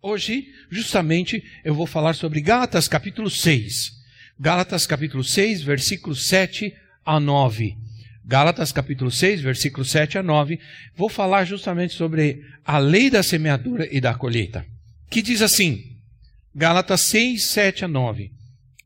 Hoje, 0.00 0.54
justamente, 0.70 1.42
eu 1.64 1.74
vou 1.74 1.86
falar 1.86 2.14
sobre 2.14 2.40
Gálatas 2.40 2.86
capítulo 2.86 3.28
6. 3.28 3.98
Gálatas 4.38 4.86
capítulo 4.86 5.24
6, 5.24 5.62
versículos 5.62 6.28
7 6.28 6.72
a 7.04 7.18
9. 7.18 7.76
Gálatas 8.24 8.70
capítulo 8.70 9.10
6, 9.10 9.40
versículos 9.40 9.90
7 9.90 10.18
a 10.18 10.22
9. 10.22 10.60
Vou 10.94 11.08
falar 11.08 11.44
justamente 11.44 11.94
sobre 11.94 12.44
a 12.64 12.78
lei 12.78 13.10
da 13.10 13.24
semeadura 13.24 13.88
e 13.90 14.00
da 14.00 14.14
colheita. 14.14 14.64
Que 15.10 15.20
diz 15.20 15.42
assim: 15.42 15.96
Gálatas 16.54 17.00
6, 17.00 17.46
7 17.46 17.84
a 17.86 17.88
9. 17.88 18.30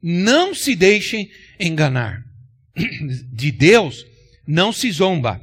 Não 0.02 0.54
se 0.54 0.74
deixem 0.74 1.30
enganar. 1.60 2.24
De 3.30 3.52
Deus 3.52 4.06
não 4.46 4.72
se 4.72 4.90
zomba. 4.90 5.38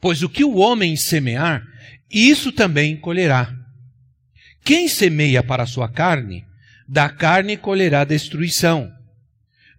Pois 0.00 0.24
o 0.24 0.28
que 0.28 0.42
o 0.42 0.56
homem 0.56 0.96
semear, 0.96 1.64
isso 2.10 2.50
também 2.50 2.96
colherá. 2.96 3.59
Quem 4.64 4.88
semeia 4.88 5.42
para 5.42 5.62
a 5.62 5.66
sua 5.66 5.88
carne, 5.88 6.44
da 6.86 7.08
carne 7.08 7.56
colherá 7.56 8.04
destruição. 8.04 8.92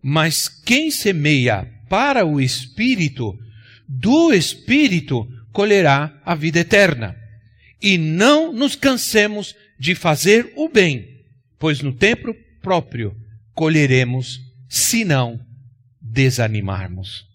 Mas 0.02 0.48
quem 0.48 0.90
semeia 0.90 1.70
para 1.90 2.26
o 2.26 2.40
espírito, 2.40 3.38
do 3.88 4.34
espírito 4.34 5.28
colherá 5.52 6.20
a 6.26 6.34
vida 6.34 6.60
eterna. 6.60 7.16
E 7.82 7.98
não 7.98 8.54
nos 8.54 8.76
cansemos 8.76 9.56
de 9.78 9.96
fazer 9.96 10.54
o 10.56 10.70
bem, 10.70 11.26
pois 11.60 11.82
no 11.82 11.94
tempo 11.94 12.36
próprio 12.62 13.16
colheremos, 13.54 14.40
se 14.70 15.04
não 15.04 15.40
desanimarmos. 16.00 17.28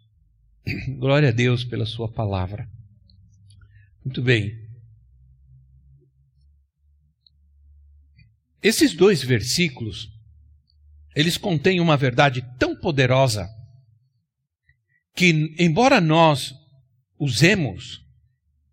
Glória 0.99 1.29
a 1.29 1.33
Deus 1.33 1.65
pela 1.65 1.85
Sua 1.85 2.09
palavra. 2.09 2.69
Muito 4.05 4.23
bem. 4.23 4.66
Esses 8.67 8.95
dois 8.95 9.23
versículos, 9.23 10.09
eles 11.15 11.37
contêm 11.37 11.79
uma 11.79 11.97
verdade 11.97 12.45
tão 12.59 12.75
poderosa 12.75 13.49
que, 15.15 15.55
embora 15.57 16.01
nós 16.01 16.53
usemos 17.17 18.05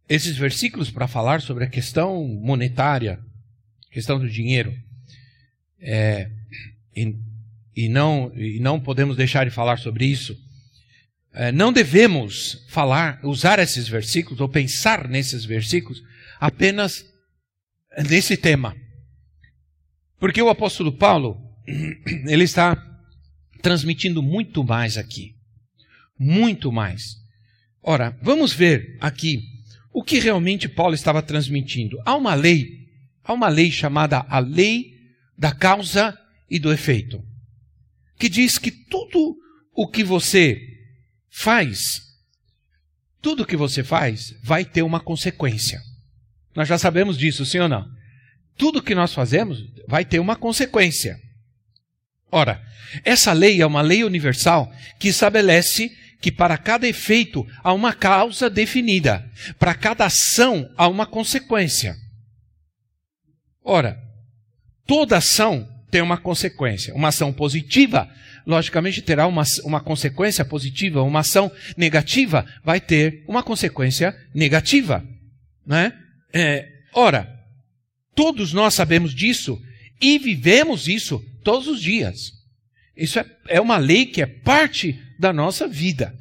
esses 0.10 0.36
versículos 0.36 0.90
para 0.90 1.08
falar 1.08 1.42
sobre 1.42 1.64
a 1.66 1.70
questão 1.70 2.28
monetária, 2.28 3.20
questão 3.92 4.18
do 4.18 4.28
dinheiro, 4.28 4.76
é, 5.80 6.28
e, 6.96 7.16
e, 7.76 7.88
não, 7.88 8.34
e 8.36 8.60
não 8.60 8.80
podemos 8.80 9.16
deixar 9.16 9.46
de 9.46 9.52
falar 9.52 9.78
sobre 9.78 10.08
isso. 10.08 10.36
É, 11.32 11.52
não 11.52 11.72
devemos 11.72 12.66
falar, 12.68 13.24
usar 13.24 13.60
esses 13.60 13.88
versículos 13.88 14.42
ou 14.42 14.50
pensar 14.50 15.08
nesses 15.08 15.46
versículos 15.46 16.02
apenas 16.40 17.06
nesse 18.10 18.36
tema. 18.36 18.76
Porque 20.24 20.42
o 20.42 20.48
apóstolo 20.48 20.94
Paulo, 20.94 21.38
ele 22.30 22.46
está 22.46 22.78
transmitindo 23.62 24.24
muito 24.24 24.64
mais 24.64 24.98
aqui. 24.98 25.36
Muito 26.18 26.72
mais. 26.72 27.18
Ora, 27.82 28.18
vamos 28.22 28.54
ver 28.54 28.98
aqui 29.02 29.44
o 29.92 30.02
que 30.02 30.20
realmente 30.20 30.70
Paulo 30.70 30.96
estava 30.96 31.22
transmitindo. 31.22 32.02
Há 32.06 32.16
uma 32.16 32.36
lei, 32.36 32.88
há 33.22 33.34
uma 33.34 33.50
lei 33.50 33.70
chamada 33.70 34.26
a 34.30 34.40
lei 34.40 34.94
da 35.38 35.52
causa 35.52 36.18
e 36.50 36.58
do 36.58 36.72
efeito, 36.72 37.22
que 38.18 38.30
diz 38.30 38.58
que 38.58 38.72
tudo 38.72 39.36
o 39.76 39.90
que 39.90 40.06
você 40.06 40.58
faz, 41.30 42.02
tudo 43.22 43.44
o 43.44 43.46
que 43.46 43.58
você 43.58 43.84
faz 43.84 44.34
vai 44.42 44.64
ter 44.64 44.84
uma 44.84 45.02
consequência. 45.02 45.82
Nós 46.56 46.70
já 46.70 46.78
sabemos 46.78 47.18
disso, 47.18 47.46
sim 47.46 47.60
ou 47.60 47.68
não? 47.68 48.03
Tudo 48.58 48.82
que 48.82 48.96
nós 48.96 49.14
fazemos 49.14 49.64
vai 49.88 50.06
ter 50.06 50.20
uma 50.20 50.36
consequência. 50.36 51.20
Ora, 52.32 52.62
essa 53.04 53.32
lei 53.34 53.62
é 53.62 53.66
uma 53.66 53.82
lei 53.82 54.04
universal 54.04 54.72
que 55.00 55.10
estabelece 55.10 55.92
que 56.22 56.32
para 56.32 56.58
cada 56.58 56.88
efeito 56.88 57.46
há 57.64 57.74
uma 57.74 57.94
causa 57.94 58.50
definida, 58.50 59.30
para 59.60 59.74
cada 59.74 60.06
ação 60.06 60.70
há 60.78 60.88
uma 60.88 61.06
consequência. 61.06 61.96
Ora, 63.64 64.04
Toda 64.86 65.18
ação 65.18 65.68
tem 65.90 66.02
uma 66.02 66.18
consequência. 66.18 66.94
Uma 66.94 67.10
ação 67.10 67.32
positiva, 67.32 68.10
logicamente, 68.46 69.02
terá 69.02 69.28
uma, 69.28 69.44
uma 69.64 69.80
consequência 69.80 70.44
positiva. 70.44 71.02
Uma 71.02 71.22
ação 71.22 71.52
negativa 71.78 72.46
vai 72.64 72.82
ter 72.82 73.24
uma 73.28 73.44
consequência 73.44 74.16
negativa. 74.34 75.04
Né? 75.66 75.94
É, 76.34 76.68
ora, 76.94 77.33
todos 78.16 78.54
nós 78.54 78.74
sabemos 78.74 79.14
disso 79.14 79.62
e 80.02 80.18
vivemos 80.18 80.88
isso 80.88 81.24
todos 81.44 81.68
os 81.68 81.82
dias. 81.82 82.32
Isso 82.96 83.20
é, 83.20 83.26
é 83.48 83.62
uma 83.62 83.78
lei 83.78 84.06
que 84.06 84.22
é 84.22 84.26
parte 84.26 85.00
da 85.20 85.34
nossa 85.34 85.68
vida. 85.68 86.18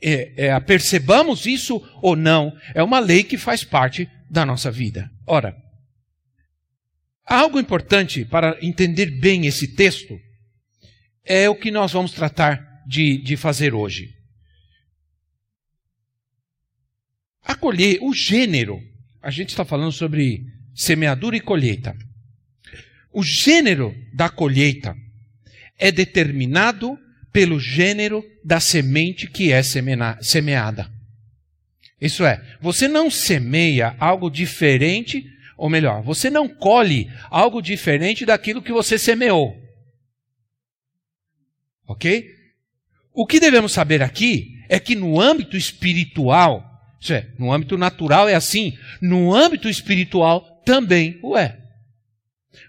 É, 0.00 0.46
é, 0.46 0.60
percebamos 0.60 1.46
isso 1.46 1.82
ou 2.00 2.14
não, 2.14 2.56
é 2.74 2.82
uma 2.82 3.00
lei 3.00 3.24
que 3.24 3.36
faz 3.36 3.64
parte 3.64 4.08
da 4.30 4.46
nossa 4.46 4.70
vida. 4.70 5.10
Ora, 5.26 5.56
Algo 7.28 7.60
importante 7.60 8.24
para 8.24 8.56
entender 8.62 9.10
bem 9.10 9.44
esse 9.44 9.68
texto 9.68 10.18
é 11.22 11.46
o 11.46 11.54
que 11.54 11.70
nós 11.70 11.92
vamos 11.92 12.12
tratar 12.12 12.82
de, 12.86 13.18
de 13.18 13.36
fazer 13.36 13.74
hoje. 13.74 14.16
Acolher 17.42 17.98
o 18.00 18.14
gênero. 18.14 18.82
A 19.20 19.30
gente 19.30 19.50
está 19.50 19.62
falando 19.62 19.92
sobre 19.92 20.42
semeadura 20.78 21.36
e 21.36 21.40
colheita. 21.40 21.96
O 23.12 23.20
gênero 23.20 23.92
da 24.14 24.28
colheita 24.28 24.96
é 25.76 25.90
determinado 25.90 26.96
pelo 27.32 27.58
gênero 27.58 28.24
da 28.44 28.60
semente 28.60 29.26
que 29.26 29.52
é 29.52 29.60
semeada. 29.60 30.88
Isso 32.00 32.24
é, 32.24 32.40
você 32.60 32.86
não 32.86 33.10
semeia 33.10 33.96
algo 33.98 34.30
diferente 34.30 35.24
ou 35.56 35.68
melhor, 35.68 36.00
você 36.00 36.30
não 36.30 36.48
colhe 36.48 37.10
algo 37.28 37.60
diferente 37.60 38.24
daquilo 38.24 38.62
que 38.62 38.72
você 38.72 38.96
semeou. 38.96 39.60
Ok? 41.88 42.24
O 43.12 43.26
que 43.26 43.40
devemos 43.40 43.72
saber 43.72 44.00
aqui 44.00 44.62
é 44.68 44.78
que 44.78 44.94
no 44.94 45.20
âmbito 45.20 45.56
espiritual, 45.56 46.64
isso 47.00 47.12
é, 47.12 47.28
no 47.36 47.52
âmbito 47.52 47.76
natural 47.76 48.28
é 48.28 48.34
assim, 48.36 48.78
no 49.02 49.34
âmbito 49.34 49.68
espiritual 49.68 50.57
também 50.68 51.18
o 51.22 51.34
é. 51.34 51.58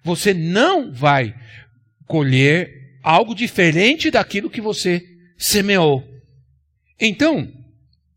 Você 0.05 0.33
não 0.33 0.89
vai 0.89 1.35
colher 2.07 2.97
algo 3.03 3.35
diferente 3.35 4.09
daquilo 4.09 4.49
que 4.49 4.61
você 4.61 5.05
semeou. 5.37 6.07
Então, 6.97 7.51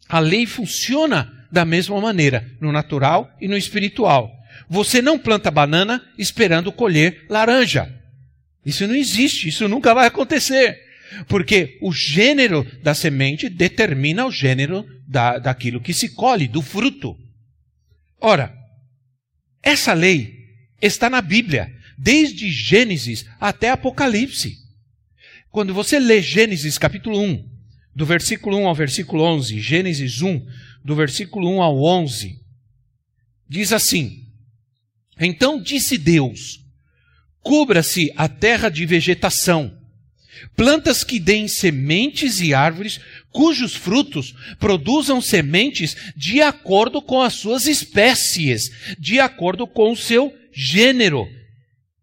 a 0.08 0.20
lei 0.20 0.46
funciona 0.46 1.48
da 1.50 1.64
mesma 1.64 2.00
maneira, 2.00 2.48
no 2.60 2.70
natural 2.70 3.28
e 3.40 3.48
no 3.48 3.56
espiritual. 3.56 4.30
Você 4.68 5.02
não 5.02 5.18
planta 5.18 5.50
banana 5.50 6.00
esperando 6.16 6.70
colher 6.70 7.26
laranja. 7.28 7.92
Isso 8.64 8.86
não 8.86 8.94
existe, 8.94 9.48
isso 9.48 9.66
nunca 9.66 9.92
vai 9.92 10.06
acontecer. 10.06 10.78
Porque 11.26 11.76
o 11.82 11.92
gênero 11.92 12.64
da 12.84 12.94
semente 12.94 13.48
determina 13.48 14.24
o 14.26 14.30
gênero 14.30 14.86
da, 15.08 15.38
daquilo 15.38 15.80
que 15.80 15.92
se 15.92 16.10
colhe, 16.10 16.46
do 16.46 16.62
fruto. 16.62 17.18
Ora, 18.20 18.61
essa 19.62 19.92
lei 19.92 20.48
está 20.80 21.08
na 21.08 21.20
Bíblia, 21.20 21.72
desde 21.96 22.50
Gênesis 22.50 23.24
até 23.40 23.70
Apocalipse. 23.70 24.58
Quando 25.50 25.72
você 25.72 25.98
lê 25.98 26.20
Gênesis 26.20 26.78
capítulo 26.78 27.20
1, 27.20 27.48
do 27.94 28.06
versículo 28.06 28.58
1 28.58 28.66
ao 28.66 28.74
versículo 28.74 29.22
11, 29.22 29.60
Gênesis 29.60 30.22
1, 30.22 30.46
do 30.84 30.96
versículo 30.96 31.48
1 31.56 31.62
ao 31.62 31.82
11, 31.82 32.40
diz 33.48 33.72
assim: 33.72 34.22
então 35.20 35.60
disse 35.60 35.96
Deus: 35.96 36.60
Cubra-se 37.40 38.12
a 38.16 38.28
terra 38.28 38.68
de 38.68 38.84
vegetação, 38.86 39.76
plantas 40.56 41.04
que 41.04 41.18
deem 41.18 41.48
sementes 41.48 42.40
e 42.40 42.54
árvores 42.54 43.00
cujos 43.32 43.74
frutos 43.74 44.34
produzam 44.58 45.20
sementes 45.20 45.96
de 46.16 46.40
acordo 46.40 47.00
com 47.00 47.20
as 47.20 47.34
suas 47.34 47.66
espécies, 47.66 48.70
de 48.98 49.18
acordo 49.18 49.66
com 49.66 49.92
o 49.92 49.96
seu 49.96 50.32
gênero. 50.52 51.26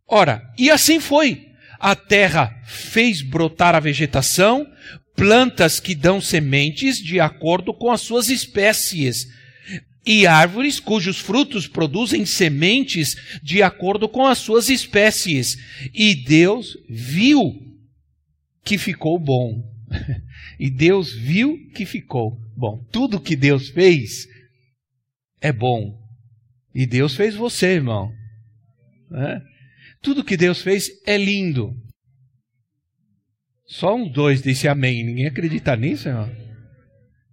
Ora, 0.07 0.41
e 0.57 0.69
assim 0.69 0.99
foi. 0.99 1.45
A 1.79 1.95
terra 1.95 2.53
fez 2.65 3.21
brotar 3.21 3.75
a 3.75 3.79
vegetação, 3.79 4.67
plantas 5.15 5.79
que 5.79 5.95
dão 5.95 6.19
sementes 6.19 6.97
de 6.97 7.19
acordo 7.19 7.73
com 7.73 7.91
as 7.91 8.01
suas 8.01 8.27
espécies, 8.27 9.27
e 10.05 10.25
árvores 10.25 10.79
cujos 10.79 11.19
frutos 11.19 11.67
produzem 11.67 12.25
sementes 12.25 13.15
de 13.43 13.61
acordo 13.61 14.09
com 14.09 14.25
as 14.25 14.39
suas 14.39 14.69
espécies. 14.69 15.57
E 15.93 16.15
Deus 16.15 16.75
viu 16.89 17.53
que 18.63 18.77
ficou 18.77 19.19
bom. 19.19 19.63
e 20.59 20.69
Deus 20.69 21.13
viu 21.13 21.57
que 21.73 21.85
ficou 21.85 22.39
bom. 22.55 22.83
Tudo 22.91 23.21
que 23.21 23.35
Deus 23.35 23.69
fez 23.69 24.27
é 25.41 25.51
bom. 25.51 25.97
E 26.73 26.85
Deus 26.85 27.15
fez 27.15 27.35
você, 27.35 27.75
irmão. 27.75 28.11
É? 29.11 29.41
Tudo 30.01 30.23
que 30.23 30.37
Deus 30.37 30.61
fez 30.61 30.89
é 31.05 31.17
lindo. 31.17 31.75
Só 33.65 33.95
um 33.95 34.09
dois 34.09 34.41
disse 34.41 34.67
amém. 34.67 35.03
Ninguém 35.03 35.27
acredita 35.27 35.75
nisso, 35.75 36.07
irmão? 36.07 36.29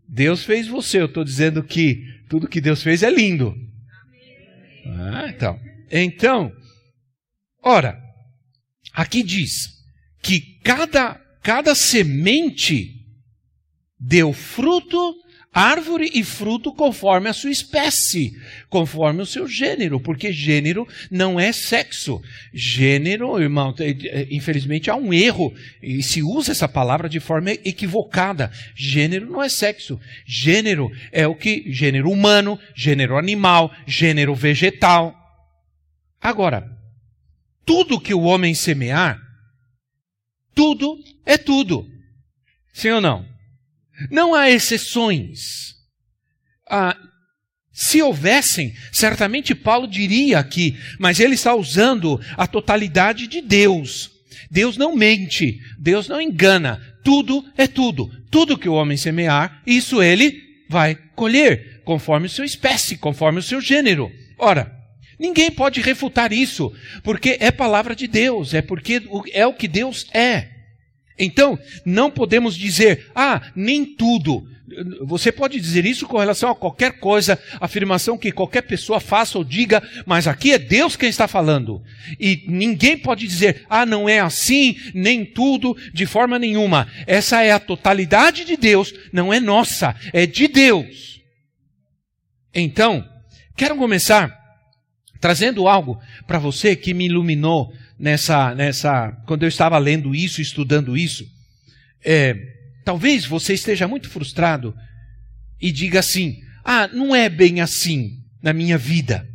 Deus 0.09 0.45
fez 0.45 0.67
você. 0.67 1.01
Eu 1.01 1.07
estou 1.07 1.25
dizendo 1.25 1.63
que 1.63 2.03
tudo 2.29 2.49
que 2.49 2.61
Deus 2.61 2.83
fez 2.83 3.03
é 3.03 3.11
lindo. 3.11 3.55
Ah, 4.87 5.29
então. 5.29 5.59
Então, 5.91 6.53
ora, 7.63 8.01
aqui 8.93 9.23
diz 9.23 9.69
que 10.23 10.59
cada, 10.61 11.21
cada 11.47 11.77
semente 11.77 13.07
deu 13.97 14.33
fruto 14.33 15.15
árvore 15.55 16.11
e 16.13 16.25
fruto 16.25 16.75
conforme 16.75 17.29
a 17.29 17.33
sua 17.33 17.53
espécie, 17.53 18.33
conforme 18.69 19.23
o 19.23 19.27
seu 19.27 19.47
gênero, 19.47 20.01
porque 20.01 20.33
gênero 20.33 20.89
não 21.09 21.39
é 21.39 21.53
sexo. 21.53 22.21
Gênero, 22.53 23.41
irmão, 23.41 23.73
é, 23.79 23.91
é, 23.91 24.27
infelizmente 24.29 24.91
há 24.91 24.97
um 24.97 25.15
erro 25.15 25.55
e 25.81 26.03
se 26.03 26.21
usa 26.21 26.51
essa 26.51 26.67
palavra 26.67 27.09
de 27.09 27.21
forma 27.21 27.53
equivocada. 27.53 28.51
Gênero 28.75 29.31
não 29.31 29.41
é 29.41 29.49
sexo. 29.49 30.01
Gênero 30.27 30.91
é 31.13 31.29
o 31.29 31.37
que 31.37 31.73
gênero 31.73 32.11
humano, 32.11 32.59
gênero 32.75 33.17
animal, 33.17 33.73
gênero 33.87 34.35
vegetal. 34.35 35.15
Agora, 36.21 36.69
tudo 37.65 38.01
que 38.01 38.13
o 38.13 38.23
homem 38.23 38.53
semear, 38.53 39.26
tudo 40.57 40.99
é 41.25 41.39
tudo. 41.39 41.87
Sim 42.73 42.91
ou 42.93 43.01
não? 43.01 43.25
Não 44.11 44.35
há 44.35 44.51
exceções. 44.51 45.77
Ah, 46.69 46.97
se 47.73 48.01
houvessem, 48.01 48.75
certamente 48.91 49.55
Paulo 49.55 49.87
diria 49.87 50.39
aqui, 50.39 50.77
mas 50.99 51.21
ele 51.21 51.35
está 51.35 51.55
usando 51.55 52.19
a 52.37 52.47
totalidade 52.47 53.27
de 53.27 53.43
Deus. 53.43 54.11
Deus 54.51 54.77
não 54.77 54.97
mente, 54.97 55.61
Deus 55.79 56.09
não 56.09 56.21
engana, 56.21 56.81
tudo 57.05 57.45
é 57.57 57.67
tudo. 57.67 58.11
Tudo 58.31 58.59
que 58.59 58.69
o 58.69 58.75
homem 58.75 58.97
semear, 58.97 59.63
isso 59.67 60.03
ele 60.03 60.43
vai 60.69 60.95
colher, 61.15 61.83
conforme 61.85 62.29
sua 62.29 62.45
espécie, 62.45 62.97
conforme 62.97 63.39
o 63.41 63.43
seu 63.43 63.61
gênero. 63.61 64.11
Ora, 64.39 64.76
ninguém 65.19 65.51
pode 65.51 65.81
refutar 65.81 66.33
isso, 66.33 66.73
porque 67.03 67.37
é 67.41 67.51
palavra 67.51 67.95
de 67.95 68.07
Deus, 68.07 68.55
é 68.55 68.63
porque 68.63 69.03
é 69.33 69.47
o 69.47 69.55
que 69.55 69.69
Deus 69.69 70.07
é. 70.13 70.57
Então, 71.19 71.59
não 71.85 72.11
podemos 72.11 72.57
dizer, 72.57 73.11
ah, 73.15 73.41
nem 73.55 73.85
tudo. 73.85 74.47
Você 75.03 75.31
pode 75.31 75.61
dizer 75.61 75.87
isso 75.87 76.07
com 76.07 76.19
relação 76.19 76.51
a 76.51 76.55
qualquer 76.55 76.99
coisa, 76.99 77.41
afirmação 77.61 78.19
que 78.19 78.33
qualquer 78.33 78.63
pessoa 78.63 78.99
faça 78.99 79.39
ou 79.39 79.45
diga, 79.45 79.83
mas 80.05 80.27
aqui 80.27 80.53
é 80.53 80.59
Deus 80.59 80.97
quem 80.97 81.09
está 81.09 81.29
falando. 81.29 81.83
E 82.19 82.45
ninguém 82.49 82.99
pode 82.99 83.27
dizer, 83.27 83.65
ah, 83.71 83.87
não 83.87 84.09
é 84.09 84.19
assim, 84.19 84.77
nem 84.93 85.25
tudo, 85.25 85.77
de 85.95 86.05
forma 86.05 86.39
nenhuma. 86.39 86.89
Essa 87.07 87.43
é 87.43 87.53
a 87.53 87.61
totalidade 87.61 88.45
de 88.45 88.57
Deus, 88.57 88.93
não 89.13 89.33
é 89.33 89.39
nossa, 89.39 89.95
é 90.13 90.27
de 90.27 90.49
Deus. 90.49 91.21
Então, 92.53 93.09
quero 93.57 93.77
começar 93.77 94.46
trazendo 95.21 95.69
algo 95.69 96.01
para 96.27 96.39
você 96.39 96.77
que 96.77 96.95
me 96.95 97.07
iluminou 97.07 97.73
nessa, 97.99 98.55
nessa, 98.55 99.13
quando 99.27 99.43
eu 99.43 99.49
estava 99.49 99.79
lendo 99.79 100.15
isso, 100.15 100.41
estudando 100.41 100.97
isso, 100.97 101.27
é, 102.05 102.37
talvez 102.85 103.25
você 103.27 103.55
esteja 103.55 103.89
muito 103.89 104.09
frustrado 104.09 104.75
e 105.61 105.73
diga 105.73 106.01
assim: 106.01 106.41
ah, 106.65 106.89
não 106.89 107.15
é 107.15 107.29
bem 107.29 107.61
assim 107.61 108.19
na 108.43 108.53
minha 108.53 108.79
vida, 108.79 109.29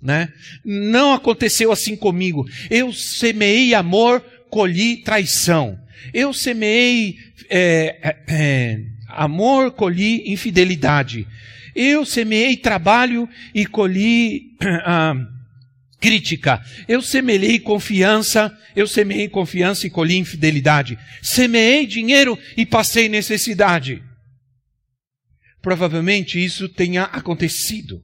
né? 0.00 0.32
Não 0.64 1.12
aconteceu 1.12 1.72
assim 1.72 1.96
comigo. 1.96 2.46
Eu 2.70 2.92
semeei 2.92 3.74
amor, 3.74 4.20
colhi 4.50 4.98
traição. 4.98 5.78
Eu 6.12 6.32
semeei 6.32 7.16
é, 7.50 7.98
é, 8.02 8.16
é 8.28 8.80
amor, 9.08 9.72
colhi 9.72 10.30
infidelidade. 10.30 11.26
Eu 11.74 12.04
semeei 12.04 12.56
trabalho 12.56 13.28
e 13.54 13.66
colhi 13.66 14.56
ah, 14.84 15.14
crítica. 16.00 16.62
Eu 16.86 17.02
semeei 17.02 17.58
confiança, 17.58 18.56
eu 18.74 18.86
semeei 18.86 19.28
confiança 19.28 19.86
e 19.86 19.90
colhi 19.90 20.16
infidelidade. 20.16 20.98
Semeei 21.22 21.86
dinheiro 21.86 22.38
e 22.56 22.64
passei 22.64 23.08
necessidade. 23.08 24.02
Provavelmente 25.60 26.42
isso 26.42 26.68
tenha 26.68 27.04
acontecido. 27.04 28.02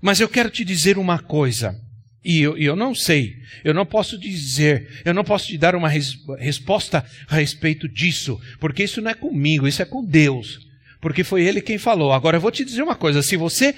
Mas 0.00 0.20
eu 0.20 0.28
quero 0.28 0.50
te 0.50 0.64
dizer 0.64 0.98
uma 0.98 1.18
coisa. 1.18 1.78
E 2.24 2.40
eu, 2.40 2.56
eu 2.56 2.76
não 2.76 2.94
sei, 2.94 3.34
eu 3.64 3.74
não 3.74 3.84
posso 3.84 4.16
dizer, 4.16 5.02
eu 5.04 5.12
não 5.12 5.24
posso 5.24 5.48
te 5.48 5.58
dar 5.58 5.74
uma 5.74 5.88
res, 5.88 6.16
resposta 6.38 7.04
a 7.26 7.34
respeito 7.34 7.88
disso, 7.88 8.40
porque 8.60 8.84
isso 8.84 9.00
não 9.00 9.10
é 9.10 9.14
comigo, 9.14 9.66
isso 9.66 9.82
é 9.82 9.84
com 9.84 10.04
Deus, 10.04 10.60
porque 11.02 11.24
foi 11.24 11.42
Ele 11.42 11.60
quem 11.60 11.76
falou. 11.76 12.12
Agora 12.12 12.36
eu 12.36 12.40
vou 12.40 12.52
te 12.52 12.64
dizer 12.64 12.80
uma 12.80 12.94
coisa: 12.94 13.20
se 13.20 13.36
você 13.36 13.74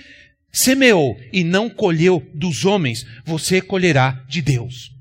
semeou 0.53 1.19
e 1.32 1.43
não 1.43 1.71
colheu 1.71 2.23
dos 2.35 2.67
homens, 2.67 3.05
você 3.25 3.61
colherá 3.62 4.23
de 4.29 4.43
Deus. 4.43 4.93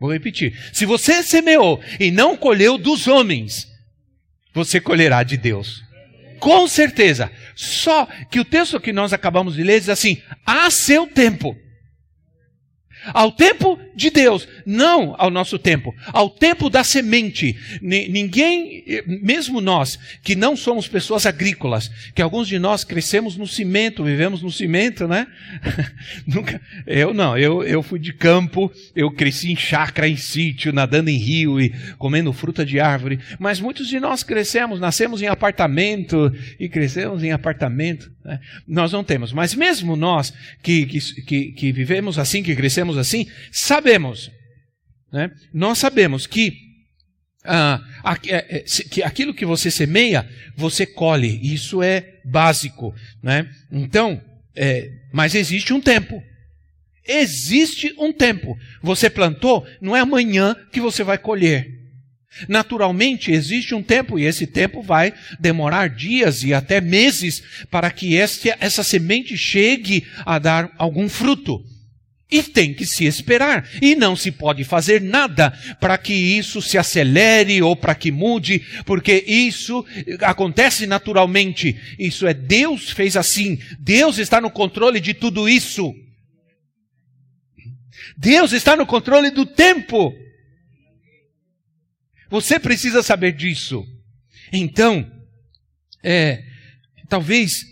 Vou 0.00 0.12
repetir. 0.12 0.58
Se 0.72 0.84
você 0.86 1.22
semeou 1.22 1.80
e 2.00 2.10
não 2.10 2.36
colheu 2.36 2.76
dos 2.78 3.06
homens, 3.06 3.68
você 4.52 4.80
colherá 4.80 5.22
de 5.22 5.36
Deus. 5.36 5.82
Com 6.40 6.66
certeza. 6.66 7.30
Só 7.54 8.06
que 8.30 8.40
o 8.40 8.44
texto 8.44 8.80
que 8.80 8.92
nós 8.92 9.12
acabamos 9.12 9.54
de 9.54 9.62
ler 9.62 9.80
diz 9.80 9.90
assim: 9.90 10.20
a 10.44 10.70
seu 10.70 11.06
tempo 11.06 11.56
ao 13.12 13.32
tempo 13.32 13.78
de 13.94 14.10
Deus, 14.10 14.46
não 14.64 15.14
ao 15.18 15.30
nosso 15.30 15.58
tempo, 15.58 15.94
ao 16.08 16.28
tempo 16.28 16.68
da 16.68 16.84
semente. 16.84 17.56
Ninguém, 17.80 18.84
mesmo 19.06 19.60
nós, 19.60 19.98
que 20.22 20.36
não 20.36 20.56
somos 20.56 20.86
pessoas 20.86 21.24
agrícolas, 21.24 21.90
que 22.14 22.20
alguns 22.20 22.46
de 22.46 22.58
nós 22.58 22.84
crescemos 22.84 23.36
no 23.36 23.46
cimento, 23.46 24.04
vivemos 24.04 24.42
no 24.42 24.50
cimento, 24.50 25.08
né? 25.08 25.26
Nunca, 26.26 26.60
eu 26.86 27.14
não, 27.14 27.36
eu, 27.38 27.62
eu 27.62 27.82
fui 27.82 27.98
de 27.98 28.12
campo, 28.12 28.70
eu 28.94 29.10
cresci 29.10 29.50
em 29.50 29.56
chácara, 29.56 30.08
em 30.08 30.16
sítio, 30.16 30.72
nadando 30.72 31.08
em 31.08 31.16
rio 31.16 31.60
e 31.60 31.72
comendo 31.98 32.32
fruta 32.32 32.64
de 32.64 32.78
árvore, 32.78 33.18
mas 33.38 33.60
muitos 33.60 33.88
de 33.88 33.98
nós 33.98 34.22
crescemos, 34.22 34.78
nascemos 34.78 35.22
em 35.22 35.26
apartamento 35.26 36.32
e 36.60 36.68
crescemos 36.68 37.22
em 37.22 37.32
apartamento. 37.32 38.10
Né? 38.24 38.40
Nós 38.66 38.92
não 38.92 39.02
temos, 39.02 39.32
mas 39.32 39.54
mesmo 39.54 39.96
nós 39.96 40.34
que, 40.62 40.84
que, 40.84 41.52
que 41.52 41.72
vivemos 41.72 42.18
assim, 42.18 42.42
que 42.42 42.54
crescemos 42.54 42.95
assim, 42.96 43.26
sabemos, 43.52 44.30
né? 45.12 45.30
nós 45.52 45.78
sabemos 45.78 46.26
que, 46.26 46.52
ah, 47.44 47.80
é, 48.26 48.58
é, 48.58 48.64
que 48.90 49.02
aquilo 49.02 49.34
que 49.34 49.46
você 49.46 49.70
semeia, 49.70 50.28
você 50.56 50.84
colhe. 50.84 51.40
Isso 51.42 51.82
é 51.82 52.20
básico. 52.24 52.94
Né? 53.22 53.48
Então, 53.70 54.20
é, 54.54 54.90
mas 55.12 55.34
existe 55.34 55.72
um 55.72 55.80
tempo. 55.80 56.22
Existe 57.06 57.94
um 57.98 58.12
tempo. 58.12 58.56
Você 58.82 59.08
plantou, 59.08 59.66
não 59.80 59.96
é 59.96 60.00
amanhã 60.00 60.56
que 60.72 60.80
você 60.80 61.04
vai 61.04 61.18
colher. 61.18 61.76
Naturalmente, 62.48 63.32
existe 63.32 63.74
um 63.74 63.82
tempo, 63.82 64.18
e 64.18 64.24
esse 64.24 64.46
tempo 64.46 64.82
vai 64.82 65.14
demorar 65.40 65.88
dias 65.88 66.42
e 66.42 66.52
até 66.52 66.80
meses 66.80 67.42
para 67.70 67.90
que 67.90 68.14
este, 68.14 68.50
essa 68.60 68.82
semente 68.82 69.36
chegue 69.38 70.06
a 70.24 70.38
dar 70.38 70.70
algum 70.76 71.08
fruto. 71.08 71.64
E 72.30 72.42
tem 72.42 72.74
que 72.74 72.84
se 72.84 73.04
esperar. 73.04 73.68
E 73.80 73.94
não 73.94 74.16
se 74.16 74.32
pode 74.32 74.64
fazer 74.64 75.00
nada 75.00 75.50
para 75.78 75.96
que 75.96 76.12
isso 76.12 76.60
se 76.60 76.76
acelere 76.76 77.62
ou 77.62 77.76
para 77.76 77.94
que 77.94 78.10
mude, 78.10 78.60
porque 78.84 79.24
isso 79.26 79.84
acontece 80.22 80.86
naturalmente. 80.86 81.76
Isso 81.98 82.26
é 82.26 82.34
Deus 82.34 82.90
fez 82.90 83.16
assim. 83.16 83.58
Deus 83.78 84.18
está 84.18 84.40
no 84.40 84.50
controle 84.50 85.00
de 85.00 85.14
tudo 85.14 85.48
isso. 85.48 85.94
Deus 88.16 88.52
está 88.52 88.74
no 88.74 88.86
controle 88.86 89.30
do 89.30 89.46
tempo. 89.46 90.12
Você 92.28 92.58
precisa 92.58 93.04
saber 93.04 93.32
disso. 93.32 93.86
Então, 94.52 95.08
é, 96.02 96.42
talvez 97.08 97.64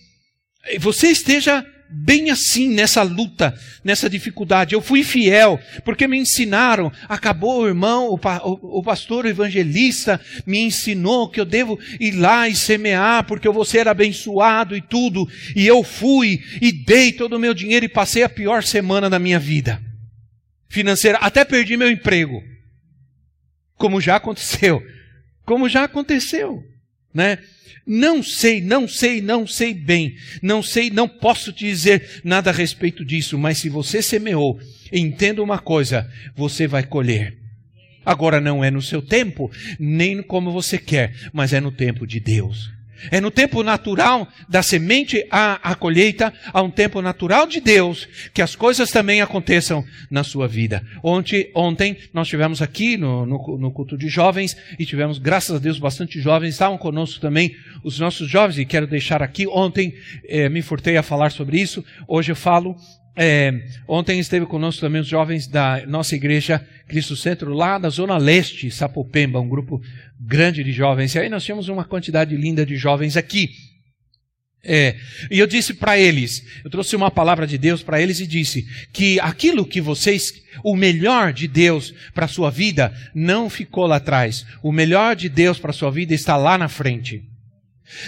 você 0.78 1.08
esteja 1.08 1.64
bem 1.94 2.30
assim 2.30 2.68
nessa 2.68 3.02
luta, 3.02 3.54
nessa 3.82 4.10
dificuldade. 4.10 4.74
Eu 4.74 4.82
fui 4.82 5.04
fiel, 5.04 5.60
porque 5.84 6.08
me 6.08 6.18
ensinaram. 6.18 6.90
Acabou 7.08 7.62
o 7.62 7.66
irmão, 7.66 8.08
o, 8.08 8.78
o, 8.78 8.82
pastor 8.82 9.24
o 9.24 9.28
evangelista 9.28 10.20
me 10.44 10.58
ensinou 10.58 11.28
que 11.28 11.40
eu 11.40 11.44
devo 11.44 11.78
ir 12.00 12.12
lá 12.12 12.48
e 12.48 12.56
semear, 12.56 13.24
porque 13.24 13.46
eu 13.46 13.52
vou 13.52 13.64
ser 13.64 13.86
abençoado 13.86 14.76
e 14.76 14.80
tudo. 14.80 15.28
E 15.54 15.66
eu 15.66 15.82
fui 15.82 16.40
e 16.60 16.72
dei 16.72 17.12
todo 17.12 17.34
o 17.34 17.38
meu 17.38 17.54
dinheiro 17.54 17.86
e 17.86 17.88
passei 17.88 18.22
a 18.22 18.28
pior 18.28 18.62
semana 18.62 19.08
da 19.08 19.18
minha 19.18 19.38
vida 19.38 19.80
financeira. 20.68 21.18
Até 21.18 21.44
perdi 21.44 21.76
meu 21.76 21.88
emprego. 21.88 22.42
Como 23.76 24.00
já 24.00 24.16
aconteceu. 24.16 24.82
Como 25.44 25.68
já 25.68 25.84
aconteceu, 25.84 26.64
né? 27.12 27.38
Não 27.86 28.22
sei, 28.22 28.60
não 28.60 28.88
sei, 28.88 29.20
não 29.20 29.46
sei 29.46 29.74
bem. 29.74 30.16
Não 30.40 30.62
sei, 30.62 30.90
não 30.90 31.08
posso 31.08 31.52
te 31.52 31.66
dizer 31.66 32.20
nada 32.24 32.50
a 32.50 32.52
respeito 32.52 33.04
disso, 33.04 33.38
mas 33.38 33.58
se 33.58 33.68
você 33.68 34.00
semeou, 34.00 34.58
entenda 34.92 35.42
uma 35.42 35.58
coisa, 35.58 36.10
você 36.34 36.66
vai 36.66 36.82
colher. 36.82 37.36
Agora 38.04 38.40
não 38.40 38.62
é 38.62 38.70
no 38.70 38.82
seu 38.82 39.00
tempo, 39.00 39.50
nem 39.78 40.22
como 40.22 40.52
você 40.52 40.78
quer, 40.78 41.14
mas 41.32 41.52
é 41.52 41.60
no 41.60 41.72
tempo 41.72 42.06
de 42.06 42.20
Deus. 42.20 42.73
É 43.10 43.20
no 43.20 43.30
tempo 43.30 43.62
natural 43.62 44.28
da 44.48 44.62
semente 44.62 45.26
à, 45.30 45.70
à 45.70 45.74
colheita, 45.74 46.32
há 46.52 46.62
um 46.62 46.70
tempo 46.70 47.02
natural 47.02 47.46
de 47.46 47.60
Deus, 47.60 48.08
que 48.32 48.42
as 48.42 48.56
coisas 48.56 48.90
também 48.90 49.20
aconteçam 49.20 49.84
na 50.10 50.24
sua 50.24 50.48
vida. 50.48 50.82
Ontem, 51.02 51.50
ontem 51.54 51.96
nós 52.12 52.28
tivemos 52.28 52.62
aqui 52.62 52.96
no, 52.96 53.26
no, 53.26 53.58
no 53.58 53.70
culto 53.72 53.96
de 53.96 54.08
jovens, 54.08 54.56
e 54.78 54.86
tivemos, 54.86 55.18
graças 55.18 55.56
a 55.56 55.58
Deus, 55.58 55.78
bastante 55.78 56.20
jovens, 56.20 56.50
estavam 56.50 56.78
conosco 56.78 57.20
também 57.20 57.54
os 57.82 57.98
nossos 57.98 58.28
jovens, 58.28 58.58
e 58.58 58.64
quero 58.64 58.86
deixar 58.86 59.22
aqui, 59.22 59.46
ontem 59.46 59.94
eh, 60.26 60.48
me 60.48 60.62
furtei 60.62 60.96
a 60.96 61.02
falar 61.02 61.30
sobre 61.30 61.60
isso, 61.60 61.84
hoje 62.08 62.32
eu 62.32 62.36
falo 62.36 62.76
é, 63.16 63.62
ontem 63.86 64.18
esteve 64.18 64.44
conosco 64.44 64.80
também 64.80 65.00
os 65.00 65.06
jovens 65.06 65.46
da 65.46 65.86
nossa 65.86 66.16
igreja 66.16 66.66
Cristo 66.88 67.16
Centro, 67.16 67.54
lá 67.54 67.78
da 67.78 67.88
Zona 67.88 68.16
Leste, 68.16 68.70
Sapopemba, 68.70 69.40
um 69.40 69.48
grupo 69.48 69.80
grande 70.20 70.64
de 70.64 70.72
jovens. 70.72 71.14
E 71.14 71.20
aí 71.20 71.28
nós 71.28 71.44
tínhamos 71.44 71.68
uma 71.68 71.84
quantidade 71.84 72.36
linda 72.36 72.66
de 72.66 72.76
jovens 72.76 73.16
aqui. 73.16 73.50
É, 74.66 74.96
e 75.30 75.38
eu 75.38 75.46
disse 75.46 75.74
para 75.74 75.98
eles, 75.98 76.42
eu 76.64 76.70
trouxe 76.70 76.96
uma 76.96 77.10
palavra 77.10 77.46
de 77.46 77.58
Deus 77.58 77.82
para 77.82 78.00
eles 78.00 78.18
e 78.18 78.26
disse 78.26 78.66
que 78.92 79.20
aquilo 79.20 79.66
que 79.66 79.80
vocês, 79.80 80.32
o 80.64 80.74
melhor 80.74 81.34
de 81.34 81.46
Deus 81.46 81.94
para 82.14 82.24
a 82.24 82.28
sua 82.28 82.50
vida, 82.50 82.92
não 83.14 83.50
ficou 83.50 83.86
lá 83.86 83.96
atrás. 83.96 84.46
O 84.62 84.72
melhor 84.72 85.14
de 85.14 85.28
Deus 85.28 85.58
para 85.58 85.70
a 85.70 85.74
sua 85.74 85.90
vida 85.90 86.14
está 86.14 86.36
lá 86.36 86.56
na 86.56 86.68
frente. 86.68 87.22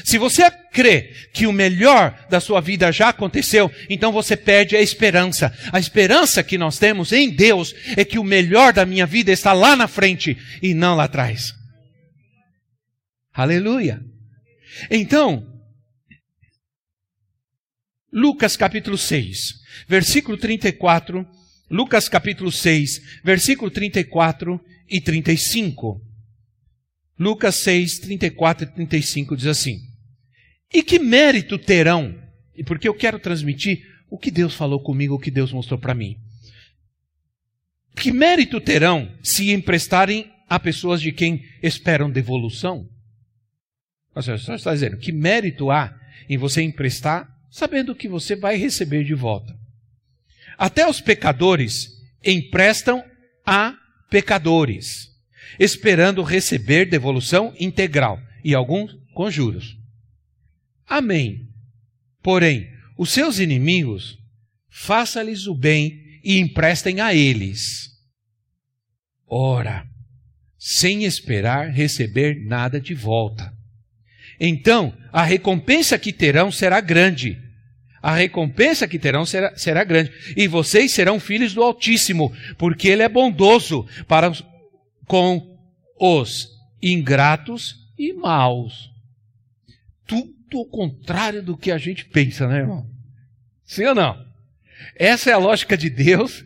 Se 0.05 0.17
você 0.19 0.51
crê 0.73 1.13
que 1.33 1.47
o 1.47 1.53
melhor 1.53 2.27
da 2.31 2.41
sua 2.41 2.61
vida 2.61 2.91
já 2.91 3.11
aconteceu, 3.11 3.71
então 3.91 4.11
você 4.11 4.37
perde 4.37 4.75
a 4.75 4.81
esperança. 4.81 5.53
A 5.71 5.79
esperança 5.79 6.43
que 6.43 6.57
nós 6.57 6.79
temos 6.79 7.13
em 7.13 7.31
Deus 7.31 7.75
é 7.97 8.05
que 8.05 8.19
o 8.19 8.25
melhor 8.25 8.73
da 8.73 8.87
minha 8.87 9.07
vida 9.07 9.31
está 9.31 9.53
lá 9.53 9.77
na 9.77 9.87
frente 9.87 10.37
e 10.63 10.73
não 10.73 10.97
lá 10.97 11.05
atrás. 11.05 11.55
Aleluia. 13.33 14.01
Então, 14.91 15.47
Lucas 18.11 18.57
capítulo 18.57 18.97
6, 18.97 19.55
versículo 19.87 20.39
34, 20.39 21.27
Lucas 21.71 22.09
capítulo 22.09 22.51
6, 22.51 23.21
versículo 23.23 23.71
34 23.71 24.59
e 24.89 25.01
35. 25.03 26.06
Lucas 27.19 27.57
6, 27.57 28.01
34 28.01 28.65
e 28.69 28.73
35 28.73 29.37
diz 29.37 29.47
assim: 29.47 29.81
E 30.73 30.83
que 30.83 30.99
mérito 30.99 31.59
terão? 31.59 32.15
E 32.55 32.63
porque 32.63 32.89
eu 32.89 32.95
quero 32.95 33.19
transmitir 33.19 33.83
o 34.11 34.19
que 34.19 34.31
Deus 34.31 34.55
falou 34.55 34.81
comigo, 34.81 35.15
o 35.15 35.19
que 35.19 35.31
Deus 35.31 35.53
mostrou 35.53 35.79
para 35.79 35.95
mim. 35.95 36.17
Que 37.97 38.13
mérito 38.13 38.61
terão 38.61 39.11
se 39.23 39.51
emprestarem 39.51 40.31
a 40.49 40.61
pessoas 40.61 41.01
de 41.01 41.13
quem 41.13 41.43
esperam 41.63 42.11
devolução? 42.11 42.89
Você 44.15 44.37
só 44.39 44.55
está 44.55 44.73
dizendo, 44.73 44.99
que 44.99 45.13
mérito 45.13 45.71
há 45.71 45.95
em 46.29 46.37
você 46.37 46.63
emprestar 46.63 47.29
sabendo 47.51 47.95
que 47.95 48.09
você 48.09 48.37
vai 48.37 48.57
receber 48.57 49.05
de 49.05 49.15
volta? 49.15 49.55
Até 50.59 50.89
os 50.89 51.01
pecadores 51.01 51.89
emprestam 52.25 53.05
a 53.45 53.75
pecadores 54.11 55.09
esperando 55.59 56.23
receber 56.23 56.87
devolução 56.87 57.55
integral 57.59 58.21
e 58.45 58.55
alguns 58.55 58.97
com 59.15 59.31
juros. 59.31 59.77
Amém. 60.87 61.49
Porém, 62.23 62.69
os 62.97 63.11
seus 63.11 63.39
inimigos, 63.39 64.19
faça-lhes 64.69 65.47
o 65.47 65.55
bem 65.55 66.01
e 66.23 66.39
emprestem 66.39 67.01
a 67.01 67.15
eles. 67.15 67.91
Ora, 69.27 69.87
sem 70.59 71.05
esperar 71.05 71.71
receber 71.71 72.45
nada 72.45 72.81
de 72.81 72.95
volta. 72.95 73.53
Então, 74.39 74.97
a 75.13 75.23
recompensa 75.23 75.99
que 75.99 76.13
terão 76.13 76.51
será 76.51 76.81
grande. 76.81 77.41
A 78.03 78.15
recompensa 78.15 78.87
que 78.87 78.99
terão 78.99 79.25
será, 79.27 79.57
será 79.57 79.83
grande. 79.83 80.13
E 80.37 80.47
vocês 80.47 80.93
serão 80.93 81.19
filhos 81.19 81.55
do 81.55 81.63
Altíssimo, 81.63 82.33
porque 82.59 82.89
Ele 82.89 83.03
é 83.03 83.09
bondoso 83.09 83.87
para 84.07 84.33
com 85.07 85.59
os 85.99 86.49
ingratos 86.83 87.77
e 87.99 88.13
maus. 88.13 88.91
Tudo 90.07 90.35
o 90.55 90.67
contrário 90.67 91.43
do 91.43 91.57
que 91.57 91.71
a 91.71 91.79
gente 91.79 92.05
pensa, 92.05 92.47
né, 92.47 92.59
irmão? 92.59 92.89
Sim 93.65 93.87
ou 93.87 93.95
não? 93.95 94.27
Essa 94.95 95.31
é 95.31 95.33
a 95.33 95.39
lógica 95.39 95.77
de 95.77 95.91
Deus. 95.91 96.45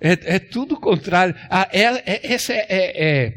É, 0.00 0.36
é 0.36 0.38
tudo 0.38 0.74
o 0.74 0.80
contrário. 0.80 1.34
Ah, 1.48 1.68
é, 1.70 1.82
é, 1.82 2.32
essa 2.32 2.52
é, 2.52 2.66
é, 2.68 3.34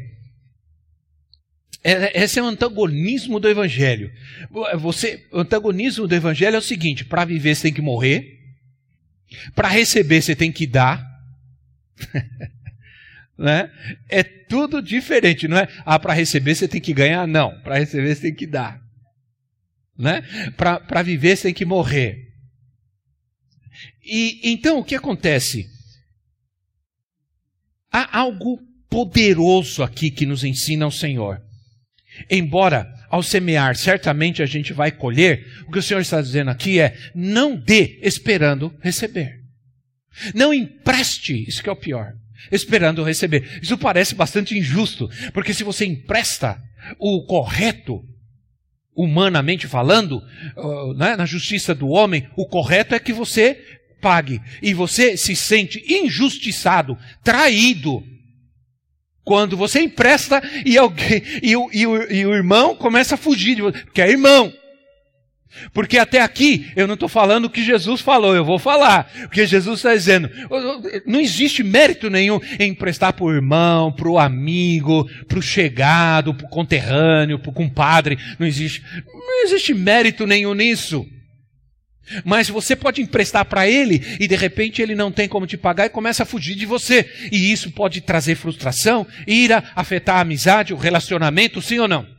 é, 1.84 2.22
esse 2.22 2.38
é 2.38 2.42
o 2.42 2.46
antagonismo 2.46 3.38
do 3.38 3.48
Evangelho. 3.48 4.10
Você, 4.78 5.26
o 5.30 5.40
antagonismo 5.40 6.08
do 6.08 6.14
Evangelho 6.14 6.56
é 6.56 6.58
o 6.58 6.62
seguinte: 6.62 7.04
para 7.04 7.24
viver 7.26 7.54
você 7.54 7.62
tem 7.64 7.74
que 7.74 7.82
morrer, 7.82 8.40
para 9.54 9.68
receber 9.68 10.22
você 10.22 10.34
tem 10.34 10.50
que 10.50 10.66
dar. 10.66 11.04
Né? 13.36 13.70
É 14.08 14.22
tudo 14.22 14.80
diferente, 14.80 15.48
não 15.48 15.58
é? 15.58 15.68
Ah, 15.84 15.98
para 15.98 16.12
receber 16.12 16.54
você 16.54 16.68
tem 16.68 16.80
que 16.80 16.94
ganhar? 16.94 17.26
Não, 17.26 17.60
para 17.62 17.78
receber 17.78 18.14
você 18.14 18.22
tem 18.22 18.34
que 18.34 18.46
dar. 18.46 18.80
Né? 19.98 20.22
Para 20.56 21.02
viver 21.02 21.36
você 21.36 21.44
tem 21.44 21.54
que 21.54 21.64
morrer. 21.64 22.32
E 24.04 24.40
então 24.44 24.78
o 24.78 24.84
que 24.84 24.94
acontece? 24.94 25.66
Há 27.90 28.18
algo 28.18 28.60
poderoso 28.88 29.82
aqui 29.82 30.10
que 30.10 30.26
nos 30.26 30.44
ensina 30.44 30.86
o 30.86 30.92
Senhor. 30.92 31.42
Embora 32.30 32.88
ao 33.10 33.22
semear 33.22 33.76
certamente 33.76 34.42
a 34.42 34.46
gente 34.46 34.72
vai 34.72 34.92
colher, 34.92 35.44
o 35.66 35.72
que 35.72 35.78
o 35.78 35.82
Senhor 35.82 36.00
está 36.00 36.20
dizendo 36.20 36.50
aqui 36.50 36.78
é: 36.78 36.96
não 37.14 37.56
dê 37.56 37.98
esperando 38.02 38.76
receber. 38.80 39.40
Não 40.32 40.54
empreste, 40.54 41.48
isso 41.48 41.60
que 41.60 41.68
é 41.68 41.72
o 41.72 41.76
pior 41.76 42.14
esperando 42.50 43.02
receber. 43.02 43.60
Isso 43.62 43.78
parece 43.78 44.14
bastante 44.14 44.56
injusto, 44.56 45.08
porque 45.32 45.54
se 45.54 45.64
você 45.64 45.84
empresta 45.84 46.60
o 46.98 47.24
correto, 47.26 48.02
humanamente 48.96 49.66
falando, 49.66 50.22
né, 50.96 51.16
na 51.16 51.26
justiça 51.26 51.74
do 51.74 51.88
homem, 51.88 52.28
o 52.36 52.46
correto 52.46 52.94
é 52.94 53.00
que 53.00 53.12
você 53.12 53.54
pague. 54.00 54.40
E 54.62 54.74
você 54.74 55.16
se 55.16 55.34
sente 55.34 55.82
injustiçado, 55.88 56.96
traído, 57.22 58.02
quando 59.24 59.56
você 59.56 59.80
empresta 59.80 60.42
e, 60.64 60.76
alguém, 60.76 61.22
e, 61.42 61.56
o, 61.56 61.70
e, 61.72 61.86
o, 61.86 62.12
e 62.12 62.26
o 62.26 62.34
irmão 62.34 62.76
começa 62.76 63.14
a 63.14 63.18
fugir 63.18 63.56
de 63.56 63.62
você, 63.62 63.78
porque 63.80 64.02
é 64.02 64.10
irmão. 64.10 64.52
Porque 65.72 65.98
até 65.98 66.20
aqui 66.20 66.70
eu 66.76 66.86
não 66.86 66.94
estou 66.94 67.08
falando 67.08 67.46
o 67.46 67.50
que 67.50 67.64
Jesus 67.64 68.00
falou, 68.00 68.34
eu 68.34 68.44
vou 68.44 68.58
falar. 68.58 69.10
Porque 69.22 69.46
Jesus 69.46 69.78
está 69.78 69.94
dizendo: 69.94 70.30
não 71.06 71.20
existe 71.20 71.62
mérito 71.62 72.10
nenhum 72.10 72.40
em 72.58 72.70
emprestar 72.70 73.12
para 73.12 73.24
o 73.24 73.32
irmão, 73.32 73.92
para 73.92 74.08
o 74.08 74.18
amigo, 74.18 75.08
para 75.26 75.38
o 75.38 75.42
chegado, 75.42 76.34
para 76.34 76.46
o 76.46 76.50
conterrâneo, 76.50 77.38
para 77.38 77.50
o 77.50 77.54
compadre. 77.54 78.18
Não 78.38 78.46
existe, 78.46 78.82
não 79.06 79.44
existe 79.44 79.74
mérito 79.74 80.26
nenhum 80.26 80.54
nisso. 80.54 81.06
Mas 82.24 82.48
você 82.48 82.76
pode 82.76 83.00
emprestar 83.00 83.44
para 83.46 83.66
ele 83.66 84.02
e 84.20 84.28
de 84.28 84.36
repente 84.36 84.82
ele 84.82 84.94
não 84.94 85.10
tem 85.10 85.28
como 85.28 85.46
te 85.46 85.56
pagar 85.56 85.86
e 85.86 85.90
começa 85.90 86.22
a 86.22 86.26
fugir 86.26 86.54
de 86.54 86.66
você. 86.66 87.10
E 87.32 87.50
isso 87.50 87.70
pode 87.70 88.00
trazer 88.00 88.34
frustração, 88.34 89.06
ira, 89.26 89.64
afetar 89.74 90.16
a 90.16 90.20
amizade, 90.20 90.74
o 90.74 90.76
relacionamento, 90.76 91.62
sim 91.62 91.78
ou 91.78 91.88
não? 91.88 92.13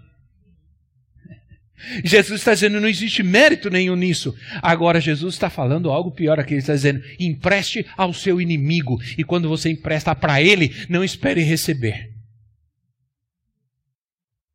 Jesus 2.03 2.41
está 2.41 2.53
dizendo, 2.53 2.79
não 2.79 2.88
existe 2.88 3.22
mérito 3.22 3.70
nenhum 3.70 3.96
nisso. 3.96 4.36
Agora, 4.62 5.01
Jesus 5.01 5.36
está 5.36 5.50
falando 5.50 5.91
algo 5.91 6.12
pior 6.12 6.39
aqui. 6.39 6.53
Ele 6.53 6.60
está 6.60 6.74
dizendo, 6.74 7.03
empreste 7.20 7.86
ao 7.98 8.13
seu 8.13 8.39
inimigo. 8.39 9.00
E 9.17 9.24
quando 9.24 9.50
você 9.50 9.70
empresta 9.70 10.15
para 10.15 10.41
ele, 10.41 10.74
não 10.89 11.03
espere 11.03 11.41
receber. 11.41 12.12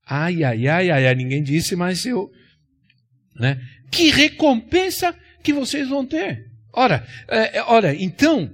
Ai, 0.07 0.43
ai, 0.43 0.67
ai, 0.67 0.91
ai, 0.91 1.07
ai, 1.07 1.15
ninguém 1.15 1.43
disse, 1.43 1.77
mas 1.77 2.05
eu. 2.05 2.33
Né? 3.37 3.61
Que 3.91 4.11
recompensa 4.11 5.15
que 5.43 5.53
vocês 5.53 5.89
vão 5.89 6.05
ter. 6.05 6.51
Ora, 6.73 7.07
é, 7.29 7.59
é 7.59 7.63
ora, 7.63 7.95
então, 7.95 8.51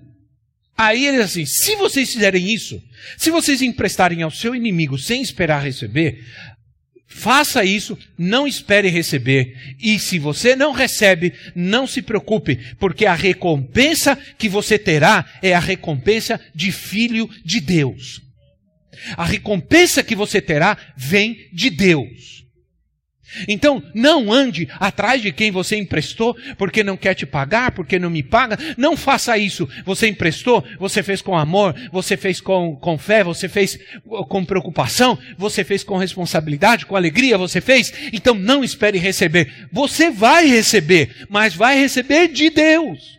aí 0.76 1.06
ele 1.06 1.18
diz 1.18 1.26
assim: 1.26 1.46
se 1.46 1.76
vocês 1.76 2.12
fizerem 2.12 2.52
isso, 2.52 2.82
se 3.16 3.30
vocês 3.30 3.62
emprestarem 3.62 4.22
ao 4.22 4.30
seu 4.30 4.54
inimigo 4.54 4.98
sem 4.98 5.22
esperar 5.22 5.62
receber, 5.62 6.24
Faça 7.08 7.64
isso, 7.64 7.96
não 8.18 8.46
espere 8.46 8.88
receber. 8.88 9.76
E 9.80 9.98
se 9.98 10.18
você 10.18 10.56
não 10.56 10.72
recebe, 10.72 11.32
não 11.54 11.86
se 11.86 12.02
preocupe, 12.02 12.56
porque 12.78 13.06
a 13.06 13.14
recompensa 13.14 14.16
que 14.36 14.48
você 14.48 14.78
terá 14.78 15.24
é 15.40 15.54
a 15.54 15.60
recompensa 15.60 16.40
de 16.54 16.72
filho 16.72 17.28
de 17.44 17.60
Deus. 17.60 18.22
A 19.16 19.24
recompensa 19.24 20.02
que 20.02 20.16
você 20.16 20.40
terá 20.40 20.76
vem 20.96 21.48
de 21.52 21.70
Deus. 21.70 22.45
Então, 23.48 23.82
não 23.94 24.32
ande 24.32 24.68
atrás 24.80 25.22
de 25.22 25.32
quem 25.32 25.50
você 25.50 25.76
emprestou 25.76 26.36
porque 26.56 26.82
não 26.82 26.96
quer 26.96 27.14
te 27.14 27.26
pagar, 27.26 27.72
porque 27.72 27.98
não 27.98 28.10
me 28.10 28.22
paga. 28.22 28.58
Não 28.76 28.96
faça 28.96 29.36
isso. 29.38 29.68
Você 29.84 30.08
emprestou, 30.08 30.64
você 30.78 31.02
fez 31.02 31.22
com 31.22 31.36
amor, 31.36 31.74
você 31.92 32.16
fez 32.16 32.40
com, 32.40 32.76
com 32.76 32.98
fé, 32.98 33.22
você 33.22 33.48
fez 33.48 33.78
com 34.28 34.44
preocupação, 34.44 35.18
você 35.36 35.64
fez 35.64 35.82
com 35.82 35.96
responsabilidade, 35.96 36.86
com 36.86 36.96
alegria, 36.96 37.38
você 37.38 37.60
fez. 37.60 37.92
Então, 38.12 38.34
não 38.34 38.62
espere 38.64 38.98
receber. 38.98 39.68
Você 39.72 40.10
vai 40.10 40.46
receber, 40.46 41.26
mas 41.28 41.54
vai 41.54 41.78
receber 41.78 42.28
de 42.28 42.50
Deus. 42.50 43.16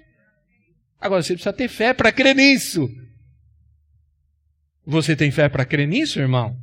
Agora, 1.00 1.22
você 1.22 1.34
precisa 1.34 1.54
ter 1.54 1.68
fé 1.68 1.94
para 1.94 2.12
crer 2.12 2.36
nisso. 2.36 2.90
Você 4.86 5.16
tem 5.16 5.30
fé 5.32 5.50
para 5.50 5.66
crer 5.66 5.88
nisso, 5.88 6.20
irmão? 6.20 6.56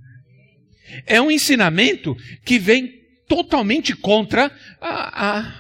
É 1.06 1.20
um 1.20 1.30
ensinamento 1.30 2.16
que 2.44 2.58
vem 2.58 3.03
totalmente 3.28 3.94
contra 3.94 4.50
a, 4.80 5.38
a, 5.38 5.54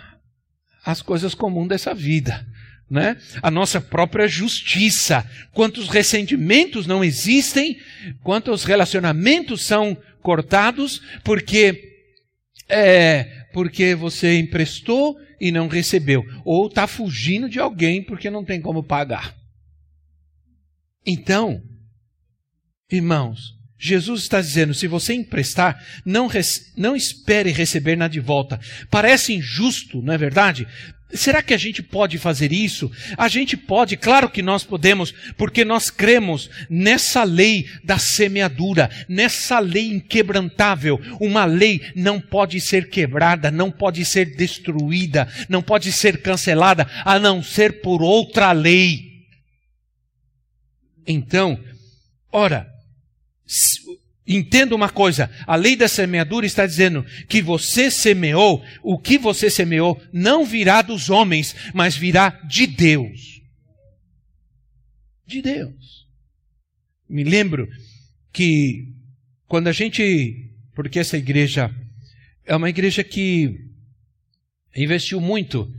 as 0.84 1.02
coisas 1.02 1.34
comuns 1.34 1.68
dessa 1.68 1.94
vida. 1.94 2.46
Né? 2.90 3.16
A 3.42 3.50
nossa 3.50 3.80
própria 3.80 4.28
justiça. 4.28 5.28
Quantos 5.52 5.88
ressentimentos 5.88 6.86
não 6.86 7.02
existem, 7.02 7.78
quantos 8.22 8.64
relacionamentos 8.64 9.64
são 9.64 9.96
cortados, 10.22 11.00
porque 11.22 11.92
é, 12.68 13.46
porque 13.52 13.94
você 13.94 14.38
emprestou 14.38 15.18
e 15.40 15.52
não 15.52 15.68
recebeu, 15.68 16.24
ou 16.44 16.66
está 16.66 16.86
fugindo 16.86 17.48
de 17.48 17.60
alguém 17.60 18.02
porque 18.02 18.30
não 18.30 18.44
tem 18.44 18.60
como 18.60 18.82
pagar. 18.82 19.36
Então, 21.06 21.62
irmãos, 22.90 23.54
Jesus 23.86 24.22
está 24.22 24.40
dizendo: 24.40 24.72
se 24.72 24.86
você 24.86 25.12
emprestar, 25.12 25.78
não, 26.06 26.30
não 26.74 26.96
espere 26.96 27.52
receber 27.52 27.96
nada 27.96 28.10
de 28.10 28.18
volta. 28.18 28.58
Parece 28.90 29.34
injusto, 29.34 30.00
não 30.00 30.14
é 30.14 30.16
verdade? 30.16 30.66
Será 31.12 31.42
que 31.42 31.52
a 31.52 31.58
gente 31.58 31.82
pode 31.82 32.16
fazer 32.16 32.50
isso? 32.50 32.90
A 33.18 33.28
gente 33.28 33.58
pode, 33.58 33.98
claro 33.98 34.30
que 34.30 34.40
nós 34.40 34.64
podemos, 34.64 35.12
porque 35.36 35.66
nós 35.66 35.90
cremos 35.90 36.48
nessa 36.70 37.24
lei 37.24 37.68
da 37.84 37.98
semeadura, 37.98 38.90
nessa 39.06 39.58
lei 39.58 39.92
inquebrantável. 39.92 40.98
Uma 41.20 41.44
lei 41.44 41.82
não 41.94 42.18
pode 42.18 42.58
ser 42.62 42.88
quebrada, 42.88 43.50
não 43.50 43.70
pode 43.70 44.02
ser 44.06 44.34
destruída, 44.34 45.28
não 45.46 45.60
pode 45.60 45.92
ser 45.92 46.22
cancelada, 46.22 46.88
a 47.04 47.18
não 47.18 47.42
ser 47.42 47.82
por 47.82 48.02
outra 48.02 48.50
lei. 48.52 49.12
Então, 51.06 51.62
ora, 52.32 52.73
Entenda 54.26 54.74
uma 54.74 54.88
coisa, 54.88 55.30
a 55.46 55.54
lei 55.54 55.76
da 55.76 55.86
semeadura 55.86 56.46
está 56.46 56.66
dizendo 56.66 57.04
que 57.28 57.42
você 57.42 57.90
semeou, 57.90 58.64
o 58.82 58.98
que 58.98 59.18
você 59.18 59.50
semeou 59.50 60.00
não 60.12 60.46
virá 60.46 60.80
dos 60.80 61.10
homens, 61.10 61.54
mas 61.74 61.94
virá 61.94 62.30
de 62.48 62.66
Deus. 62.66 63.42
De 65.26 65.42
Deus. 65.42 66.06
Me 67.08 67.22
lembro 67.22 67.68
que 68.32 68.88
quando 69.46 69.68
a 69.68 69.72
gente, 69.72 70.50
porque 70.74 70.98
essa 70.98 71.18
igreja 71.18 71.70
é 72.46 72.56
uma 72.56 72.70
igreja 72.70 73.04
que 73.04 73.60
investiu 74.74 75.20
muito 75.20 75.70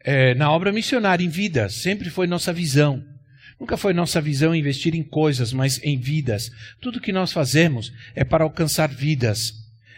é, 0.00 0.34
na 0.34 0.50
obra 0.50 0.70
missionária 0.70 1.24
em 1.24 1.28
vida, 1.28 1.68
sempre 1.68 2.10
foi 2.10 2.26
nossa 2.26 2.52
visão. 2.52 3.04
Nunca 3.60 3.76
foi 3.76 3.92
nossa 3.92 4.22
visão 4.22 4.54
investir 4.54 4.94
em 4.94 5.02
coisas, 5.02 5.52
mas 5.52 5.78
em 5.84 5.98
vidas. 5.98 6.50
Tudo 6.80 7.00
que 7.00 7.12
nós 7.12 7.30
fazemos 7.30 7.92
é 8.14 8.24
para 8.24 8.42
alcançar 8.42 8.88
vidas, 8.88 9.52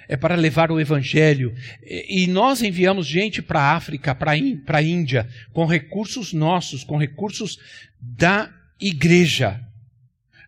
é 0.08 0.16
para 0.16 0.34
levar 0.34 0.72
o 0.72 0.80
Evangelho. 0.80 1.54
E 1.86 2.26
nós 2.26 2.60
enviamos 2.60 3.06
gente 3.06 3.40
para 3.40 3.60
a 3.60 3.76
África, 3.76 4.16
para 4.16 4.32
a 4.32 4.82
Índia, 4.82 5.28
com 5.52 5.64
recursos 5.64 6.32
nossos, 6.32 6.82
com 6.82 6.98
recursos 6.98 7.56
da 8.00 8.52
igreja. 8.80 9.60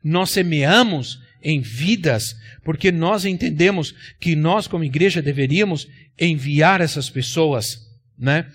Nós 0.03 0.31
semeamos 0.31 1.23
em 1.41 1.61
vidas, 1.61 2.35
porque 2.65 2.91
nós 2.91 3.25
entendemos 3.25 3.95
que 4.19 4.35
nós, 4.35 4.67
como 4.67 4.83
igreja, 4.83 5.23
deveríamos 5.23 5.87
enviar 6.19 6.81
essas 6.81 7.09
pessoas, 7.09 7.79
né? 8.19 8.51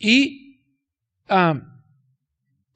E. 0.00 0.46
Ah, 1.28 1.60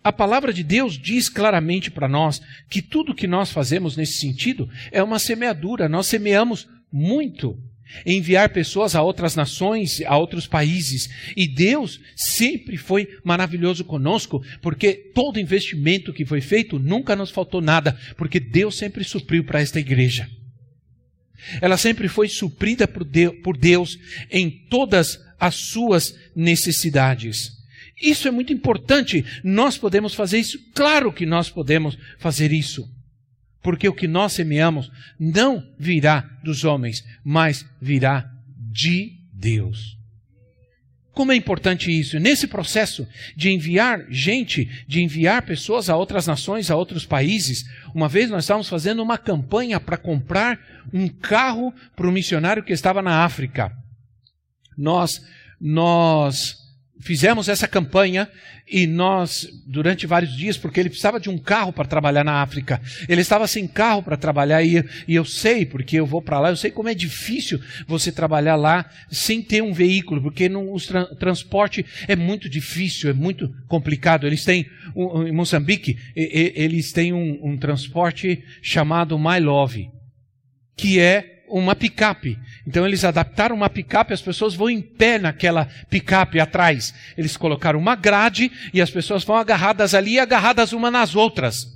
a 0.02 0.12
palavra 0.12 0.52
de 0.52 0.62
Deus 0.62 0.98
diz 0.98 1.28
claramente 1.28 1.90
para 1.90 2.08
nós 2.08 2.40
que 2.68 2.80
tudo 2.80 3.14
que 3.14 3.26
nós 3.26 3.52
fazemos 3.52 3.96
nesse 3.96 4.14
sentido 4.14 4.68
é 4.90 5.02
uma 5.02 5.18
semeadura. 5.18 5.88
Nós 5.88 6.06
semeamos 6.06 6.66
muito 6.90 7.58
enviar 8.06 8.50
pessoas 8.50 8.94
a 8.94 9.02
outras 9.02 9.36
nações, 9.36 10.00
a 10.06 10.16
outros 10.16 10.46
países. 10.46 11.10
E 11.36 11.46
Deus 11.46 12.00
sempre 12.16 12.78
foi 12.78 13.08
maravilhoso 13.22 13.84
conosco, 13.84 14.42
porque 14.62 14.94
todo 14.94 15.40
investimento 15.40 16.12
que 16.12 16.24
foi 16.24 16.40
feito 16.40 16.78
nunca 16.78 17.14
nos 17.14 17.30
faltou 17.30 17.60
nada, 17.60 17.98
porque 18.16 18.40
Deus 18.40 18.76
sempre 18.76 19.04
supriu 19.04 19.44
para 19.44 19.60
esta 19.60 19.80
igreja. 19.80 20.28
Ela 21.60 21.76
sempre 21.76 22.08
foi 22.08 22.28
suprida 22.28 22.88
por 22.88 23.56
Deus 23.56 23.98
em 24.30 24.50
todas 24.50 25.20
as 25.38 25.54
suas 25.56 26.14
necessidades. 26.34 27.59
Isso 28.00 28.26
é 28.26 28.30
muito 28.30 28.52
importante. 28.52 29.24
Nós 29.44 29.76
podemos 29.76 30.14
fazer 30.14 30.38
isso? 30.38 30.58
Claro 30.74 31.12
que 31.12 31.26
nós 31.26 31.50
podemos 31.50 31.98
fazer 32.18 32.52
isso. 32.52 32.88
Porque 33.62 33.88
o 33.88 33.92
que 33.92 34.08
nós 34.08 34.32
semeamos 34.32 34.90
não 35.18 35.62
virá 35.78 36.20
dos 36.42 36.64
homens, 36.64 37.04
mas 37.22 37.66
virá 37.80 38.30
de 38.56 39.18
Deus. 39.32 39.98
Como 41.12 41.32
é 41.32 41.36
importante 41.36 41.90
isso? 41.90 42.18
Nesse 42.18 42.46
processo 42.46 43.06
de 43.36 43.50
enviar 43.50 44.06
gente, 44.08 44.64
de 44.86 45.02
enviar 45.02 45.42
pessoas 45.42 45.90
a 45.90 45.96
outras 45.96 46.26
nações, 46.26 46.70
a 46.70 46.76
outros 46.76 47.04
países, 47.04 47.64
uma 47.94 48.08
vez 48.08 48.30
nós 48.30 48.44
estávamos 48.44 48.68
fazendo 48.68 49.02
uma 49.02 49.18
campanha 49.18 49.78
para 49.78 49.98
comprar 49.98 50.58
um 50.92 51.08
carro 51.08 51.74
para 51.94 52.08
um 52.08 52.12
missionário 52.12 52.62
que 52.62 52.72
estava 52.72 53.02
na 53.02 53.24
África. 53.24 53.70
Nós, 54.78 55.20
nós 55.60 56.56
fizemos 57.00 57.48
essa 57.48 57.66
campanha 57.66 58.28
e 58.68 58.86
nós, 58.86 59.48
durante 59.66 60.06
vários 60.06 60.36
dias, 60.36 60.56
porque 60.56 60.78
ele 60.78 60.88
precisava 60.88 61.18
de 61.18 61.28
um 61.28 61.38
carro 61.38 61.72
para 61.72 61.88
trabalhar 61.88 62.22
na 62.22 62.42
África, 62.42 62.80
ele 63.08 63.20
estava 63.20 63.46
sem 63.46 63.66
carro 63.66 64.02
para 64.02 64.16
trabalhar 64.16 64.62
e, 64.62 64.84
e, 65.08 65.14
eu 65.14 65.24
sei, 65.24 65.66
porque 65.66 65.96
eu 65.96 66.06
vou 66.06 66.22
para 66.22 66.38
lá, 66.38 66.50
eu 66.50 66.56
sei 66.56 66.70
como 66.70 66.88
é 66.88 66.94
difícil 66.94 67.60
você 67.86 68.12
trabalhar 68.12 68.56
lá 68.56 68.88
sem 69.10 69.42
ter 69.42 69.62
um 69.62 69.72
veículo, 69.72 70.22
porque 70.22 70.48
no, 70.48 70.72
o 70.72 70.80
tra 70.80 71.06
transporte 71.16 71.84
é 72.06 72.14
muito 72.14 72.48
difícil, 72.48 73.10
é 73.10 73.12
muito 73.12 73.52
complicado. 73.66 74.26
Eles 74.26 74.44
têm, 74.44 74.66
um, 74.94 75.26
em 75.26 75.32
Moçambique, 75.32 75.98
e, 76.14 76.22
e, 76.22 76.52
eles 76.62 76.92
têm 76.92 77.12
um, 77.12 77.40
um 77.42 77.56
transporte 77.56 78.42
chamado 78.62 79.18
My 79.18 79.40
Love, 79.40 79.90
que 80.76 81.00
é 81.00 81.39
uma 81.50 81.74
picape. 81.74 82.38
Então 82.66 82.86
eles 82.86 83.04
adaptaram 83.04 83.56
uma 83.56 83.68
picape, 83.68 84.14
as 84.14 84.22
pessoas 84.22 84.54
vão 84.54 84.70
em 84.70 84.80
pé 84.80 85.18
naquela 85.18 85.66
picape 85.88 86.40
atrás. 86.40 86.94
Eles 87.16 87.36
colocaram 87.36 87.78
uma 87.78 87.94
grade 87.94 88.50
e 88.72 88.80
as 88.80 88.90
pessoas 88.90 89.24
vão 89.24 89.36
agarradas 89.36 89.94
ali, 89.94 90.18
agarradas 90.18 90.72
uma 90.72 90.90
nas 90.90 91.14
outras. 91.14 91.66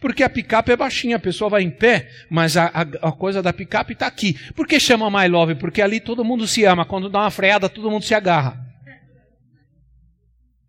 Porque 0.00 0.22
a 0.22 0.30
picape 0.30 0.72
é 0.72 0.76
baixinha, 0.76 1.16
a 1.16 1.20
pessoa 1.20 1.50
vai 1.50 1.62
em 1.62 1.70
pé, 1.70 2.08
mas 2.30 2.56
a, 2.56 2.66
a, 2.66 3.08
a 3.08 3.12
coisa 3.12 3.42
da 3.42 3.52
picape 3.52 3.92
está 3.92 4.06
aqui. 4.06 4.34
Por 4.54 4.66
que 4.66 4.80
chama 4.80 5.10
My 5.10 5.28
Love? 5.28 5.56
Porque 5.56 5.82
ali 5.82 6.00
todo 6.00 6.24
mundo 6.24 6.46
se 6.46 6.64
ama. 6.64 6.86
Quando 6.86 7.10
dá 7.10 7.20
uma 7.20 7.30
freada, 7.30 7.68
todo 7.68 7.90
mundo 7.90 8.04
se 8.04 8.14
agarra. 8.14 8.63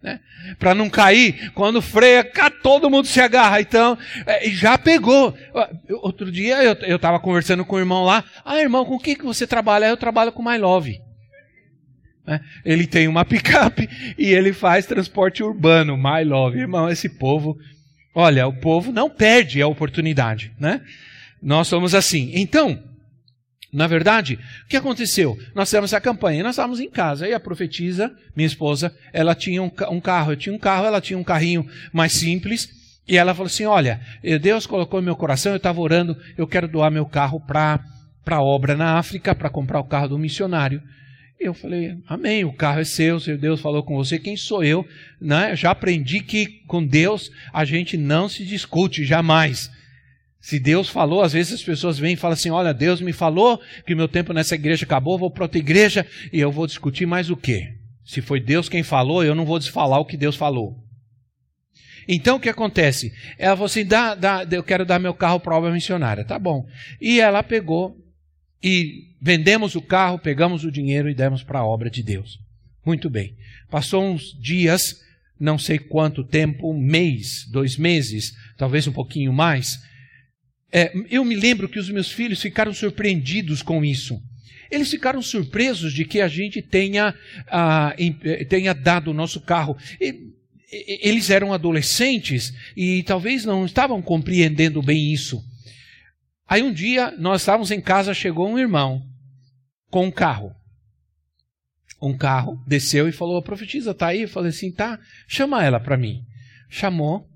Né? 0.05 0.19
Para 0.59 0.75
não 0.75 0.87
cair, 0.87 1.51
quando 1.55 1.81
freia, 1.81 2.23
todo 2.61 2.91
mundo 2.91 3.07
se 3.07 3.19
agarra. 3.19 3.59
Então, 3.59 3.97
é, 4.27 4.47
já 4.51 4.77
pegou. 4.77 5.35
Outro 6.03 6.31
dia 6.31 6.63
eu 6.63 6.95
estava 6.95 7.19
conversando 7.19 7.65
com 7.65 7.75
o 7.75 7.79
irmão 7.79 8.03
lá. 8.05 8.23
Ah, 8.45 8.59
irmão, 8.59 8.85
com 8.85 8.95
o 8.95 8.99
que, 8.99 9.15
que 9.15 9.25
você 9.25 9.47
trabalha? 9.47 9.87
Eu 9.87 9.97
trabalho 9.97 10.31
com 10.31 10.47
My 10.47 10.59
Love. 10.59 11.01
Né? 12.23 12.39
Ele 12.63 12.85
tem 12.85 13.07
uma 13.07 13.25
picape 13.25 13.89
e 14.15 14.31
ele 14.31 14.53
faz 14.53 14.85
transporte 14.85 15.41
urbano, 15.41 15.97
My 15.97 16.23
Love. 16.23 16.59
Irmão, 16.59 16.87
esse 16.87 17.09
povo, 17.09 17.57
olha, 18.13 18.47
o 18.47 18.53
povo 18.53 18.91
não 18.91 19.09
perde 19.09 19.59
a 19.59 19.67
oportunidade. 19.67 20.51
Né? 20.59 20.81
Nós 21.41 21.67
somos 21.67 21.95
assim. 21.95 22.29
Então, 22.35 22.79
Na 23.75 23.87
verdade, 23.87 24.39
o 24.63 24.67
que 24.69 24.77
aconteceu? 24.77 25.37
Nós 25.53 25.67
fizemos 25.67 25.91
essa 25.91 25.99
campanha, 25.99 26.41
nós 26.41 26.55
estávamos 26.55 26.79
em 26.79 26.89
casa, 26.89 27.27
e 27.27 27.33
a 27.33 27.39
profetisa, 27.41 28.09
minha 28.33 28.47
esposa, 28.47 28.95
ela 29.11 29.35
tinha 29.35 29.61
um, 29.61 29.69
um, 29.89 29.99
carro, 29.99 30.31
eu 30.31 30.37
tinha 30.37 30.55
um 30.55 30.57
carro, 30.57 30.85
ela 30.85 31.01
tinha 31.01 31.19
um 31.19 31.23
carrinho 31.25 31.67
mais 31.91 32.13
simples, 32.13 32.69
e 33.05 33.17
ela 33.17 33.33
falou 33.33 33.47
assim: 33.47 33.65
Olha, 33.65 33.99
Deus 34.41 34.65
colocou 34.65 35.01
no 35.01 35.05
meu 35.05 35.15
coração, 35.17 35.51
eu 35.51 35.57
estava 35.57 35.81
orando, 35.81 36.17
eu 36.37 36.47
quero 36.47 36.69
doar 36.69 36.89
meu 36.89 37.05
carro 37.05 37.37
para 37.41 37.83
a 38.25 38.41
obra 38.41 38.77
na 38.77 38.97
África, 38.97 39.35
para 39.35 39.49
comprar 39.49 39.81
o 39.81 39.85
carro 39.85 40.07
do 40.07 40.17
missionário. 40.17 40.81
Eu 41.37 41.53
falei, 41.53 41.97
amém, 42.07 42.45
o 42.45 42.53
carro 42.53 42.79
é 42.79 42.85
seu, 42.85 43.19
se 43.19 43.35
Deus 43.35 43.59
falou 43.59 43.83
com 43.83 43.97
você, 43.97 44.17
quem 44.17 44.37
sou 44.37 44.63
eu? 44.63 44.87
Né? 45.19 45.53
Já 45.53 45.71
aprendi 45.71 46.21
que 46.21 46.45
com 46.65 46.83
Deus 46.83 47.29
a 47.51 47.65
gente 47.65 47.97
não 47.97 48.29
se 48.29 48.45
discute, 48.45 49.03
jamais. 49.03 49.69
Se 50.45 50.59
Deus 50.59 50.89
falou, 50.89 51.23
às 51.23 51.33
vezes 51.33 51.53
as 51.53 51.63
pessoas 51.63 51.97
vêm 51.97 52.13
e 52.13 52.15
falam 52.15 52.33
assim: 52.33 52.51
Olha, 52.51 52.71
Deus 52.71 53.01
me 53.01 53.11
falou 53.11 53.59
que 53.83 53.95
meu 53.95 54.07
tempo 54.07 54.31
nessa 54.31 54.53
igreja 54.53 54.85
acabou, 54.85 55.17
vou 55.17 55.31
para 55.31 55.45
outra 55.45 55.57
igreja 55.57 56.05
e 56.31 56.39
eu 56.39 56.51
vou 56.51 56.67
discutir 56.67 57.07
mais 57.07 57.31
o 57.31 57.35
quê? 57.35 57.73
Se 58.05 58.21
foi 58.21 58.39
Deus 58.39 58.69
quem 58.69 58.83
falou, 58.83 59.23
eu 59.23 59.33
não 59.33 59.43
vou 59.43 59.57
desfalar 59.57 59.99
o 59.99 60.05
que 60.05 60.15
Deus 60.15 60.35
falou. 60.35 60.77
Então 62.07 62.35
o 62.37 62.39
que 62.39 62.47
acontece? 62.47 63.11
Ela 63.39 63.55
falou 63.55 63.65
assim: 63.65 63.83
dá, 63.83 64.13
dá, 64.13 64.47
eu 64.51 64.61
quero 64.61 64.85
dar 64.85 64.99
meu 64.99 65.15
carro 65.15 65.39
para 65.39 65.57
obra 65.57 65.71
missionária. 65.71 66.23
Tá 66.23 66.37
bom. 66.37 66.63
E 67.01 67.19
ela 67.19 67.41
pegou 67.41 67.97
e 68.61 69.15
vendemos 69.19 69.73
o 69.73 69.81
carro, 69.81 70.19
pegamos 70.19 70.63
o 70.63 70.71
dinheiro 70.71 71.09
e 71.09 71.15
demos 71.15 71.41
para 71.41 71.57
a 71.57 71.65
obra 71.65 71.89
de 71.89 72.03
Deus. 72.03 72.37
Muito 72.85 73.09
bem. 73.09 73.35
Passou 73.71 74.03
uns 74.03 74.39
dias, 74.39 75.01
não 75.39 75.57
sei 75.57 75.79
quanto 75.79 76.23
tempo, 76.23 76.69
um 76.71 76.79
mês, 76.79 77.47
dois 77.51 77.77
meses, 77.77 78.31
talvez 78.55 78.85
um 78.85 78.93
pouquinho 78.93 79.33
mais 79.33 79.83
é, 80.71 80.91
eu 81.09 81.23
me 81.23 81.35
lembro 81.35 81.69
que 81.69 81.79
os 81.79 81.89
meus 81.89 82.11
filhos 82.11 82.41
ficaram 82.41 82.73
surpreendidos 82.73 83.61
com 83.61 83.83
isso. 83.83 84.21
Eles 84.69 84.89
ficaram 84.89 85.21
surpresos 85.21 85.93
de 85.93 86.05
que 86.05 86.19
a 86.19 86.27
gente 86.27 86.61
tenha, 86.61 87.13
ah, 87.47 87.95
eh, 87.97 88.43
tenha 88.45 88.73
dado 88.73 89.11
o 89.11 89.13
nosso 89.13 89.39
carro. 89.39 89.77
E, 90.01 90.33
eles 91.01 91.29
eram 91.29 91.53
adolescentes 91.53 92.53
e 92.75 93.03
talvez 93.03 93.45
não 93.45 93.65
estavam 93.65 94.01
compreendendo 94.01 94.81
bem 94.81 95.13
isso. 95.13 95.41
Aí 96.47 96.61
um 96.61 96.73
dia 96.73 97.11
nós 97.17 97.41
estávamos 97.41 97.71
em 97.71 97.79
casa, 97.79 98.13
chegou 98.13 98.49
um 98.49 98.59
irmão 98.59 99.01
com 99.89 100.05
um 100.05 100.11
carro. 100.11 100.53
Um 102.01 102.17
carro, 102.17 102.61
desceu 102.67 103.07
e 103.07 103.13
falou: 103.13 103.37
A 103.37 103.41
profetisa 103.41 103.91
está 103.91 104.07
aí? 104.07 104.23
Eu 104.23 104.29
falei 104.29 104.49
assim: 104.49 104.71
tá, 104.71 104.99
chama 105.27 105.63
ela 105.63 105.79
para 105.79 105.95
mim. 105.95 106.23
Chamou, 106.69 107.29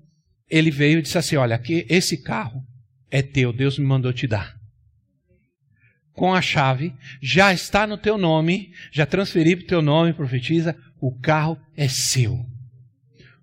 ele 0.48 0.70
veio 0.70 0.98
e 0.98 1.02
disse 1.02 1.16
assim: 1.16 1.36
Olha, 1.36 1.56
aqui, 1.56 1.86
esse 1.88 2.18
carro 2.18 2.62
é 3.10 3.22
teu, 3.22 3.52
Deus 3.52 3.78
me 3.78 3.86
mandou 3.86 4.12
te 4.12 4.26
dar. 4.26 4.58
Com 6.12 6.34
a 6.34 6.42
chave, 6.42 6.94
já 7.20 7.52
está 7.52 7.86
no 7.86 7.96
teu 7.96 8.18
nome, 8.18 8.72
já 8.92 9.06
transferi 9.06 9.56
para 9.56 9.64
o 9.64 9.68
teu 9.68 9.82
nome, 9.82 10.12
profetiza, 10.12 10.76
o 11.00 11.18
carro 11.18 11.58
é 11.76 11.88
seu. 11.88 12.44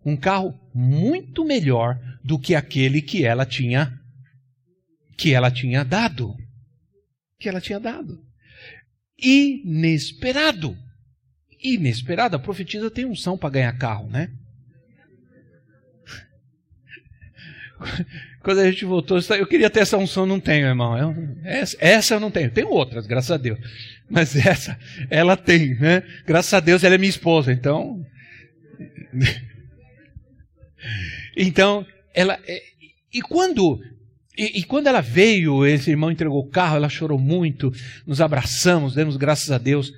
Um 0.06 0.16
carro 0.16 0.58
muito 0.74 1.44
melhor 1.44 2.00
do 2.24 2.40
que 2.40 2.56
aquele 2.56 3.02
que 3.02 3.26
ela 3.26 3.46
tinha 3.46 4.00
que 5.18 5.34
ela 5.34 5.50
tinha 5.50 5.84
dado. 5.84 6.38
Que 7.40 7.50
ela 7.50 7.60
tinha 7.60 7.80
dado. 7.80 8.24
Inesperado. 9.18 10.78
Inesperado. 11.62 12.36
A 12.36 12.40
profetisa 12.40 12.92
tem 12.92 13.06
unção 13.06 13.36
para 13.38 13.50
ganhar 13.50 13.78
carro, 13.78 14.08
né? 14.10 14.32
Quando 18.44 18.60
a 18.60 18.72
gente 18.72 18.86
voltou, 18.86 19.20
eu 19.38 19.48
queria 19.48 19.70
ter 19.70 19.82
essa 19.82 19.98
unção, 19.98 20.26
não 20.26 20.40
tenho, 20.40 20.68
irmão. 20.68 20.98
Eu, 20.98 21.16
essa, 21.44 21.78
essa, 21.80 22.14
eu 22.16 22.20
não 22.20 22.32
tenho. 22.32 22.52
Tenho 22.52 22.70
outras, 22.70 23.06
graças 23.06 23.32
a 23.32 23.38
Deus. 23.38 23.60
Mas 24.10 24.36
essa, 24.36 24.78
ela 25.10 25.36
tem, 25.36 25.76
né? 25.76 26.04
Graças 26.26 26.54
a 26.54 26.60
Deus 26.60 26.84
ela 26.84 26.96
é 26.96 26.98
minha 26.98 27.10
esposa, 27.10 27.52
então. 27.52 28.06
então, 31.36 31.86
ela. 32.14 32.40
É, 32.48 32.64
e 33.14 33.22
quando. 33.22 33.82
E, 34.38 34.60
e 34.60 34.64
quando 34.64 34.88
ela 34.88 35.02
veio, 35.02 35.66
esse 35.66 35.90
irmão 35.90 36.12
entregou 36.12 36.40
o 36.40 36.50
carro, 36.50 36.78
ela 36.78 36.90
chorou 36.90 37.18
muito, 37.18 37.74
nos 38.06 38.22
abraçamos, 38.22 38.94
demos 38.94 39.18
graças 39.18 39.52
a 39.52 39.58
Deus. 39.58 39.92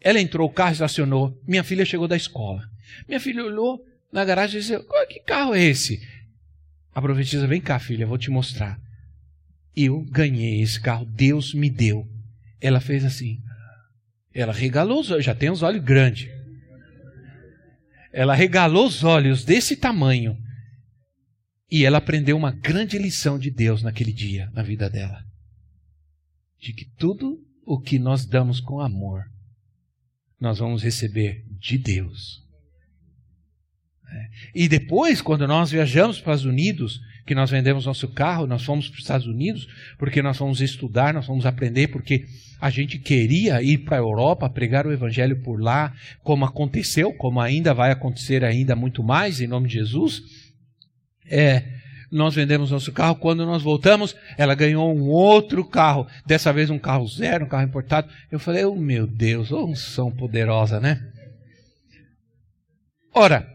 Ela 0.00 0.18
entrou, 0.18 0.48
o 0.48 0.52
carro 0.52 0.72
estacionou. 0.72 1.38
Minha 1.46 1.62
filha 1.62 1.84
chegou 1.84 2.08
da 2.08 2.16
escola. 2.16 2.62
Minha 3.06 3.20
filha 3.20 3.44
olhou 3.44 3.84
na 4.12 4.24
garagem 4.24 4.58
e 4.58 4.60
disse: 4.60 4.78
Que 5.08 5.20
carro 5.20 5.54
é 5.54 5.62
esse? 5.62 6.00
A 6.94 7.00
profetisa, 7.00 7.46
vem 7.46 7.60
cá, 7.60 7.78
filha, 7.78 8.06
vou 8.06 8.18
te 8.18 8.30
mostrar. 8.30 8.78
Eu 9.74 10.02
ganhei 10.04 10.60
esse 10.60 10.80
carro, 10.80 11.06
Deus 11.06 11.54
me 11.54 11.70
deu. 11.70 12.06
Ela 12.60 12.80
fez 12.80 13.04
assim. 13.04 13.40
Ela 14.34 14.52
regalou 14.52 15.00
os 15.00 15.10
olhos, 15.10 15.24
já 15.24 15.34
tem 15.34 15.50
os 15.50 15.62
olhos 15.62 15.82
grandes. 15.82 16.30
Ela 18.12 18.34
regalou 18.34 18.86
os 18.86 19.02
olhos 19.02 19.44
desse 19.44 19.76
tamanho. 19.76 20.36
E 21.70 21.86
ela 21.86 21.98
aprendeu 21.98 22.36
uma 22.36 22.52
grande 22.52 22.98
lição 22.98 23.38
de 23.38 23.50
Deus 23.50 23.82
naquele 23.82 24.12
dia, 24.12 24.50
na 24.52 24.62
vida 24.62 24.90
dela. 24.90 25.24
De 26.60 26.74
que 26.74 26.84
tudo 26.84 27.42
o 27.64 27.80
que 27.80 27.98
nós 27.98 28.26
damos 28.26 28.60
com 28.60 28.80
amor, 28.80 29.24
nós 30.38 30.58
vamos 30.58 30.82
receber 30.82 31.42
de 31.58 31.78
Deus. 31.78 32.41
E 34.54 34.68
depois, 34.68 35.20
quando 35.20 35.46
nós 35.46 35.70
viajamos 35.70 36.20
para 36.20 36.32
os 36.32 36.40
Estados 36.40 36.44
Unidos, 36.44 37.00
que 37.26 37.34
nós 37.34 37.50
vendemos 37.50 37.86
nosso 37.86 38.08
carro, 38.08 38.46
nós 38.46 38.64
fomos 38.64 38.88
para 38.88 38.94
os 38.94 39.02
Estados 39.02 39.26
Unidos, 39.26 39.68
porque 39.98 40.22
nós 40.22 40.36
fomos 40.36 40.60
estudar, 40.60 41.14
nós 41.14 41.26
fomos 41.26 41.46
aprender, 41.46 41.88
porque 41.88 42.26
a 42.60 42.70
gente 42.70 42.98
queria 42.98 43.62
ir 43.62 43.78
para 43.78 43.96
a 43.96 44.00
Europa, 44.00 44.48
pregar 44.48 44.86
o 44.86 44.92
Evangelho 44.92 45.42
por 45.42 45.60
lá, 45.60 45.92
como 46.22 46.44
aconteceu, 46.44 47.12
como 47.12 47.40
ainda 47.40 47.72
vai 47.74 47.90
acontecer 47.90 48.44
ainda 48.44 48.76
muito 48.76 49.02
mais, 49.02 49.40
em 49.40 49.46
nome 49.46 49.68
de 49.68 49.74
Jesus. 49.74 50.22
É, 51.28 51.64
nós 52.10 52.34
vendemos 52.34 52.70
nosso 52.70 52.92
carro, 52.92 53.16
quando 53.16 53.46
nós 53.46 53.62
voltamos, 53.62 54.14
ela 54.36 54.54
ganhou 54.54 54.94
um 54.94 55.08
outro 55.08 55.64
carro, 55.64 56.06
dessa 56.26 56.52
vez 56.52 56.70
um 56.70 56.78
carro 56.78 57.08
zero, 57.08 57.46
um 57.46 57.48
carro 57.48 57.64
importado. 57.64 58.08
Eu 58.30 58.38
falei, 58.38 58.64
oh 58.64 58.76
meu 58.76 59.06
Deus, 59.06 59.50
oh, 59.50 59.64
unção 59.64 60.10
poderosa, 60.10 60.78
né? 60.78 61.00
Ora, 63.14 63.51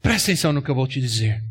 Presta 0.00 0.30
atenção 0.30 0.52
no 0.52 0.62
que 0.62 0.70
eu 0.70 0.74
vou 0.74 0.86
te 0.86 1.00
dizer. 1.00 1.42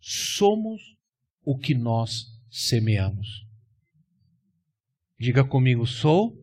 Somos 0.00 0.96
o 1.44 1.58
que 1.58 1.74
nós 1.74 2.26
semeamos. 2.50 3.46
Diga 5.18 5.44
comigo, 5.44 5.86
sou 5.86 6.36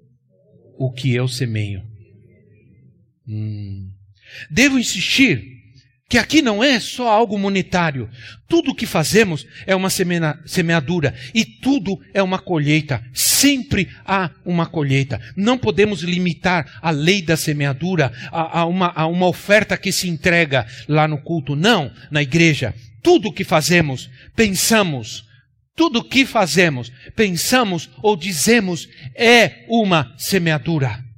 o 0.77 0.91
que 0.91 1.13
eu 1.13 1.27
semeio. 1.27 1.84
Hum. 3.27 3.91
Devo 4.49 4.79
insistir 4.79 5.51
que 6.12 6.17
aqui 6.17 6.41
não 6.41 6.62
é 6.62 6.78
só 6.78 7.08
algo 7.08 7.39
monetário. 7.39 8.10
Tudo 8.45 8.71
o 8.71 8.76
que 8.76 8.86
fazemos 8.86 9.47
é 9.65 9.74
uma 9.74 9.89
semeadura 9.89 11.15
e 11.34 11.45
tudo 11.45 11.97
é 12.13 12.21
uma 12.21 12.38
colheita. 12.38 13.02
Sempre 13.13 13.88
há 14.06 14.30
uma 14.43 14.65
colheita. 14.65 15.21
Não 15.38 15.58
podemos 15.58 16.02
limitar 16.02 16.69
a 16.82 16.91
lei 16.91 17.21
da 17.21 17.38
semeadura 17.38 18.12
a, 18.30 18.60
a, 18.60 18.65
uma, 18.65 18.91
a 18.93 19.08
uma 19.08 19.26
oferta 19.26 19.78
que 19.78 19.89
se 19.89 20.10
entrega 20.10 20.67
lá 20.86 21.08
no 21.08 21.17
culto. 21.17 21.56
Não, 21.56 21.89
na 22.12 22.21
igreja. 22.21 22.76
Tudo 23.02 23.30
o 23.30 23.34
que 23.34 23.45
fazemos, 23.45 24.10
pensamos, 24.36 25.24
tudo 25.78 26.00
o 26.00 26.04
que 26.04 26.26
fazemos, 26.26 26.91
pensamos 27.15 27.89
ou 28.04 28.17
dizemos 28.17 28.89
é 29.15 29.63
uma 29.69 30.13
semeadura 30.17 31.10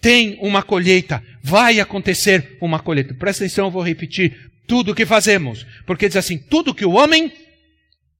tem 0.00 0.38
uma 0.40 0.62
colheita, 0.62 1.22
vai 1.42 1.80
acontecer 1.80 2.56
uma 2.60 2.78
colheita. 2.78 3.14
Presta 3.14 3.44
atenção, 3.44 3.66
eu 3.66 3.70
vou 3.70 3.82
repetir 3.82 4.50
tudo 4.66 4.92
o 4.92 4.94
que 4.94 5.06
fazemos, 5.06 5.66
porque 5.86 6.08
diz 6.08 6.16
assim: 6.16 6.38
tudo 6.38 6.74
que 6.74 6.84
o 6.84 6.92
homem 6.92 7.32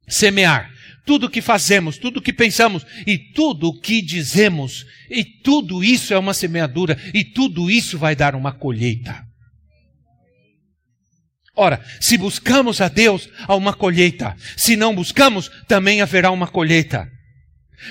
semear, 0.08 0.70
tudo 1.04 1.30
que 1.30 1.40
fazemos, 1.40 1.98
tudo 1.98 2.22
que 2.22 2.32
pensamos 2.32 2.84
e 3.06 3.18
tudo 3.18 3.78
que 3.80 4.02
dizemos, 4.02 4.84
e 5.10 5.24
tudo 5.24 5.84
isso 5.84 6.12
é 6.12 6.18
uma 6.18 6.34
semeadura, 6.34 6.98
e 7.14 7.24
tudo 7.24 7.70
isso 7.70 7.98
vai 7.98 8.16
dar 8.16 8.34
uma 8.34 8.52
colheita. 8.52 9.26
Ora, 11.54 11.84
se 12.00 12.16
buscamos 12.16 12.80
a 12.80 12.86
Deus, 12.86 13.28
há 13.46 13.56
uma 13.56 13.74
colheita. 13.74 14.36
Se 14.56 14.76
não 14.76 14.94
buscamos, 14.94 15.50
também 15.66 16.00
haverá 16.00 16.30
uma 16.30 16.46
colheita. 16.46 17.10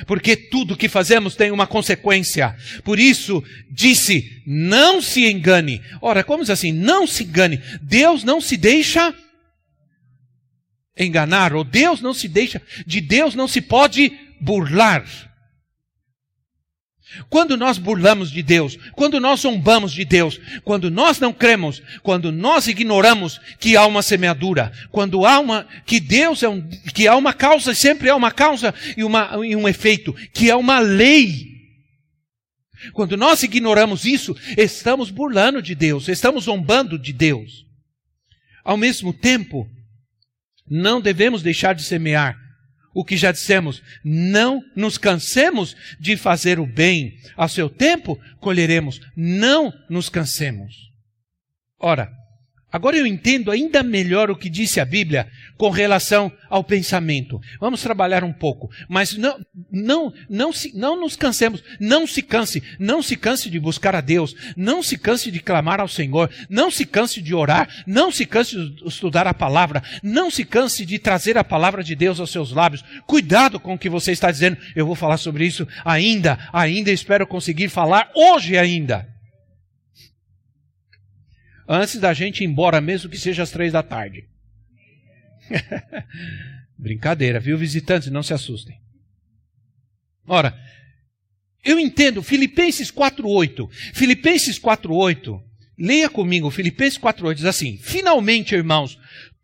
Porque 0.05 0.35
tudo 0.35 0.77
que 0.77 0.89
fazemos 0.89 1.35
tem 1.35 1.51
uma 1.51 1.67
consequência. 1.67 2.55
Por 2.83 2.99
isso, 2.99 3.43
disse: 3.69 4.41
não 4.45 5.01
se 5.01 5.25
engane. 5.29 5.81
Ora, 6.01 6.23
como 6.23 6.43
diz 6.43 6.49
assim? 6.49 6.71
Não 6.71 7.07
se 7.07 7.23
engane. 7.23 7.61
Deus 7.81 8.23
não 8.23 8.41
se 8.41 8.57
deixa 8.57 9.13
enganar, 10.97 11.53
ou 11.53 11.63
Deus 11.63 12.01
não 12.01 12.13
se 12.13 12.27
deixa, 12.27 12.61
de 12.85 12.99
Deus 12.99 13.35
não 13.35 13.47
se 13.47 13.61
pode 13.61 14.11
burlar. 14.41 15.05
Quando 17.29 17.55
nós 17.55 17.77
burlamos 17.77 18.29
de 18.29 18.43
Deus, 18.43 18.77
quando 18.93 19.19
nós 19.19 19.41
zombamos 19.41 19.93
de 19.93 20.03
Deus, 20.03 20.39
quando 20.63 20.91
nós 20.91 21.19
não 21.19 21.33
cremos, 21.33 21.81
quando 22.03 22.31
nós 22.31 22.67
ignoramos 22.67 23.39
que 23.59 23.77
há 23.77 23.85
uma 23.85 24.01
semeadura, 24.01 24.71
quando 24.91 25.25
há 25.25 25.39
uma, 25.39 25.65
que 25.85 25.99
Deus 25.99 26.43
é 26.43 26.49
um, 26.49 26.61
que 26.93 27.07
há 27.07 27.15
uma 27.15 27.33
causa, 27.33 27.73
sempre 27.73 28.09
há 28.09 28.15
uma 28.15 28.31
causa 28.31 28.73
e, 28.95 29.03
uma, 29.03 29.31
e 29.45 29.55
um 29.55 29.67
efeito, 29.67 30.13
que 30.33 30.49
é 30.49 30.55
uma 30.55 30.79
lei. 30.79 31.47
Quando 32.93 33.17
nós 33.17 33.41
ignoramos 33.41 34.05
isso, 34.05 34.35
estamos 34.57 35.09
burlando 35.09 35.61
de 35.61 35.73
Deus, 35.73 36.07
estamos 36.07 36.43
zombando 36.43 36.99
de 36.99 37.13
Deus. 37.13 37.65
Ao 38.63 38.77
mesmo 38.77 39.13
tempo, 39.13 39.67
não 40.69 40.99
devemos 40.99 41.41
deixar 41.41 41.73
de 41.73 41.83
semear, 41.83 42.37
o 42.97 43.05
que 43.05 43.15
já 43.15 43.31
dissemos, 43.31 43.83
não 44.03 44.59
nos 44.75 44.97
cansemos 44.97 45.75
de 45.99 46.17
fazer 46.17 46.59
o 46.59 46.65
bem. 46.65 47.13
A 47.37 47.47
seu 47.47 47.69
tempo 47.69 48.19
colheremos, 48.39 48.99
não 49.15 49.71
nos 49.87 50.09
cansemos. 50.09 50.73
Ora, 51.79 52.11
Agora 52.69 52.97
eu 52.97 53.07
entendo 53.07 53.49
ainda 53.49 53.81
melhor 53.81 54.29
o 54.29 54.35
que 54.35 54.49
disse 54.49 54.81
a 54.81 54.85
Bíblia 54.85 55.27
com 55.57 55.69
relação 55.69 56.29
ao 56.49 56.61
pensamento. 56.61 57.39
Vamos 57.61 57.81
trabalhar 57.81 58.25
um 58.25 58.33
pouco, 58.33 58.69
mas 58.89 59.15
não, 59.15 59.39
não, 59.71 60.13
não, 60.29 60.51
se, 60.51 60.77
não 60.77 60.99
nos 60.99 61.15
cansemos, 61.15 61.63
não 61.79 62.05
se 62.05 62.21
canse, 62.21 62.61
não 62.77 63.01
se 63.01 63.15
canse 63.15 63.49
de 63.49 63.57
buscar 63.57 63.95
a 63.95 64.01
Deus, 64.01 64.35
não 64.57 64.83
se 64.83 64.97
canse 64.97 65.31
de 65.31 65.39
clamar 65.39 65.79
ao 65.79 65.87
Senhor, 65.87 66.29
não 66.49 66.69
se 66.69 66.85
canse 66.85 67.21
de 67.21 67.33
orar, 67.33 67.69
não 67.87 68.11
se 68.11 68.25
canse 68.25 68.57
de 68.57 68.85
estudar 68.85 69.27
a 69.27 69.33
palavra, 69.33 69.81
não 70.03 70.29
se 70.29 70.43
canse 70.43 70.85
de 70.85 70.99
trazer 70.99 71.37
a 71.37 71.45
palavra 71.45 71.81
de 71.81 71.95
Deus 71.95 72.19
aos 72.19 72.31
seus 72.31 72.51
lábios. 72.51 72.83
Cuidado 73.05 73.61
com 73.61 73.75
o 73.75 73.79
que 73.79 73.89
você 73.89 74.11
está 74.11 74.29
dizendo. 74.29 74.57
Eu 74.75 74.85
vou 74.85 74.95
falar 74.95 75.17
sobre 75.17 75.45
isso 75.45 75.65
ainda, 75.85 76.37
ainda. 76.51 76.91
Espero 76.91 77.25
conseguir 77.25 77.69
falar 77.69 78.11
hoje 78.13 78.57
ainda 78.57 79.16
antes 81.67 81.99
da 81.99 82.13
gente 82.13 82.43
ir 82.43 82.47
embora, 82.47 82.79
mesmo 82.79 83.09
que 83.09 83.17
seja 83.17 83.43
às 83.43 83.51
três 83.51 83.73
da 83.73 83.83
tarde. 83.83 84.25
Brincadeira, 86.77 87.39
viu, 87.39 87.57
visitantes? 87.57 88.09
Não 88.09 88.23
se 88.23 88.33
assustem. 88.33 88.79
Ora, 90.27 90.57
eu 91.63 91.79
entendo, 91.79 92.21
Filipenses 92.21 92.91
4.8. 92.91 93.69
Filipenses 93.93 94.59
4.8, 94.59 95.41
leia 95.77 96.09
comigo, 96.09 96.49
Filipenses 96.49 96.99
4.8 96.99 97.33
diz 97.35 97.45
assim: 97.45 97.77
Finalmente, 97.77 98.55
irmãos, 98.55 98.97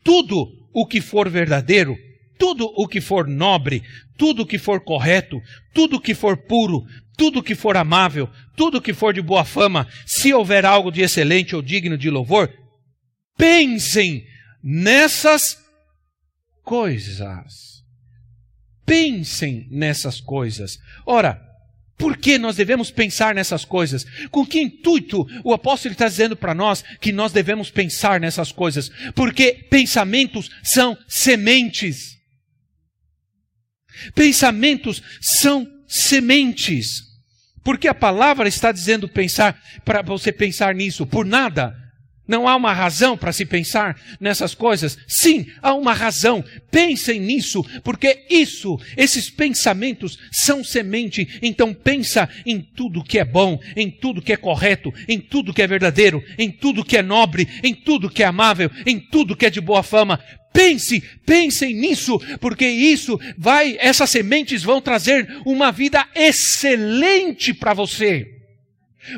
tudo 0.04 0.48
o 0.74 0.86
que 0.86 1.02
for 1.02 1.30
verdadeiro, 1.30 1.98
tudo 2.38 2.66
o 2.76 2.88
que 2.88 3.02
for 3.02 3.28
nobre, 3.28 3.84
tudo 4.18 4.44
o 4.44 4.46
que 4.46 4.58
for 4.58 4.82
correto, 4.82 5.42
tudo 5.74 5.98
o 5.98 6.02
que 6.02 6.14
for 6.14 6.38
puro, 6.38 6.84
tudo 7.16 7.44
que 7.44 7.56
for 7.56 7.78
amável, 7.78 8.30
tudo 8.56 8.82
que 8.82 8.94
for 8.94 9.14
de 9.14 9.22
boa 9.22 9.46
fama, 9.46 9.88
se 10.06 10.34
houver 10.34 10.66
algo 10.66 10.92
de 10.92 11.02
excelente 11.02 11.56
ou 11.56 11.62
digno 11.62 11.98
de 11.98 12.10
louvor, 12.10 12.52
pensem 13.38 14.26
nessas 14.64 15.58
coisas. 16.64 17.84
Pensem 18.86 19.68
nessas 19.70 20.20
coisas. 20.20 20.78
Ora, 21.06 21.42
por 21.98 22.18
que 22.18 22.38
nós 22.38 22.56
devemos 22.56 22.92
pensar 22.92 23.34
nessas 23.34 23.64
coisas? 23.64 24.06
Com 24.30 24.46
que 24.46 24.60
intuito 24.60 25.26
o 25.44 25.54
apóstolo 25.54 25.94
está 25.94 26.08
dizendo 26.08 26.36
para 26.36 26.54
nós 26.54 26.84
que 27.00 27.12
nós 27.12 27.32
devemos 27.32 27.70
pensar 27.70 28.20
nessas 28.20 28.52
coisas? 28.52 28.90
Porque 29.16 29.54
pensamentos 29.70 30.50
são 30.64 30.98
sementes. 31.08 32.18
Pensamentos 34.16 35.02
são 35.22 35.66
sementes. 35.94 37.04
Porque 37.64 37.88
a 37.88 37.94
palavra 37.94 38.48
está 38.48 38.72
dizendo 38.72 39.08
pensar, 39.08 39.62
para 39.86 40.02
você 40.02 40.32
pensar 40.32 40.74
nisso, 40.74 41.06
por 41.06 41.26
nada. 41.26 41.74
Não 42.26 42.48
há 42.48 42.56
uma 42.56 42.72
razão 42.72 43.18
para 43.18 43.34
se 43.34 43.46
pensar 43.46 44.00
nessas 44.20 44.56
coisas? 44.56 44.98
Sim, 45.08 45.46
há 45.62 45.74
uma 45.74 45.94
razão. 45.94 46.44
Pensem 46.72 47.20
nisso, 47.20 47.64
porque 47.84 48.26
isso, 48.30 48.80
esses 48.96 49.30
pensamentos 49.30 50.18
são 50.32 50.64
semente. 50.64 51.40
Então 51.42 51.74
pensa 51.74 52.30
em 52.46 52.62
tudo 52.62 53.04
que 53.04 53.20
é 53.20 53.26
bom, 53.26 53.60
em 53.76 53.92
tudo 53.92 54.22
que 54.22 54.32
é 54.32 54.38
correto, 54.38 54.94
em 55.08 55.20
tudo 55.20 55.54
que 55.54 55.62
é 55.62 55.68
verdadeiro, 55.68 56.24
em 56.38 56.50
tudo 56.50 56.86
que 56.86 56.98
é 56.98 57.02
nobre, 57.02 57.48
em 57.62 57.76
tudo 57.76 58.10
que 58.10 58.24
é 58.24 58.26
amável, 58.26 58.72
em 58.86 59.00
tudo 59.00 59.36
que 59.36 59.46
é 59.46 59.50
de 59.50 59.60
boa 59.60 59.84
fama. 59.84 60.18
Pense, 60.54 61.02
pensem 61.26 61.74
nisso, 61.74 62.20
porque 62.40 62.68
isso 62.68 63.20
vai, 63.36 63.76
essas 63.80 64.12
sementes 64.12 64.62
vão 64.62 64.80
trazer 64.80 65.28
uma 65.44 65.72
vida 65.72 66.08
excelente 66.14 67.56
para 67.56 67.74
você. 67.74 68.30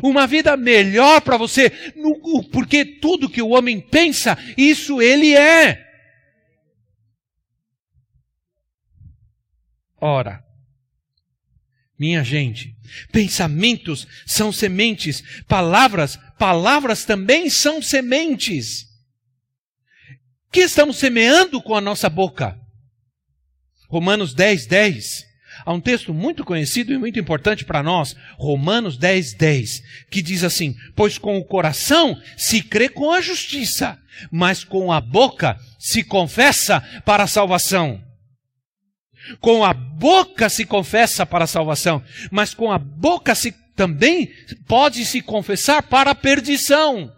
Uma 0.02 0.26
vida 0.26 0.56
melhor 0.56 1.22
para 1.22 1.36
você, 1.36 1.70
porque 2.52 2.86
tudo 2.86 3.30
que 3.30 3.42
o 3.42 3.50
homem 3.50 3.82
pensa, 3.82 4.38
isso 4.58 5.02
ele 5.02 5.36
é. 5.36 5.86
Ora, 10.00 10.42
minha 12.00 12.24
gente, 12.24 12.76
pensamentos 13.12 14.08
são 14.26 14.52
sementes, 14.52 15.22
palavras, 15.48 16.18
palavras 16.40 17.04
também 17.04 17.50
são 17.50 17.82
sementes 17.82 18.85
que 20.56 20.62
estamos 20.62 20.96
semeando 20.96 21.62
com 21.62 21.76
a 21.76 21.82
nossa 21.82 22.10
boca? 22.10 22.58
Romanos 23.90 24.34
10, 24.34 24.68
10. 24.68 25.26
Há 25.66 25.74
um 25.74 25.82
texto 25.82 26.14
muito 26.14 26.46
conhecido 26.46 26.94
e 26.94 26.98
muito 26.98 27.20
importante 27.20 27.66
para 27.66 27.84
nós, 27.84 28.16
Romanos 28.38 28.98
10, 28.98 29.34
10, 29.34 29.84
que 30.10 30.22
diz 30.22 30.46
assim: 30.46 30.74
Pois 30.96 31.18
com 31.18 31.38
o 31.38 31.44
coração 31.44 32.18
se 32.38 32.62
crê 32.62 32.88
com 32.88 33.12
a 33.12 33.20
justiça, 33.20 34.00
mas 34.32 34.64
com 34.64 34.94
a 34.94 35.02
boca 35.02 35.60
se 35.78 36.02
confessa 36.06 36.80
para 37.04 37.24
a 37.24 37.28
salvação. 37.28 38.02
Com 39.42 39.62
a 39.62 39.74
boca 39.74 40.48
se 40.48 40.64
confessa 40.64 41.26
para 41.26 41.44
a 41.44 41.48
salvação, 41.48 42.02
mas 42.32 42.54
com 42.54 42.72
a 42.72 42.78
boca 42.78 43.36
se 43.36 43.52
também 43.76 44.32
pode 44.70 45.04
se 45.04 45.22
confessar 45.22 45.84
para 45.84 46.12
a 46.12 46.16
perdição. 46.16 47.14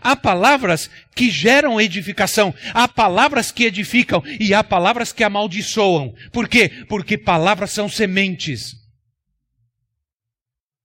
Há 0.00 0.16
palavras 0.16 0.90
que 1.14 1.30
geram 1.30 1.80
edificação, 1.80 2.54
há 2.72 2.88
palavras 2.88 3.50
que 3.50 3.64
edificam 3.64 4.22
e 4.40 4.52
há 4.54 4.62
palavras 4.64 5.12
que 5.12 5.24
amaldiçoam. 5.24 6.14
Por 6.32 6.48
quê? 6.48 6.68
Porque 6.88 7.16
palavras 7.16 7.70
são 7.70 7.88
sementes. 7.88 8.74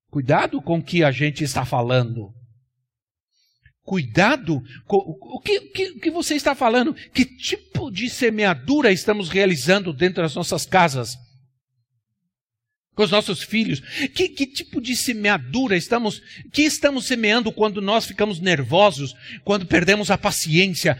Cuidado 0.09 0.61
com 0.61 0.79
o 0.79 0.83
que 0.83 1.03
a 1.03 1.11
gente 1.11 1.43
está 1.43 1.65
falando. 1.65 2.33
Cuidado 3.83 4.61
com 4.85 4.97
o 4.97 5.39
que, 5.39 5.59
que, 5.61 5.99
que 5.99 6.11
você 6.11 6.35
está 6.35 6.53
falando. 6.53 6.93
Que 6.93 7.25
tipo 7.25 7.89
de 7.89 8.09
semeadura 8.09 8.91
estamos 8.91 9.29
realizando 9.29 9.91
dentro 9.91 10.21
das 10.21 10.35
nossas 10.35 10.65
casas? 10.65 11.17
Com 12.95 13.03
os 13.03 13.11
nossos 13.11 13.41
filhos? 13.41 13.79
Que, 14.13 14.29
que 14.29 14.45
tipo 14.45 14.81
de 14.81 14.95
semeadura 14.95 15.77
estamos, 15.77 16.21
que 16.51 16.63
estamos 16.63 17.05
semeando 17.05 17.51
quando 17.51 17.81
nós 17.81 18.05
ficamos 18.05 18.39
nervosos, 18.39 19.13
quando 19.43 19.65
perdemos 19.65 20.11
a 20.11 20.17
paciência, 20.17 20.99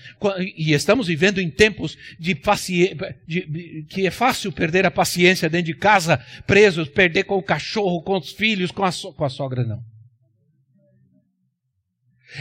e 0.56 0.74
estamos 0.74 1.08
vivendo 1.08 1.40
em 1.40 1.50
tempos 1.50 1.98
de, 2.20 2.36
paciência, 2.36 3.16
de, 3.28 3.86
que 3.90 4.08
é 4.08 4.12
fácil 4.12 4.52
perder 4.52 4.86
a 4.86 4.92
paciência 4.92 5.50
dentro 5.50 5.68
de 5.68 5.76
casa, 5.76 6.18
presos, 6.48 6.88
perder 6.88 7.24
com 7.24 7.38
o 7.38 7.44
cachorro, 7.44 8.02
com 8.02 8.18
os 8.18 8.32
filhos, 8.32 8.72
com 8.72 8.84
a, 8.84 8.92
so, 8.92 9.14
com 9.14 9.26
a 9.26 9.30
sogra, 9.30 9.64
não. 9.64 9.84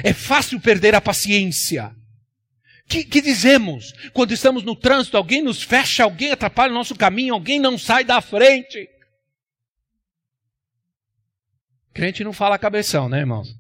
É 0.05 0.13
fácil 0.13 0.61
perder 0.61 0.95
a 0.95 1.01
paciência. 1.01 1.91
Que, 2.89 3.05
que, 3.05 3.21
dizemos 3.21 3.93
quando 4.13 4.33
estamos 4.33 4.65
no 4.65 4.75
trânsito, 4.75 5.17
alguém 5.17 5.43
nos 5.43 5.63
fecha, 5.63 6.03
alguém 6.03 6.33
atrapalha 6.33 6.73
o 6.73 6.75
nosso 6.75 6.95
caminho, 6.97 7.35
alguém 7.35 7.61
não 7.61 7.79
sai 7.79 8.05
da 8.05 8.21
frente. 8.21 8.89
Crente 11.93 12.25
não 12.25 12.33
fala 12.33 12.59
cabeção, 12.59 13.09
né, 13.09 13.21
irmãos? 13.21 13.59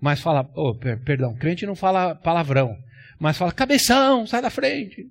Mas 0.00 0.20
fala, 0.20 0.50
oh, 0.54 0.74
per 0.74 1.00
perdão, 1.00 1.34
crente 1.34 1.64
não 1.64 1.76
fala 1.76 2.14
palavrão, 2.14 2.76
mas 3.18 3.36
fala 3.36 3.52
cabeção, 3.52 4.26
sai 4.26 4.42
da 4.42 4.50
frente. 4.50 5.08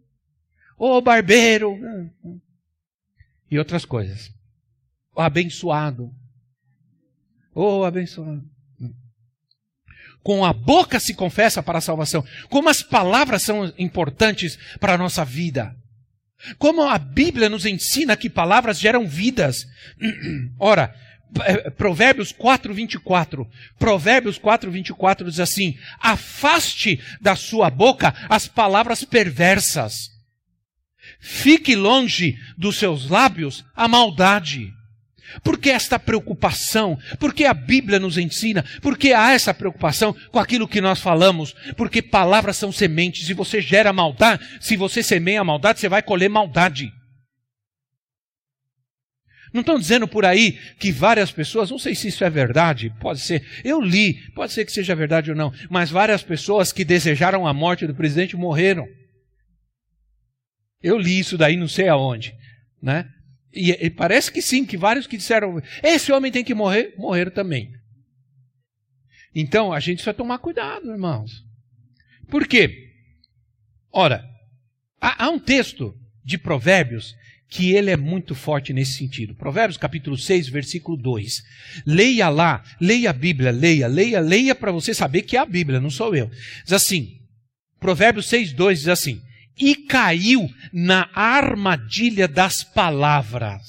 Ô 0.77 0.97
oh, 0.97 1.01
barbeiro. 1.01 1.79
E 3.49 3.57
outras 3.57 3.85
coisas. 3.85 4.33
O 5.15 5.21
abençoado. 5.21 6.13
Oh, 7.53 7.83
abençoado. 7.83 8.43
Com 10.23 10.45
a 10.45 10.53
boca 10.53 10.99
se 10.99 11.13
confessa 11.13 11.63
para 11.63 11.79
a 11.79 11.81
salvação. 11.81 12.25
Como 12.49 12.69
as 12.69 12.81
palavras 12.81 13.43
são 13.43 13.71
importantes 13.77 14.57
para 14.79 14.93
a 14.93 14.97
nossa 14.97 15.25
vida. 15.25 15.75
Como 16.57 16.81
a 16.81 16.97
Bíblia 16.97 17.49
nos 17.49 17.65
ensina 17.65 18.17
que 18.17 18.29
palavras 18.29 18.79
geram 18.79 19.07
vidas. 19.07 19.65
Ora, 20.59 20.93
Provérbios 21.77 22.31
4, 22.31 22.73
24. 22.73 23.47
Provérbios 23.79 24.37
4, 24.37 24.69
24 24.69 25.29
diz 25.29 25.39
assim: 25.39 25.77
Afaste 25.99 26.99
da 27.21 27.35
sua 27.35 27.69
boca 27.69 28.13
as 28.29 28.47
palavras 28.47 29.03
perversas. 29.03 30.09
Fique 31.19 31.75
longe 31.75 32.37
dos 32.57 32.77
seus 32.77 33.09
lábios 33.09 33.63
a 33.75 33.87
maldade. 33.87 34.71
Por 35.43 35.57
que 35.57 35.69
esta 35.69 35.97
preocupação? 35.97 36.97
Por 37.17 37.33
que 37.33 37.45
a 37.45 37.53
Bíblia 37.53 37.99
nos 37.99 38.17
ensina? 38.17 38.65
Por 38.81 38.97
que 38.97 39.13
há 39.13 39.31
essa 39.31 39.53
preocupação 39.53 40.13
com 40.29 40.39
aquilo 40.39 40.67
que 40.67 40.81
nós 40.81 40.99
falamos? 40.99 41.55
Porque 41.77 42.01
palavras 42.01 42.57
são 42.57 42.71
sementes 42.71 43.29
e 43.29 43.33
você 43.33 43.61
gera 43.61 43.93
maldade. 43.93 44.45
Se 44.59 44.75
você 44.75 45.01
semeia 45.01 45.43
maldade, 45.43 45.79
você 45.79 45.87
vai 45.87 46.01
colher 46.01 46.29
maldade. 46.29 46.91
Não 49.53 49.61
estão 49.61 49.77
dizendo 49.77 50.07
por 50.07 50.25
aí 50.25 50.53
que 50.79 50.91
várias 50.91 51.31
pessoas, 51.31 51.69
não 51.69 51.77
sei 51.77 51.93
se 51.93 52.07
isso 52.07 52.23
é 52.23 52.29
verdade, 52.29 52.93
pode 53.01 53.19
ser, 53.19 53.45
eu 53.63 53.81
li, 53.81 54.13
pode 54.31 54.53
ser 54.53 54.65
que 54.65 54.71
seja 54.71 54.95
verdade 54.95 55.29
ou 55.29 55.35
não, 55.35 55.53
mas 55.69 55.91
várias 55.91 56.23
pessoas 56.23 56.71
que 56.71 56.85
desejaram 56.85 57.45
a 57.45 57.53
morte 57.53 57.85
do 57.85 57.93
presidente 57.93 58.37
morreram. 58.37 58.87
Eu 60.81 60.97
li 60.97 61.19
isso 61.19 61.37
daí 61.37 61.57
não 61.57 61.67
sei 61.67 61.89
aonde, 61.89 62.33
né? 62.81 63.09
E, 63.53 63.71
e 63.71 63.89
parece 63.89 64.31
que 64.31 64.41
sim, 64.41 64.65
que 64.65 64.77
vários 64.77 65.05
que 65.05 65.17
disseram, 65.17 65.61
esse 65.83 66.11
homem 66.11 66.31
tem 66.31 66.43
que 66.43 66.53
morrer, 66.53 66.93
morreram 66.97 67.31
também. 67.31 67.73
Então, 69.35 69.71
a 69.71 69.79
gente 69.79 69.97
precisa 69.97 70.13
tomar 70.13 70.39
cuidado, 70.39 70.91
irmãos. 70.91 71.45
Por 72.29 72.47
quê? 72.47 72.89
Ora, 73.91 74.25
há, 74.99 75.25
há 75.25 75.29
um 75.29 75.39
texto 75.39 75.93
de 76.23 76.37
Provérbios 76.37 77.13
que 77.51 77.73
ele 77.73 77.91
é 77.91 77.97
muito 77.97 78.33
forte 78.33 78.71
nesse 78.71 78.93
sentido. 78.93 79.35
Provérbios 79.35 79.75
capítulo 79.75 80.17
6, 80.17 80.47
versículo 80.47 80.95
2. 80.95 81.43
Leia 81.85 82.29
lá, 82.29 82.63
leia 82.79 83.09
a 83.09 83.13
Bíblia, 83.13 83.51
leia, 83.51 83.87
leia, 83.87 84.21
leia 84.21 84.55
para 84.55 84.71
você 84.71 84.93
saber 84.93 85.23
que 85.23 85.35
é 85.35 85.41
a 85.41 85.45
Bíblia, 85.45 85.81
não 85.81 85.89
sou 85.89 86.15
eu. 86.15 86.31
Diz 86.63 86.71
assim, 86.71 87.19
Provérbios 87.77 88.27
6, 88.27 88.53
2 88.53 88.79
diz 88.79 88.87
assim, 88.87 89.21
e 89.59 89.75
caiu 89.75 90.49
na 90.71 91.09
armadilha 91.13 92.25
das 92.25 92.63
palavras. 92.63 93.61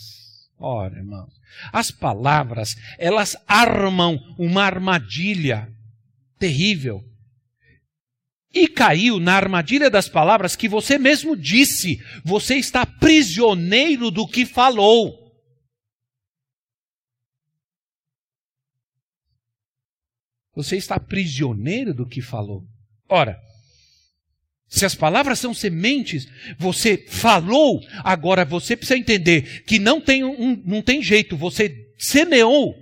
Ora, 0.57 0.97
irmãos, 0.97 1.33
as 1.73 1.91
palavras, 1.91 2.77
elas 3.01 3.37
armam 3.49 4.17
uma 4.39 4.63
armadilha 4.63 5.69
terrível 6.39 7.03
e 8.55 8.69
caiu 8.69 9.19
na 9.19 9.35
armadilha 9.35 9.89
das 9.89 10.09
palavras 10.09 10.55
que 10.55 10.69
você 10.69 10.99
mesmo 10.99 11.37
disse. 11.37 11.99
Você 12.25 12.57
está 12.57 12.85
prisioneiro 12.85 14.11
do 14.11 14.27
que 14.27 14.45
falou. 14.45 15.23
Você 20.55 20.77
está 20.77 21.01
prisioneiro 21.01 21.95
do 21.95 22.07
que 22.07 22.21
falou. 22.21 22.67
Ora, 23.09 23.39
se 24.69 24.85
as 24.85 24.95
palavras 24.95 25.39
são 25.39 25.55
sementes, 25.55 26.27
você 26.59 26.97
falou, 27.09 27.81
agora 28.05 28.45
você 28.45 28.77
precisa 28.77 28.99
entender 28.99 29.65
que 29.65 29.79
não 29.79 30.01
tem, 30.01 30.25
um, 30.25 30.63
não 30.65 30.83
tem 30.83 31.03
jeito, 31.03 31.37
você 31.37 31.75
semeou 31.99 32.82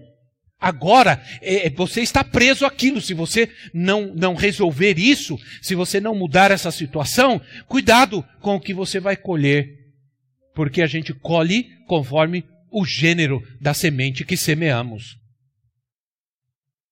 Agora, 0.60 1.24
é, 1.40 1.68
é, 1.68 1.70
você 1.70 2.02
está 2.02 2.22
preso 2.22 2.66
àquilo. 2.66 3.00
Se 3.00 3.14
você 3.14 3.50
não, 3.72 4.14
não 4.14 4.34
resolver 4.34 4.98
isso, 4.98 5.38
se 5.62 5.74
você 5.74 5.98
não 6.00 6.14
mudar 6.14 6.50
essa 6.50 6.70
situação, 6.70 7.40
cuidado 7.66 8.22
com 8.40 8.56
o 8.56 8.60
que 8.60 8.74
você 8.74 9.00
vai 9.00 9.16
colher. 9.16 9.78
Porque 10.54 10.82
a 10.82 10.86
gente 10.86 11.14
colhe 11.14 11.70
conforme 11.86 12.44
o 12.70 12.84
gênero 12.84 13.42
da 13.58 13.72
semente 13.72 14.24
que 14.24 14.36
semeamos. 14.36 15.18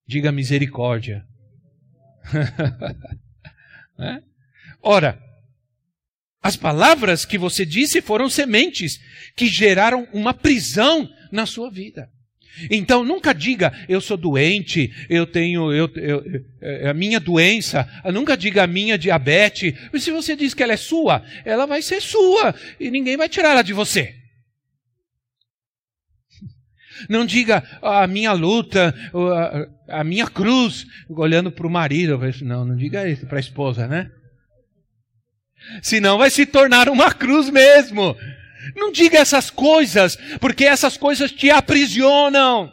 Diga 0.07 0.33
misericórdia. 0.33 1.26
é? 4.00 4.22
Ora, 4.83 5.22
as 6.40 6.57
palavras 6.57 7.26
que 7.26 7.37
você 7.37 7.66
disse 7.66 8.00
foram 8.00 8.31
sementes 8.31 8.98
que 9.37 9.46
geraram 9.46 10.09
uma 10.14 10.33
prisão 10.33 11.07
na 11.31 11.44
sua 11.44 11.70
vida. 11.70 12.11
Então 12.70 13.04
nunca 13.04 13.32
diga 13.32 13.72
eu 13.88 14.00
sou 14.00 14.16
doente, 14.16 14.92
eu 15.08 15.26
tenho 15.26 15.72
eu, 15.72 15.90
eu, 15.94 16.24
eu, 16.24 16.44
é 16.61 16.88
a 16.88 16.94
minha 16.94 17.20
doença, 17.20 17.88
nunca 18.12 18.37
diga 18.37 18.64
a 18.64 18.66
minha 18.66 18.98
diabetes. 18.98 19.74
Mas 19.92 20.02
se 20.02 20.11
você 20.11 20.34
diz 20.34 20.54
que 20.54 20.62
ela 20.62 20.72
é 20.72 20.76
sua, 20.76 21.22
ela 21.44 21.66
vai 21.66 21.82
ser 21.82 22.00
sua 22.00 22.54
e 22.80 22.90
ninguém 22.90 23.16
vai 23.16 23.28
tirar 23.28 23.50
ela 23.50 23.62
de 23.62 23.72
você. 23.72 24.14
Não 27.08 27.24
diga 27.24 27.62
a 27.82 28.06
minha 28.06 28.32
luta, 28.32 28.94
a 29.87 30.02
minha 30.02 30.26
cruz, 30.26 30.87
olhando 31.08 31.52
para 31.52 31.66
o 31.66 31.70
marido. 31.70 32.18
Não, 32.42 32.64
não 32.64 32.76
diga 32.76 33.08
isso 33.08 33.26
para 33.26 33.38
a 33.38 33.40
esposa, 33.40 33.87
né? 33.87 34.11
Senão 35.82 36.18
vai 36.18 36.30
se 36.30 36.46
tornar 36.46 36.88
uma 36.88 37.12
cruz 37.12 37.50
mesmo. 37.50 38.16
Não 38.74 38.92
diga 38.92 39.18
essas 39.18 39.50
coisas, 39.50 40.16
porque 40.40 40.64
essas 40.64 40.96
coisas 40.96 41.33
te 41.33 41.50
aprisionam 41.50 42.72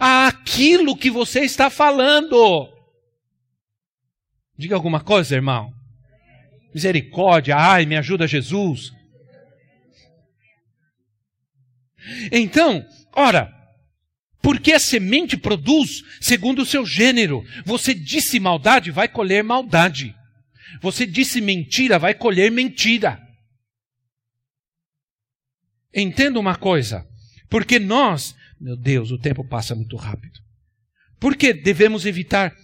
àquilo 0.00 0.96
que 0.96 1.10
você 1.10 1.40
está 1.40 1.68
falando. 1.70 2.68
Diga 4.56 4.74
alguma 4.74 5.00
coisa, 5.00 5.34
irmão. 5.34 5.72
Misericórdia, 6.74 7.56
ai, 7.56 7.86
me 7.86 7.96
ajuda 7.96 8.26
Jesus. 8.26 8.92
Então, 12.30 12.86
ora, 13.14 13.52
porque 14.42 14.72
a 14.72 14.78
semente 14.78 15.36
produz 15.36 16.02
segundo 16.20 16.62
o 16.62 16.66
seu 16.66 16.86
gênero. 16.86 17.44
Você 17.64 17.92
disse 17.92 18.38
maldade, 18.38 18.90
vai 18.90 19.08
colher 19.08 19.42
maldade. 19.42 20.14
Você 20.80 21.06
disse 21.06 21.40
mentira, 21.40 21.98
vai 21.98 22.14
colher 22.14 22.50
mentira. 22.50 23.25
Entenda 25.98 26.38
uma 26.38 26.54
coisa, 26.54 27.06
porque 27.48 27.78
nós, 27.78 28.36
meu 28.60 28.76
Deus, 28.76 29.10
o 29.10 29.18
tempo 29.18 29.42
passa 29.42 29.74
muito 29.74 29.96
rápido. 29.96 30.38
Por 31.18 31.34
que 31.34 31.54
devemos 31.54 32.04
evitar? 32.04 32.54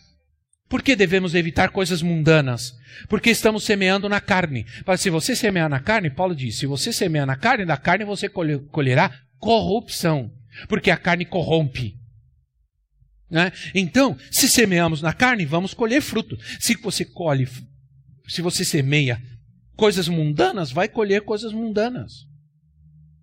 Por 0.69 0.83
que 0.83 0.95
devemos 0.95 1.35
evitar 1.35 1.71
coisas 1.71 2.03
mundanas? 2.03 2.75
Porque 3.09 3.31
estamos 3.31 3.65
semeando 3.65 4.07
na 4.07 4.21
carne. 4.21 4.67
Mas 4.87 5.01
se 5.01 5.09
você 5.09 5.35
semear 5.35 5.71
na 5.71 5.81
carne, 5.81 6.11
Paulo 6.11 6.37
diz: 6.37 6.59
se 6.59 6.67
você 6.67 6.93
semear 6.93 7.27
na 7.27 7.35
carne, 7.35 7.65
da 7.65 7.79
carne 7.79 8.05
você 8.05 8.29
colherá 8.29 9.11
corrupção. 9.39 10.31
Porque 10.69 10.91
a 10.91 10.97
carne 10.99 11.25
corrompe. 11.25 11.97
Né? 13.31 13.51
Então, 13.75 14.15
se 14.31 14.47
semeamos 14.47 15.01
na 15.01 15.15
carne, 15.15 15.47
vamos 15.47 15.73
colher 15.73 16.03
fruto. 16.03 16.37
Se 16.61 16.75
você 16.75 17.07
colhe, 17.07 17.49
se 18.29 18.43
você 18.43 18.63
semeia 18.63 19.23
coisas 19.75 20.07
mundanas, 20.07 20.71
vai 20.71 20.87
colher 20.87 21.23
coisas 21.23 21.51
mundanas 21.51 22.31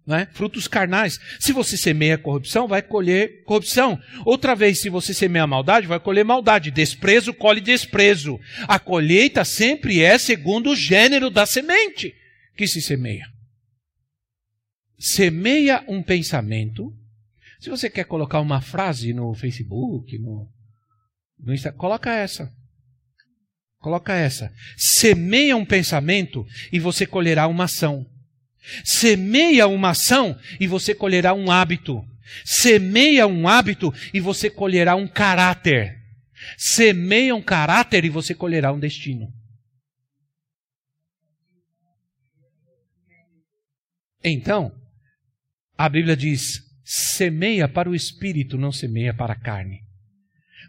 né? 0.09 0.27
frutos 0.33 0.67
carnais. 0.67 1.19
Se 1.39 1.53
você 1.53 1.77
semeia 1.77 2.17
corrupção, 2.17 2.67
vai 2.67 2.81
colher 2.81 3.43
corrupção. 3.43 4.01
Outra 4.25 4.55
vez, 4.55 4.81
se 4.81 4.89
você 4.89 5.13
semeia 5.13 5.45
maldade, 5.45 5.85
vai 5.85 5.99
colher 5.99 6.25
maldade. 6.25 6.71
Desprezo, 6.71 7.31
colhe 7.31 7.61
desprezo. 7.61 8.39
A 8.67 8.79
colheita 8.79 9.45
sempre 9.45 10.01
é 10.01 10.17
segundo 10.17 10.71
o 10.71 10.75
gênero 10.75 11.29
da 11.29 11.45
semente 11.45 12.15
que 12.57 12.67
se 12.67 12.81
semeia. 12.81 13.27
Semeia 14.97 15.85
um 15.87 16.01
pensamento. 16.01 16.91
Se 17.59 17.69
você 17.69 17.87
quer 17.87 18.05
colocar 18.05 18.39
uma 18.39 18.61
frase 18.61 19.13
no 19.13 19.35
Facebook, 19.35 20.17
no, 20.17 20.49
no 21.37 21.53
Instagram, 21.53 21.77
coloca 21.77 22.11
essa. 22.11 22.51
Coloca 23.77 24.15
essa. 24.15 24.51
Semeia 24.75 25.55
um 25.55 25.65
pensamento 25.65 26.43
e 26.73 26.79
você 26.79 27.05
colherá 27.05 27.47
uma 27.47 27.65
ação. 27.65 28.07
Semeia 28.83 29.67
uma 29.67 29.89
ação 29.89 30.37
e 30.59 30.67
você 30.67 30.93
colherá 30.93 31.33
um 31.33 31.51
hábito. 31.51 32.03
Semeia 32.45 33.25
um 33.27 33.47
hábito 33.47 33.93
e 34.13 34.19
você 34.19 34.49
colherá 34.49 34.95
um 34.95 35.07
caráter. 35.07 35.97
Semeia 36.57 37.35
um 37.35 37.41
caráter 37.41 38.05
e 38.05 38.09
você 38.09 38.33
colherá 38.33 38.71
um 38.71 38.79
destino. 38.79 39.33
Então, 44.23 44.71
a 45.77 45.87
Bíblia 45.87 46.15
diz: 46.15 46.61
semeia 46.83 47.67
para 47.67 47.89
o 47.89 47.95
espírito, 47.95 48.57
não 48.57 48.71
semeia 48.71 49.13
para 49.13 49.33
a 49.33 49.39
carne. 49.39 49.88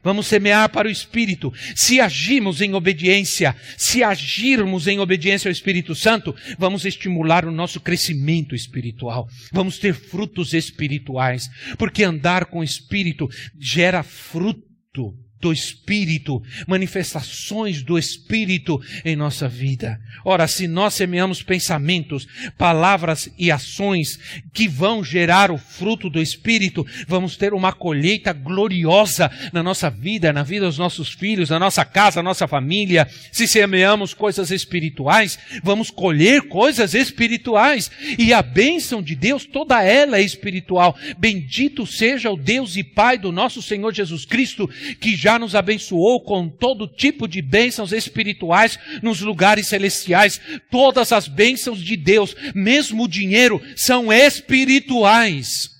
Vamos 0.03 0.27
semear 0.27 0.71
para 0.71 0.89
o 0.89 0.91
Espírito. 0.91 1.53
Se 1.75 2.01
agirmos 2.01 2.61
em 2.61 2.75
obediência, 2.75 3.55
se 3.77 4.03
agirmos 4.03 4.87
em 4.87 4.99
obediência 4.99 5.49
ao 5.49 5.53
Espírito 5.53 5.95
Santo, 5.95 6.35
vamos 6.59 6.85
estimular 6.85 7.45
o 7.45 7.53
nosso 7.53 7.81
crescimento 7.81 8.55
espiritual. 8.55 9.29
Vamos 9.53 9.79
ter 9.79 9.95
frutos 9.95 10.55
espirituais. 10.55 11.49
Porque 11.77 12.03
andar 12.03 12.47
com 12.47 12.61
o 12.61 12.65
Espírito 12.65 13.29
gera 13.59 14.03
fruto 14.03 15.14
do 15.41 15.53
Espírito, 15.53 16.43
manifestações 16.66 17.82
do 17.82 17.99
Espírito 17.99 18.80
em 19.05 19.16
nossa 19.16 19.49
vida. 19.49 19.99
Ora, 20.24 20.47
se 20.47 20.68
nós 20.68 20.95
semeamos 20.95 21.43
pensamentos, 21.43 22.26
palavras 22.59 23.30
e 23.38 23.51
ações 23.51 24.18
que 24.53 24.68
vão 24.68 25.03
gerar 25.03 25.51
o 25.51 25.57
fruto 25.57 26.11
do 26.11 26.20
Espírito, 26.20 26.86
vamos 27.09 27.36
ter 27.36 27.55
uma 27.55 27.72
colheita 27.72 28.32
gloriosa 28.32 29.30
na 29.53 29.62
nossa 29.62 29.88
vida, 29.88 30.32
na 30.32 30.43
vida 30.43 30.66
dos 30.66 30.78
nossos 30.78 31.12
filhos, 31.12 31.49
na 31.49 31.59
nossa 31.59 31.84
casa, 31.84 32.22
na 32.22 32.28
nossa 32.28 32.47
família. 32.47 33.09
Se 33.32 33.47
semeamos 33.47 34.12
coisas 34.12 34.51
espirituais, 34.51 35.38
vamos 35.62 35.91
colher 35.91 36.43
coisas 36.49 36.93
espirituais. 36.93 37.91
E 38.18 38.32
a 38.32 38.43
bênção 38.43 39.03
de 39.03 39.14
Deus, 39.14 39.47
toda 39.47 39.82
ela 39.82 40.18
é 40.18 40.22
espiritual. 40.22 40.97
Bendito 41.18 41.86
seja 41.86 42.30
o 42.30 42.36
Deus 42.36 42.76
e 42.76 42.84
Pai 42.84 43.16
do 43.16 43.32
nosso 43.32 43.62
Senhor 43.62 43.95
Jesus 43.95 44.24
Cristo, 44.24 44.68
que 45.01 45.16
já 45.16 45.30
já 45.31 45.39
nos 45.39 45.55
abençoou 45.55 46.20
com 46.24 46.49
todo 46.49 46.89
tipo 46.89 47.28
de 47.28 47.41
bênçãos 47.41 47.93
espirituais 47.93 48.76
nos 49.01 49.20
lugares 49.20 49.68
celestiais. 49.68 50.41
Todas 50.68 51.12
as 51.12 51.28
bênçãos 51.28 51.81
de 51.81 51.97
Deus, 51.97 52.35
mesmo 52.53 53.05
o 53.05 53.09
dinheiro, 53.09 53.62
são 53.76 54.12
espirituais. 54.12 55.70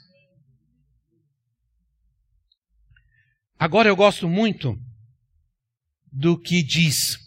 Agora 3.59 3.89
eu 3.89 3.97
gosto 3.97 4.29
muito 4.29 4.79
do 6.13 6.39
que 6.39 6.63
diz, 6.63 7.19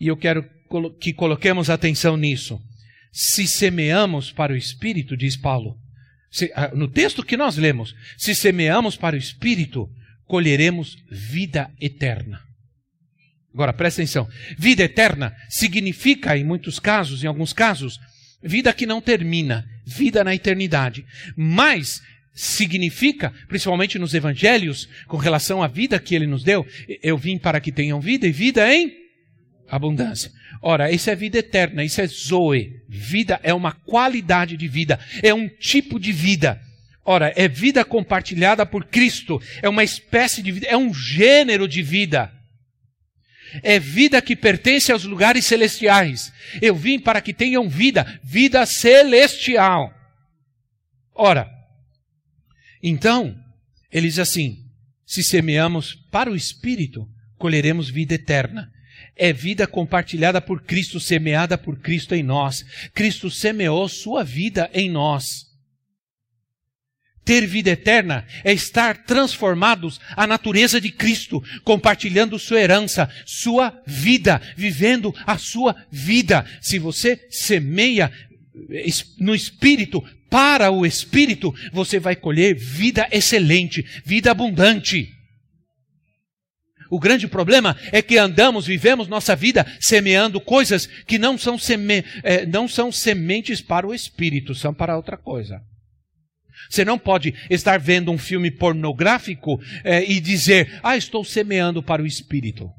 e 0.00 0.08
eu 0.08 0.16
quero 0.16 0.44
que 0.98 1.12
coloquemos 1.12 1.68
atenção 1.68 2.16
nisso. 2.16 2.58
Se 3.12 3.46
semeamos 3.46 4.32
para 4.32 4.52
o 4.52 4.56
Espírito, 4.56 5.16
diz 5.16 5.36
Paulo, 5.36 5.78
ah, 6.54 6.74
no 6.74 6.88
texto 6.88 7.22
que 7.22 7.36
nós 7.36 7.56
lemos, 7.56 7.94
se 8.18 8.34
semeamos 8.34 8.96
para 8.96 9.14
o 9.14 9.18
Espírito, 9.18 9.88
colheremos 10.26 10.96
vida 11.10 11.70
eterna. 11.80 12.40
Agora, 13.52 13.72
presta 13.72 14.02
atenção. 14.02 14.28
Vida 14.58 14.82
eterna 14.82 15.34
significa, 15.48 16.36
em 16.36 16.44
muitos 16.44 16.78
casos, 16.78 17.24
em 17.24 17.26
alguns 17.26 17.54
casos, 17.54 17.98
vida 18.42 18.72
que 18.72 18.84
não 18.84 19.00
termina, 19.00 19.64
vida 19.86 20.22
na 20.22 20.34
eternidade. 20.34 21.06
Mas 21.34 22.02
significa, 22.34 23.32
principalmente 23.48 23.98
nos 23.98 24.12
evangelhos, 24.12 24.86
com 25.06 25.16
relação 25.16 25.62
à 25.62 25.68
vida 25.68 25.98
que 25.98 26.14
ele 26.14 26.26
nos 26.26 26.44
deu, 26.44 26.66
eu 27.02 27.16
vim 27.16 27.38
para 27.38 27.60
que 27.60 27.72
tenham 27.72 27.98
vida 27.98 28.26
e 28.26 28.32
vida 28.32 28.70
em 28.70 28.92
abundância. 29.68 30.30
Ora, 30.60 30.92
isso 30.92 31.08
é 31.08 31.16
vida 31.16 31.38
eterna, 31.38 31.82
isso 31.82 32.00
é 32.00 32.06
Zoe. 32.06 32.82
Vida 32.88 33.40
é 33.42 33.54
uma 33.54 33.72
qualidade 33.72 34.56
de 34.56 34.68
vida, 34.68 35.00
é 35.22 35.32
um 35.32 35.48
tipo 35.48 35.98
de 35.98 36.12
vida. 36.12 36.60
Ora, 37.08 37.32
é 37.36 37.46
vida 37.46 37.84
compartilhada 37.84 38.66
por 38.66 38.84
Cristo, 38.86 39.40
é 39.62 39.68
uma 39.68 39.84
espécie 39.84 40.42
de 40.42 40.50
vida, 40.50 40.66
é 40.66 40.76
um 40.76 40.92
gênero 40.92 41.68
de 41.68 41.80
vida. 41.80 42.32
É 43.62 43.78
vida 43.78 44.20
que 44.20 44.34
pertence 44.34 44.90
aos 44.90 45.04
lugares 45.04 45.46
celestiais. 45.46 46.32
Eu 46.60 46.74
vim 46.74 46.98
para 46.98 47.20
que 47.20 47.32
tenham 47.32 47.68
vida, 47.68 48.20
vida 48.24 48.66
celestial. 48.66 49.94
Ora, 51.14 51.48
então, 52.82 53.38
ele 53.90 54.08
diz 54.08 54.18
assim: 54.18 54.64
se 55.06 55.22
semeamos 55.22 55.94
para 56.10 56.28
o 56.28 56.34
Espírito, 56.34 57.08
colheremos 57.38 57.88
vida 57.88 58.14
eterna. 58.14 58.68
É 59.14 59.32
vida 59.32 59.66
compartilhada 59.66 60.40
por 60.40 60.62
Cristo, 60.62 60.98
semeada 60.98 61.56
por 61.56 61.78
Cristo 61.78 62.16
em 62.16 62.22
nós. 62.22 62.64
Cristo 62.92 63.30
semeou 63.30 63.88
sua 63.88 64.24
vida 64.24 64.68
em 64.74 64.90
nós. 64.90 65.45
Ter 67.26 67.44
vida 67.44 67.70
eterna 67.70 68.24
é 68.44 68.52
estar 68.52 68.98
transformados 68.98 70.00
à 70.16 70.28
natureza 70.28 70.80
de 70.80 70.92
Cristo, 70.92 71.42
compartilhando 71.64 72.38
sua 72.38 72.60
herança, 72.60 73.10
sua 73.26 73.82
vida, 73.84 74.40
vivendo 74.56 75.12
a 75.26 75.36
sua 75.36 75.74
vida. 75.90 76.46
Se 76.60 76.78
você 76.78 77.20
semeia 77.28 78.12
no 79.18 79.34
espírito 79.34 80.00
para 80.30 80.70
o 80.70 80.86
espírito, 80.86 81.52
você 81.72 81.98
vai 81.98 82.14
colher 82.14 82.54
vida 82.54 83.08
excelente, 83.10 83.84
vida 84.04 84.30
abundante. 84.30 85.12
O 86.88 87.00
grande 87.00 87.26
problema 87.26 87.76
é 87.90 88.00
que 88.00 88.16
andamos, 88.18 88.66
vivemos 88.66 89.08
nossa 89.08 89.34
vida 89.34 89.66
semeando 89.80 90.40
coisas 90.40 90.86
que 90.86 91.18
não 91.18 91.36
são, 91.36 91.58
seme, 91.58 92.04
é, 92.22 92.46
não 92.46 92.68
são 92.68 92.92
sementes 92.92 93.60
para 93.60 93.84
o 93.84 93.92
espírito, 93.92 94.54
são 94.54 94.72
para 94.72 94.96
outra 94.96 95.16
coisa. 95.16 95.60
Você 96.68 96.84
não 96.84 96.98
pode 96.98 97.34
estar 97.50 97.78
vendo 97.78 98.10
um 98.10 98.18
filme 98.18 98.50
pornográfico 98.50 99.60
é, 99.84 100.04
e 100.04 100.20
dizer, 100.20 100.80
ah, 100.82 100.96
estou 100.96 101.24
semeando 101.24 101.82
para 101.82 102.02
o 102.02 102.06
espírito. 102.06 102.70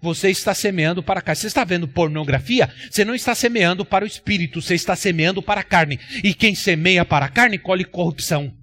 Você 0.00 0.30
está 0.30 0.54
semeando 0.54 1.02
para 1.02 1.20
a 1.20 1.22
carne. 1.22 1.40
Você 1.40 1.46
está 1.46 1.64
vendo 1.64 1.88
pornografia? 1.88 2.72
Você 2.90 3.04
não 3.04 3.14
está 3.14 3.34
semeando 3.34 3.84
para 3.84 4.04
o 4.04 4.06
espírito, 4.06 4.62
você 4.62 4.74
está 4.74 4.96
semeando 4.96 5.42
para 5.42 5.60
a 5.60 5.64
carne. 5.64 5.98
E 6.22 6.32
quem 6.34 6.54
semeia 6.54 7.04
para 7.04 7.26
a 7.26 7.28
carne 7.28 7.58
colhe 7.58 7.84
corrupção. 7.84 8.56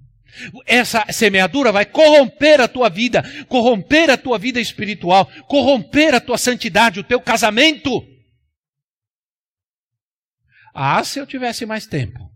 Essa 0.64 1.04
semeadura 1.10 1.72
vai 1.72 1.84
corromper 1.84 2.60
a 2.60 2.68
tua 2.68 2.88
vida, 2.88 3.22
corromper 3.48 4.10
a 4.10 4.16
tua 4.16 4.38
vida 4.38 4.60
espiritual, 4.60 5.26
corromper 5.48 6.14
a 6.14 6.20
tua 6.20 6.38
santidade, 6.38 7.00
o 7.00 7.04
teu 7.04 7.20
casamento. 7.20 8.06
Ah, 10.72 11.02
se 11.02 11.18
eu 11.18 11.26
tivesse 11.26 11.66
mais 11.66 11.86
tempo. 11.86 12.30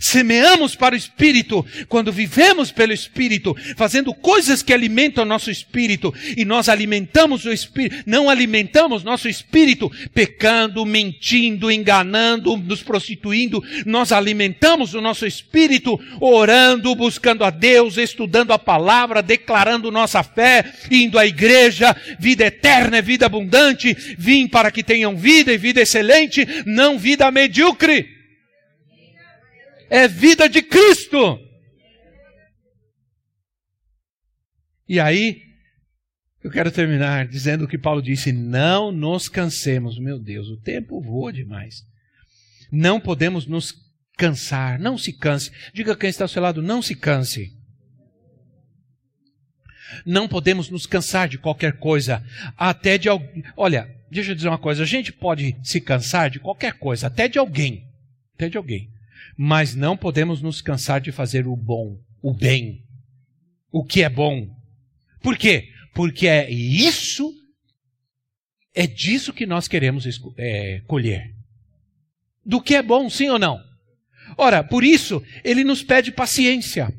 Semeamos 0.00 0.74
para 0.74 0.94
o 0.94 0.98
Espírito. 0.98 1.64
Quando 1.88 2.12
vivemos 2.12 2.70
pelo 2.70 2.92
Espírito, 2.92 3.56
fazendo 3.76 4.12
coisas 4.14 4.62
que 4.62 4.72
alimentam 4.72 5.24
o 5.24 5.26
nosso 5.26 5.50
espírito, 5.50 6.12
e 6.36 6.44
nós 6.44 6.68
alimentamos 6.68 7.44
o 7.44 7.52
espírito, 7.52 8.02
não 8.06 8.28
alimentamos 8.28 9.04
nosso 9.04 9.28
espírito 9.28 9.90
pecando, 10.14 10.84
mentindo, 10.84 11.70
enganando, 11.70 12.56
nos 12.56 12.82
prostituindo, 12.82 13.62
nós 13.84 14.12
alimentamos 14.12 14.94
o 14.94 15.00
nosso 15.00 15.26
espírito 15.26 15.98
orando, 16.20 16.94
buscando 16.94 17.44
a 17.44 17.50
Deus, 17.50 17.96
estudando 17.96 18.52
a 18.52 18.58
palavra, 18.58 19.22
declarando 19.22 19.90
nossa 19.90 20.22
fé, 20.22 20.72
indo 20.90 21.18
à 21.18 21.26
igreja, 21.26 21.94
vida 22.18 22.46
eterna, 22.46 23.02
vida 23.02 23.26
abundante, 23.26 23.96
vim 24.18 24.46
para 24.46 24.70
que 24.70 24.82
tenham 24.82 25.16
vida 25.16 25.52
e 25.52 25.58
vida 25.58 25.80
excelente, 25.80 26.46
não 26.64 26.98
vida 26.98 27.30
medíocre 27.30 28.15
é 29.88 30.08
vida 30.08 30.48
de 30.48 30.62
Cristo. 30.62 31.40
E 34.88 35.00
aí, 35.00 35.42
eu 36.42 36.50
quero 36.50 36.70
terminar 36.70 37.26
dizendo 37.26 37.64
o 37.64 37.68
que 37.68 37.78
Paulo 37.78 38.00
disse: 38.00 38.32
não 38.32 38.92
nos 38.92 39.28
cansemos. 39.28 39.98
Meu 39.98 40.18
Deus, 40.18 40.48
o 40.48 40.60
tempo 40.60 41.00
voa 41.00 41.32
demais. 41.32 41.84
Não 42.70 43.00
podemos 43.00 43.46
nos 43.46 43.74
cansar, 44.16 44.78
não 44.78 44.96
se 44.96 45.12
canse. 45.12 45.50
Diga 45.72 45.96
quem 45.96 46.10
está 46.10 46.24
ao 46.24 46.28
seu 46.28 46.42
lado: 46.42 46.62
não 46.62 46.80
se 46.80 46.94
canse. 46.94 47.52
Não 50.04 50.28
podemos 50.28 50.68
nos 50.68 50.84
cansar 50.84 51.28
de 51.28 51.38
qualquer 51.38 51.78
coisa, 51.78 52.24
até 52.56 52.98
de 52.98 53.08
alguém. 53.08 53.44
Olha, 53.56 53.88
deixa 54.10 54.30
eu 54.30 54.34
dizer 54.34 54.48
uma 54.48 54.58
coisa: 54.58 54.82
a 54.82 54.86
gente 54.86 55.12
pode 55.12 55.56
se 55.62 55.80
cansar 55.80 56.30
de 56.30 56.38
qualquer 56.38 56.74
coisa, 56.74 57.08
até 57.08 57.28
de 57.28 57.38
alguém. 57.38 57.88
Até 58.34 58.48
de 58.48 58.56
alguém 58.56 58.95
mas 59.36 59.74
não 59.74 59.96
podemos 59.96 60.40
nos 60.40 60.60
cansar 60.60 61.00
de 61.00 61.12
fazer 61.12 61.46
o 61.46 61.56
bom, 61.56 61.98
o 62.22 62.32
bem, 62.32 62.84
o 63.70 63.84
que 63.84 64.02
é 64.02 64.08
bom. 64.08 64.48
Por 65.22 65.36
quê? 65.36 65.70
Porque 65.94 66.26
é 66.26 66.50
isso, 66.50 67.32
é 68.74 68.86
disso 68.86 69.32
que 69.32 69.46
nós 69.46 69.66
queremos 69.66 70.06
é, 70.36 70.80
colher. 70.86 71.34
Do 72.44 72.60
que 72.60 72.74
é 72.74 72.82
bom, 72.82 73.08
sim 73.10 73.28
ou 73.28 73.38
não? 73.38 73.60
Ora, 74.36 74.62
por 74.62 74.84
isso, 74.84 75.22
ele 75.44 75.64
nos 75.64 75.82
pede 75.82 76.12
paciência. 76.12 76.92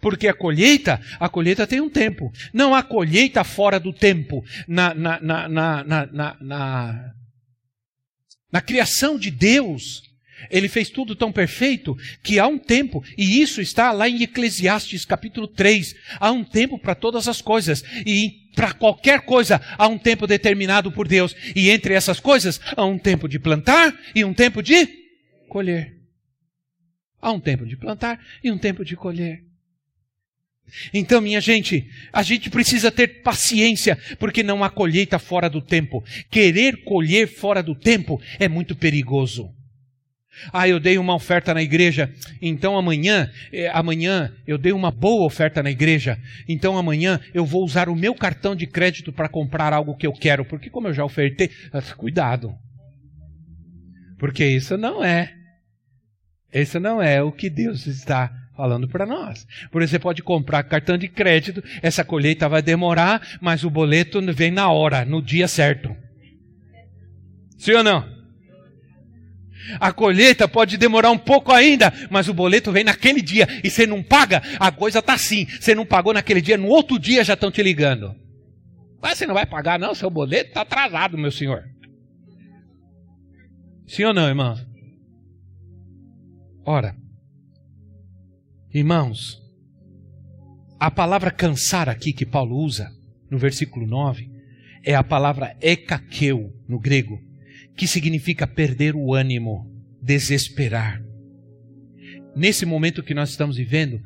Porque 0.00 0.26
a 0.26 0.34
colheita, 0.34 1.00
a 1.20 1.28
colheita 1.28 1.66
tem 1.66 1.80
um 1.80 1.88
tempo. 1.88 2.32
Não 2.52 2.74
há 2.74 2.82
colheita 2.82 3.44
fora 3.44 3.78
do 3.78 3.92
tempo. 3.92 4.44
Na, 4.66 4.92
na, 4.92 5.20
na, 5.20 5.48
na, 5.48 5.84
na, 5.84 6.36
na, 6.40 7.14
na 8.50 8.60
criação 8.60 9.16
de 9.16 9.30
Deus, 9.30 10.02
ele 10.50 10.68
fez 10.68 10.90
tudo 10.90 11.14
tão 11.14 11.32
perfeito 11.32 11.96
que 12.22 12.38
há 12.38 12.46
um 12.46 12.58
tempo, 12.58 13.02
e 13.16 13.40
isso 13.40 13.60
está 13.60 13.92
lá 13.92 14.08
em 14.08 14.22
Eclesiastes 14.22 15.04
capítulo 15.04 15.48
3, 15.48 15.94
há 16.18 16.30
um 16.30 16.44
tempo 16.44 16.78
para 16.78 16.94
todas 16.94 17.28
as 17.28 17.40
coisas, 17.40 17.82
e 18.06 18.42
para 18.54 18.72
qualquer 18.72 19.22
coisa 19.22 19.60
há 19.78 19.88
um 19.88 19.98
tempo 19.98 20.26
determinado 20.26 20.92
por 20.92 21.08
Deus, 21.08 21.34
e 21.54 21.70
entre 21.70 21.94
essas 21.94 22.20
coisas 22.20 22.60
há 22.76 22.84
um 22.84 22.98
tempo 22.98 23.28
de 23.28 23.38
plantar 23.38 23.94
e 24.14 24.24
um 24.24 24.34
tempo 24.34 24.62
de 24.62 24.86
colher. 25.48 25.96
Há 27.20 27.30
um 27.30 27.40
tempo 27.40 27.64
de 27.66 27.76
plantar 27.76 28.18
e 28.42 28.50
um 28.50 28.58
tempo 28.58 28.84
de 28.84 28.96
colher. 28.96 29.44
Então, 30.92 31.20
minha 31.20 31.40
gente, 31.40 31.86
a 32.12 32.22
gente 32.22 32.48
precisa 32.48 32.90
ter 32.90 33.22
paciência, 33.22 33.96
porque 34.18 34.42
não 34.42 34.64
há 34.64 34.70
colheita 34.70 35.18
fora 35.18 35.48
do 35.48 35.60
tempo. 35.60 36.02
Querer 36.30 36.82
colher 36.84 37.28
fora 37.28 37.62
do 37.62 37.74
tempo 37.74 38.20
é 38.38 38.48
muito 38.48 38.74
perigoso. 38.74 39.54
Ah, 40.52 40.68
eu 40.68 40.80
dei 40.80 40.98
uma 40.98 41.14
oferta 41.14 41.52
na 41.52 41.62
igreja, 41.62 42.10
então 42.40 42.76
amanhã, 42.76 43.30
eh, 43.52 43.70
amanhã 43.72 44.32
eu 44.46 44.56
dei 44.56 44.72
uma 44.72 44.90
boa 44.90 45.26
oferta 45.26 45.62
na 45.62 45.70
igreja, 45.70 46.18
então 46.48 46.76
amanhã 46.76 47.20
eu 47.34 47.44
vou 47.44 47.62
usar 47.62 47.88
o 47.88 47.96
meu 47.96 48.14
cartão 48.14 48.56
de 48.56 48.66
crédito 48.66 49.12
para 49.12 49.28
comprar 49.28 49.72
algo 49.72 49.96
que 49.96 50.06
eu 50.06 50.12
quero, 50.12 50.44
porque 50.44 50.70
como 50.70 50.88
eu 50.88 50.94
já 50.94 51.04
ofertei, 51.04 51.50
ah, 51.72 51.82
cuidado. 51.96 52.54
Porque 54.18 54.44
isso 54.44 54.76
não 54.76 55.04
é. 55.04 55.34
Isso 56.52 56.78
não 56.78 57.02
é 57.02 57.22
o 57.22 57.32
que 57.32 57.50
Deus 57.50 57.86
está 57.86 58.30
falando 58.56 58.86
para 58.86 59.06
nós. 59.06 59.46
Por 59.70 59.82
exemplo, 59.82 59.92
você 59.92 59.98
pode 59.98 60.22
comprar 60.22 60.62
cartão 60.62 60.96
de 60.96 61.08
crédito, 61.08 61.62
essa 61.82 62.04
colheita 62.04 62.48
vai 62.48 62.62
demorar, 62.62 63.38
mas 63.40 63.64
o 63.64 63.70
boleto 63.70 64.20
vem 64.32 64.50
na 64.50 64.70
hora, 64.70 65.04
no 65.04 65.22
dia 65.22 65.48
certo. 65.48 65.96
Sim 67.58 67.72
ou 67.72 67.82
não? 67.82 68.21
A 69.78 69.92
colheita 69.92 70.48
pode 70.48 70.76
demorar 70.76 71.10
um 71.10 71.18
pouco 71.18 71.52
ainda, 71.52 71.92
mas 72.10 72.28
o 72.28 72.34
boleto 72.34 72.72
vem 72.72 72.84
naquele 72.84 73.20
dia 73.20 73.46
e 73.62 73.70
você 73.70 73.86
não 73.86 74.02
paga, 74.02 74.42
a 74.58 74.70
coisa 74.70 74.98
está 74.98 75.14
assim. 75.14 75.46
Você 75.46 75.74
não 75.74 75.86
pagou 75.86 76.12
naquele 76.12 76.40
dia, 76.40 76.56
no 76.56 76.68
outro 76.68 76.98
dia 76.98 77.24
já 77.24 77.34
estão 77.34 77.50
te 77.50 77.62
ligando. 77.62 78.14
Mas 79.00 79.18
você 79.18 79.26
não 79.26 79.34
vai 79.34 79.46
pagar, 79.46 79.78
não, 79.78 79.94
seu 79.94 80.10
boleto 80.10 80.48
está 80.48 80.62
atrasado, 80.62 81.18
meu 81.18 81.32
senhor. 81.32 81.62
Sim 83.86 84.04
ou 84.04 84.14
não, 84.14 84.28
irmão? 84.28 84.56
Ora, 86.64 86.94
irmãos, 88.72 89.40
a 90.78 90.90
palavra 90.90 91.30
cansar 91.30 91.88
aqui 91.88 92.12
que 92.12 92.24
Paulo 92.24 92.56
usa, 92.56 92.90
no 93.30 93.38
versículo 93.38 93.86
9, 93.86 94.30
é 94.84 94.94
a 94.94 95.02
palavra 95.02 95.56
ekakeu 95.60 96.52
no 96.68 96.78
grego 96.78 97.31
que 97.76 97.86
significa 97.86 98.46
perder 98.46 98.94
o 98.94 99.14
ânimo, 99.14 99.70
desesperar. 100.00 101.02
Nesse 102.34 102.64
momento 102.64 103.02
que 103.02 103.14
nós 103.14 103.30
estamos 103.30 103.56
vivendo, 103.56 104.02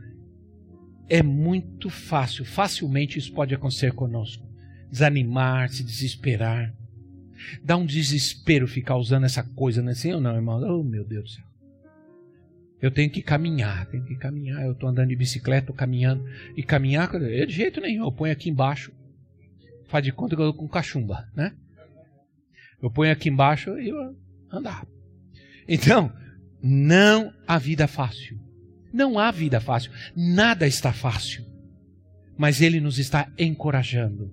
é 1.09 1.23
muito 1.23 1.89
fácil, 1.89 2.45
facilmente 2.45 3.19
isso 3.19 3.33
pode 3.33 3.55
acontecer 3.55 3.93
conosco. 3.93 4.45
Desanimar, 4.91 5.69
se 5.71 5.85
desesperar. 5.85 6.75
Dá 7.63 7.77
um 7.77 7.87
desespero 7.87 8.67
ficar 8.67 8.97
usando 8.97 9.25
essa 9.25 9.43
coisa, 9.43 9.83
não 9.83 9.91
é 9.91 9.93
assim 9.93 10.13
ou 10.13 10.21
não, 10.21 10.35
irmão? 10.35 10.61
Oh, 10.63 10.83
meu 10.83 11.05
Deus 11.05 11.25
do 11.25 11.31
céu. 11.31 11.45
Eu 12.81 12.91
tenho 12.91 13.11
que 13.11 13.23
caminhar, 13.23 13.87
tenho 13.87 14.05
que 14.05 14.17
caminhar. 14.17 14.65
Eu 14.65 14.73
estou 14.73 14.89
andando 14.89 15.09
de 15.09 15.17
bicicleta, 15.17 15.65
estou 15.65 15.77
caminhando. 15.77 16.25
E 16.57 16.63
caminhar, 16.63 17.11
de 17.19 17.53
jeito 17.53 17.81
nenhum, 17.81 18.05
eu 18.05 18.13
ponho 18.13 18.33
aqui 18.33 18.51
embaixo. 18.51 18.93
Faz 19.87 20.05
de 20.05 20.13
conta 20.13 20.37
que 20.37 20.43
eu 20.43 20.51
estou 20.51 20.63
com 20.63 20.69
cachumba, 20.69 21.29
né? 21.35 21.53
Eu 22.83 22.91
ponho 22.91 23.13
aqui 23.13 23.29
embaixo 23.29 23.79
e 23.79 23.89
eu 23.89 24.17
andar. 24.51 24.87
Então, 25.69 26.13
não 26.63 27.33
há 27.47 27.59
vida 27.59 27.87
fácil. 27.87 28.39
Não 28.93 29.19
há 29.19 29.31
vida 29.31 29.61
fácil. 29.61 29.91
Nada 30.15 30.67
está 30.67 30.93
fácil. 30.93 31.45
Mas 32.37 32.61
Ele 32.61 32.81
nos 32.81 32.99
está 32.99 33.31
encorajando. 33.39 34.33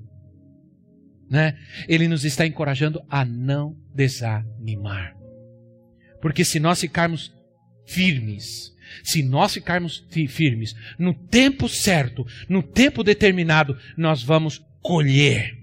Né? 1.30 1.58
Ele 1.88 2.08
nos 2.08 2.26
está 2.26 2.46
encorajando 2.46 3.02
a 3.10 3.26
não 3.26 3.76
desanimar. 3.94 5.16
Porque 6.22 6.46
se 6.46 6.60
nós 6.60 6.82
ficarmos 6.82 7.34
firmes, 7.86 8.74
se 9.04 9.24
nós 9.24 9.54
ficarmos 9.54 10.06
firmes 10.30 10.76
no 10.98 11.14
tempo 11.14 11.68
certo, 11.68 12.26
no 12.48 12.62
tempo 12.62 13.04
determinado, 13.04 13.78
nós 13.98 14.22
vamos 14.22 14.64
colher 14.82 15.63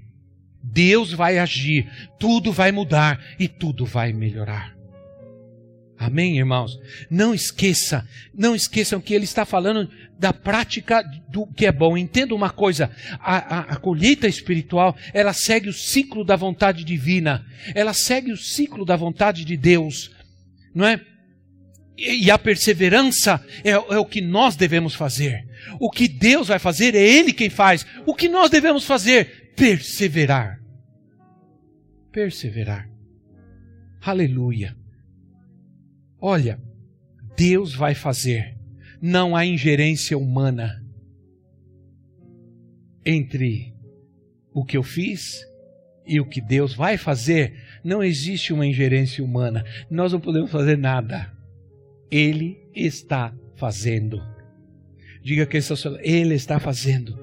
Deus 0.72 1.12
vai 1.12 1.38
agir, 1.38 1.90
tudo 2.18 2.52
vai 2.52 2.72
mudar 2.72 3.20
e 3.38 3.48
tudo 3.48 3.84
vai 3.84 4.12
melhorar. 4.12 4.80
Amém, 6.00 6.38
irmãos? 6.38 6.80
Não 7.10 7.34
esqueça, 7.34 8.08
não 8.34 8.54
esqueçam 8.54 9.02
que 9.02 9.12
ele 9.12 9.24
está 9.24 9.44
falando 9.44 9.90
da 10.18 10.32
prática 10.32 11.02
do 11.28 11.46
que 11.46 11.66
é 11.66 11.72
bom. 11.72 11.94
Entenda 11.94 12.34
uma 12.34 12.48
coisa: 12.48 12.90
a, 13.18 13.36
a, 13.36 13.60
a, 13.72 13.76
colheita 13.76 14.26
espiritual 14.26 14.96
ela 15.12 15.34
segue 15.34 15.68
o 15.68 15.74
ciclo 15.74 16.24
da 16.24 16.36
vontade 16.36 16.84
divina, 16.84 17.44
ela 17.74 17.92
segue 17.92 18.32
o 18.32 18.36
ciclo 18.36 18.86
da 18.86 18.96
vontade 18.96 19.44
de 19.44 19.58
Deus, 19.58 20.10
não 20.74 20.86
é? 20.86 20.98
E, 21.98 22.24
e 22.24 22.30
a 22.30 22.38
perseverança 22.38 23.44
é, 23.62 23.72
é 23.72 23.98
o 23.98 24.06
que 24.06 24.22
nós 24.22 24.56
devemos 24.56 24.94
fazer. 24.94 25.46
O 25.78 25.90
que 25.90 26.08
Deus 26.08 26.48
vai 26.48 26.58
fazer 26.58 26.94
é 26.94 27.02
Ele 27.02 27.30
quem 27.30 27.50
faz. 27.50 27.84
O 28.06 28.14
que 28.14 28.26
nós 28.26 28.48
devemos 28.48 28.86
fazer? 28.86 29.52
Perseverar 29.54 30.59
perseverar. 32.12 32.90
Aleluia. 34.00 34.76
Olha, 36.20 36.60
Deus 37.36 37.74
vai 37.74 37.94
fazer. 37.94 38.56
Não 39.00 39.34
há 39.34 39.46
ingerência 39.46 40.16
humana 40.16 40.84
entre 43.04 43.74
o 44.52 44.64
que 44.64 44.76
eu 44.76 44.82
fiz 44.82 45.46
e 46.06 46.20
o 46.20 46.26
que 46.26 46.40
Deus 46.40 46.74
vai 46.74 46.96
fazer. 46.96 47.54
Não 47.82 48.02
existe 48.02 48.52
uma 48.52 48.66
ingerência 48.66 49.24
humana. 49.24 49.64
Nós 49.90 50.12
não 50.12 50.20
podemos 50.20 50.50
fazer 50.50 50.76
nada. 50.76 51.32
Ele 52.10 52.60
está 52.74 53.34
fazendo. 53.56 54.22
Diga 55.22 55.46
que 55.46 55.58
ele 56.02 56.34
está 56.34 56.58
fazendo. 56.58 57.18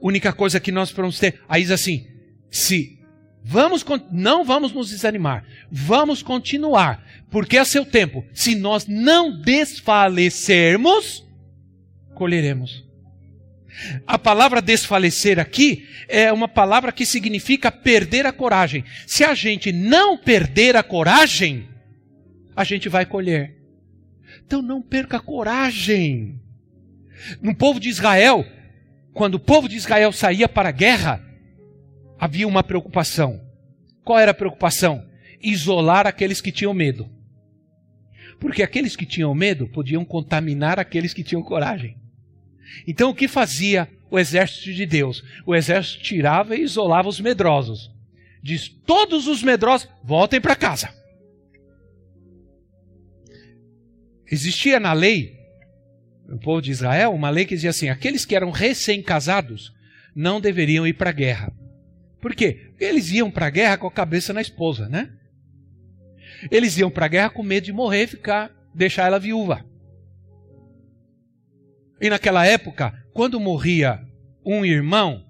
Única 0.00 0.32
coisa 0.32 0.60
que 0.60 0.70
nós 0.70 0.92
podemos 0.92 1.18
ter, 1.18 1.40
aí 1.48 1.62
diz 1.62 1.70
assim: 1.70 2.06
se 2.54 3.00
vamos 3.42 3.84
não 4.12 4.44
vamos 4.44 4.72
nos 4.72 4.90
desanimar, 4.90 5.44
vamos 5.68 6.22
continuar, 6.22 7.04
porque 7.28 7.58
é 7.58 7.64
seu 7.64 7.84
tempo. 7.84 8.24
Se 8.32 8.54
nós 8.54 8.86
não 8.86 9.40
desfalecermos, 9.40 11.26
colheremos. 12.14 12.84
A 14.06 14.16
palavra 14.16 14.62
desfalecer 14.62 15.40
aqui 15.40 15.84
é 16.08 16.32
uma 16.32 16.46
palavra 16.46 16.92
que 16.92 17.04
significa 17.04 17.72
perder 17.72 18.24
a 18.24 18.32
coragem. 18.32 18.84
Se 19.04 19.24
a 19.24 19.34
gente 19.34 19.72
não 19.72 20.16
perder 20.16 20.76
a 20.76 20.82
coragem, 20.84 21.68
a 22.54 22.62
gente 22.62 22.88
vai 22.88 23.04
colher. 23.04 23.58
Então 24.46 24.62
não 24.62 24.80
perca 24.80 25.16
a 25.16 25.20
coragem. 25.20 26.40
No 27.42 27.52
povo 27.52 27.80
de 27.80 27.88
Israel, 27.88 28.46
quando 29.12 29.34
o 29.34 29.40
povo 29.40 29.68
de 29.68 29.76
Israel 29.76 30.12
saía 30.12 30.48
para 30.48 30.68
a 30.68 30.72
guerra, 30.72 31.33
havia 32.18 32.46
uma 32.46 32.62
preocupação. 32.62 33.40
Qual 34.04 34.18
era 34.18 34.30
a 34.30 34.34
preocupação? 34.34 35.06
Isolar 35.42 36.06
aqueles 36.06 36.40
que 36.40 36.52
tinham 36.52 36.74
medo. 36.74 37.08
Porque 38.40 38.62
aqueles 38.62 38.96
que 38.96 39.06
tinham 39.06 39.34
medo 39.34 39.68
podiam 39.68 40.04
contaminar 40.04 40.78
aqueles 40.78 41.14
que 41.14 41.24
tinham 41.24 41.42
coragem. 41.42 41.96
Então 42.86 43.10
o 43.10 43.14
que 43.14 43.28
fazia 43.28 43.88
o 44.10 44.18
exército 44.18 44.72
de 44.72 44.86
Deus? 44.86 45.22
O 45.46 45.54
exército 45.54 46.02
tirava 46.02 46.56
e 46.56 46.62
isolava 46.62 47.08
os 47.08 47.20
medrosos. 47.20 47.90
Diz: 48.42 48.68
todos 48.68 49.26
os 49.26 49.42
medrosos 49.42 49.88
voltem 50.02 50.40
para 50.40 50.56
casa. 50.56 50.92
Existia 54.30 54.80
na 54.80 54.92
lei, 54.92 55.38
no 56.26 56.38
povo 56.38 56.60
de 56.60 56.70
Israel, 56.70 57.12
uma 57.12 57.30
lei 57.30 57.44
que 57.44 57.54
dizia 57.54 57.70
assim: 57.70 57.88
aqueles 57.88 58.24
que 58.24 58.34
eram 58.34 58.50
recém-casados 58.50 59.72
não 60.14 60.40
deveriam 60.40 60.86
ir 60.86 60.94
para 60.94 61.10
a 61.10 61.14
guerra. 61.14 61.52
Por 62.24 62.34
quê? 62.34 62.68
Porque 62.70 62.84
eles 62.84 63.10
iam 63.10 63.30
para 63.30 63.48
a 63.48 63.50
guerra 63.50 63.76
com 63.76 63.86
a 63.86 63.92
cabeça 63.92 64.32
na 64.32 64.40
esposa, 64.40 64.88
né? 64.88 65.12
Eles 66.50 66.78
iam 66.78 66.90
para 66.90 67.04
a 67.04 67.08
guerra 67.08 67.28
com 67.28 67.42
medo 67.42 67.64
de 67.66 67.72
morrer 67.72 68.04
e 68.04 68.06
ficar, 68.06 68.50
deixar 68.74 69.04
ela 69.04 69.18
viúva. 69.18 69.62
E 72.00 72.08
naquela 72.08 72.46
época, 72.46 72.94
quando 73.12 73.38
morria 73.38 74.00
um 74.42 74.64
irmão, 74.64 75.22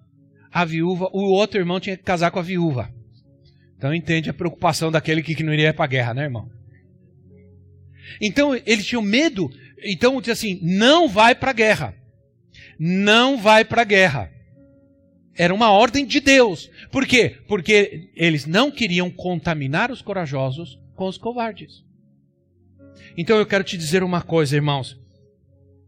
a 0.53 0.64
viúva, 0.64 1.11
o 1.12 1.32
outro 1.32 1.59
irmão 1.59 1.80
tinha 1.80 1.97
que 1.97 2.05
casar 2.05 2.30
com 2.30 2.38
a 2.38 2.42
viúva. 2.42 2.88
Então 3.76 3.92
entende 3.92 4.30
a 4.30 4.34
preocupação 4.34 4.92
daquele 4.92 5.20
que 5.20 5.42
não 5.42 5.53
iria 5.53 5.74
para 5.74 5.86
a 5.86 5.88
guerra, 5.88 6.14
né, 6.14 6.22
irmão? 6.22 6.49
Então 8.20 8.55
eles 8.55 8.86
tinham 8.86 9.03
medo. 9.03 9.51
Então 9.82 10.20
diz 10.20 10.30
assim: 10.30 10.61
não 10.62 11.09
vai 11.09 11.34
para 11.34 11.51
a 11.51 11.55
guerra. 11.55 11.92
Não 12.78 13.36
vai 13.36 13.64
para 13.64 13.82
a 13.82 13.84
guerra. 13.84 14.34
Era 15.37 15.53
uma 15.53 15.70
ordem 15.70 16.07
de 16.07 16.20
Deus. 16.20 16.70
Por 16.91 17.07
quê? 17.07 17.39
Porque 17.49 18.11
eles 18.14 18.47
não 18.47 18.70
queriam 18.70 19.11
contaminar 19.11 19.91
os 19.91 20.01
corajosos 20.01 20.78
com 20.95 21.07
os 21.07 21.18
covardes. 21.18 21.85
Então 23.16 23.37
eu 23.37 23.47
quero 23.47 23.64
te 23.64 23.76
dizer 23.76 24.03
uma 24.03 24.22
coisa, 24.22 24.55
irmãos. 24.55 24.99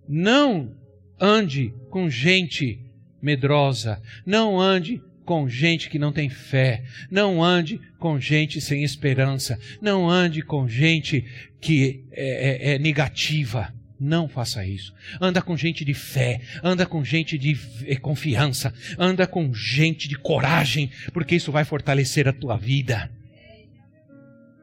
Não 0.09 0.75
ande 1.21 1.73
com 1.91 2.11
gente 2.11 2.81
medrosa. 3.23 4.03
Não 4.25 4.61
ande 4.61 5.03
com 5.25 5.49
gente 5.49 5.91
que 5.91 5.99
não 5.99 6.13
tem 6.13 6.29
fé. 6.29 6.85
Não 7.11 7.43
ande 7.43 7.81
com 7.99 8.19
gente 8.19 8.61
sem 8.61 8.85
esperança. 8.85 9.59
Não 9.81 10.09
ande 10.09 10.43
com 10.43 10.69
gente 10.69 11.25
que 11.61 12.05
é, 12.13 12.71
é, 12.71 12.75
é 12.75 12.79
negativa. 12.79 13.73
Não 13.99 14.29
faça 14.29 14.65
isso. 14.67 14.93
Anda 15.21 15.41
com 15.41 15.57
gente 15.57 15.85
de 15.85 15.95
fé, 15.95 16.41
anda 16.63 16.85
com 16.85 17.03
gente 17.03 17.39
de 17.39 17.59
eh, 17.87 17.97
confiança, 17.97 18.73
anda 18.99 19.27
com 19.27 19.53
gente 19.55 20.07
de 20.07 20.17
coragem, 20.19 20.91
porque 21.13 21.35
isso 21.35 21.51
vai 21.51 21.65
fortalecer 21.65 22.29
a 22.29 22.33
tua 22.33 22.57
vida. 22.57 23.11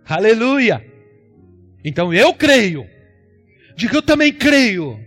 Aleluia! 0.06 0.86
Então 1.84 2.14
eu 2.14 2.34
creio. 2.34 2.88
Diga 3.76 3.98
eu 3.98 4.02
também 4.02 4.32
creio. 4.32 5.00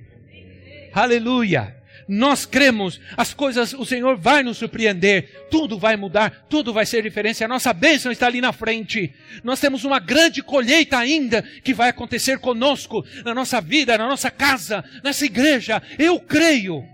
Aleluia! 0.92 1.75
Nós 2.08 2.46
cremos, 2.46 3.00
as 3.16 3.34
coisas, 3.34 3.72
o 3.72 3.84
Senhor 3.84 4.16
vai 4.16 4.42
nos 4.42 4.58
surpreender, 4.58 5.48
tudo 5.50 5.78
vai 5.78 5.96
mudar, 5.96 6.46
tudo 6.48 6.72
vai 6.72 6.86
ser 6.86 7.02
diferente. 7.02 7.42
A 7.42 7.48
nossa 7.48 7.72
bênção 7.72 8.12
está 8.12 8.26
ali 8.26 8.40
na 8.40 8.52
frente. 8.52 9.12
Nós 9.42 9.60
temos 9.60 9.84
uma 9.84 9.98
grande 9.98 10.42
colheita 10.42 10.98
ainda 10.98 11.42
que 11.42 11.74
vai 11.74 11.88
acontecer 11.88 12.38
conosco, 12.38 13.04
na 13.24 13.34
nossa 13.34 13.60
vida, 13.60 13.98
na 13.98 14.06
nossa 14.06 14.30
casa, 14.30 14.84
nessa 15.02 15.24
igreja. 15.24 15.82
Eu 15.98 16.20
creio. 16.20 16.84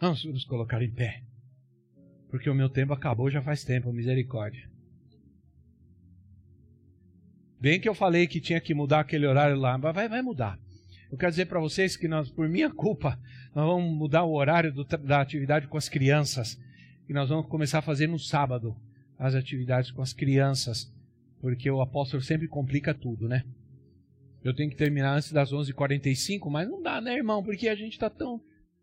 Vamos 0.00 0.24
nos 0.24 0.44
colocar 0.44 0.82
em 0.82 0.90
pé, 0.90 1.22
porque 2.28 2.50
o 2.50 2.54
meu 2.54 2.68
tempo 2.68 2.92
acabou 2.92 3.30
já 3.30 3.40
faz 3.40 3.62
tempo, 3.62 3.92
misericórdia. 3.92 4.68
Bem 7.60 7.78
que 7.78 7.88
eu 7.88 7.94
falei 7.94 8.26
que 8.26 8.40
tinha 8.40 8.60
que 8.60 8.74
mudar 8.74 8.98
aquele 8.98 9.24
horário 9.24 9.56
lá, 9.56 9.78
mas 9.78 9.94
vai, 9.94 10.08
vai 10.08 10.20
mudar. 10.20 10.58
Eu 11.12 11.18
quero 11.18 11.30
dizer 11.30 11.44
para 11.44 11.60
vocês 11.60 11.94
que 11.94 12.08
nós, 12.08 12.30
por 12.30 12.48
minha 12.48 12.70
culpa, 12.70 13.20
nós 13.54 13.66
vamos 13.66 13.94
mudar 13.94 14.24
o 14.24 14.32
horário 14.32 14.72
do, 14.72 14.82
da 14.82 15.20
atividade 15.20 15.68
com 15.68 15.76
as 15.76 15.86
crianças. 15.86 16.58
E 17.06 17.12
nós 17.12 17.28
vamos 17.28 17.48
começar 17.48 17.80
a 17.80 17.82
fazer 17.82 18.06
no 18.06 18.18
sábado 18.18 18.74
as 19.18 19.34
atividades 19.34 19.90
com 19.90 20.00
as 20.00 20.14
crianças. 20.14 20.90
Porque 21.38 21.70
o 21.70 21.82
apóstolo 21.82 22.22
sempre 22.22 22.48
complica 22.48 22.94
tudo, 22.94 23.28
né? 23.28 23.44
Eu 24.42 24.54
tenho 24.54 24.70
que 24.70 24.76
terminar 24.76 25.14
antes 25.14 25.30
das 25.30 25.52
11h45, 25.52 26.48
mas 26.48 26.66
não 26.66 26.80
dá, 26.82 26.98
né, 26.98 27.14
irmão? 27.14 27.44
Porque 27.44 27.68
a 27.68 27.74
gente 27.74 27.92
está 27.92 28.08
tão. 28.08 28.40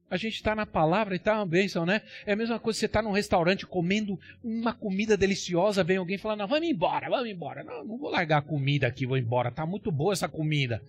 A 0.08 0.16
gente 0.16 0.36
está 0.36 0.56
na 0.56 0.68
palavra 0.68 1.16
e 1.16 1.18
está 1.18 1.36
uma 1.36 1.48
bênção, 1.48 1.84
né? 1.84 2.04
É 2.28 2.34
a 2.34 2.36
mesma 2.36 2.60
coisa 2.60 2.78
você 2.78 2.86
está 2.86 3.02
num 3.02 3.12
restaurante 3.12 3.66
comendo 3.66 4.20
uma 4.44 4.72
comida 4.74 5.18
deliciosa, 5.18 5.84
vem 5.84 5.98
alguém 5.98 6.18
falando, 6.20 6.42
não, 6.42 6.48
vamos 6.48 6.70
embora, 6.70 7.10
vamos 7.10 7.28
embora. 7.28 7.64
Não, 7.64 7.84
não 7.84 7.98
vou 7.98 8.12
largar 8.12 8.38
a 8.38 8.44
comida 8.44 8.86
aqui, 8.86 9.08
vou 9.08 9.18
embora. 9.18 9.50
Tá 9.50 9.66
muito 9.66 9.92
boa 9.92 10.14
essa 10.14 10.30
comida 10.30 10.80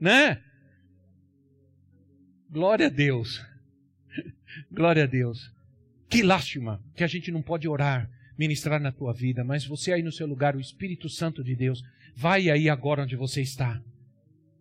né? 0.00 0.40
Glória 2.50 2.86
a 2.86 2.90
Deus. 2.90 3.44
Glória 4.72 5.04
a 5.04 5.06
Deus. 5.06 5.52
Que 6.08 6.22
lástima 6.22 6.82
que 6.96 7.04
a 7.04 7.06
gente 7.06 7.30
não 7.30 7.42
pode 7.42 7.68
orar, 7.68 8.10
ministrar 8.36 8.80
na 8.80 8.90
tua 8.90 9.12
vida, 9.12 9.44
mas 9.44 9.64
você 9.64 9.92
aí 9.92 10.02
no 10.02 10.10
seu 10.10 10.26
lugar, 10.26 10.56
o 10.56 10.60
Espírito 10.60 11.08
Santo 11.08 11.44
de 11.44 11.54
Deus, 11.54 11.82
vai 12.16 12.50
aí 12.50 12.68
agora 12.68 13.02
onde 13.02 13.14
você 13.14 13.42
está. 13.42 13.80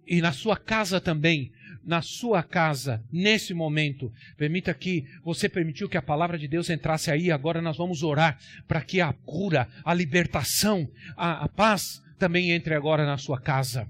E 0.05 0.21
na 0.21 0.31
sua 0.31 0.57
casa 0.57 0.99
também, 0.99 1.51
na 1.83 2.01
sua 2.01 2.43
casa, 2.43 3.03
nesse 3.11 3.53
momento, 3.53 4.11
permita 4.37 4.73
que 4.73 5.05
você 5.23 5.47
permitiu 5.47 5.87
que 5.87 5.97
a 5.97 6.01
palavra 6.01 6.37
de 6.37 6.47
Deus 6.47 6.69
entrasse 6.69 7.09
aí. 7.09 7.31
Agora 7.31 7.61
nós 7.61 7.77
vamos 7.77 8.03
orar 8.03 8.37
para 8.67 8.81
que 8.81 9.01
a 9.01 9.13
cura, 9.13 9.67
a 9.83 9.93
libertação, 9.93 10.87
a, 11.15 11.45
a 11.45 11.47
paz 11.47 12.01
também 12.17 12.51
entre 12.51 12.75
agora 12.75 13.05
na 13.05 13.17
sua 13.17 13.39
casa 13.39 13.87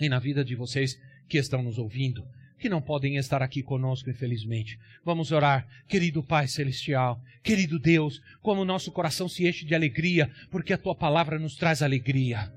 e 0.00 0.08
na 0.08 0.18
vida 0.18 0.44
de 0.44 0.54
vocês 0.54 1.00
que 1.28 1.38
estão 1.38 1.62
nos 1.62 1.78
ouvindo, 1.78 2.26
que 2.58 2.68
não 2.68 2.80
podem 2.80 3.16
estar 3.16 3.42
aqui 3.42 3.62
conosco, 3.62 4.10
infelizmente. 4.10 4.78
Vamos 5.04 5.30
orar, 5.30 5.66
querido 5.86 6.22
Pai 6.22 6.48
Celestial, 6.48 7.20
querido 7.42 7.78
Deus, 7.78 8.20
como 8.40 8.62
o 8.62 8.64
nosso 8.64 8.90
coração 8.90 9.28
se 9.28 9.46
enche 9.46 9.64
de 9.64 9.74
alegria, 9.74 10.30
porque 10.50 10.72
a 10.72 10.78
tua 10.78 10.94
palavra 10.94 11.38
nos 11.38 11.56
traz 11.56 11.82
alegria. 11.82 12.52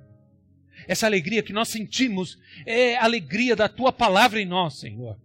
Essa 0.87 1.05
alegria 1.05 1.43
que 1.43 1.53
nós 1.53 1.69
sentimos 1.69 2.39
é 2.65 2.95
a 2.95 3.03
alegria 3.03 3.55
da 3.55 3.69
tua 3.69 3.91
palavra 3.93 4.41
em 4.41 4.45
nós, 4.45 4.79
Senhor. 4.79 5.19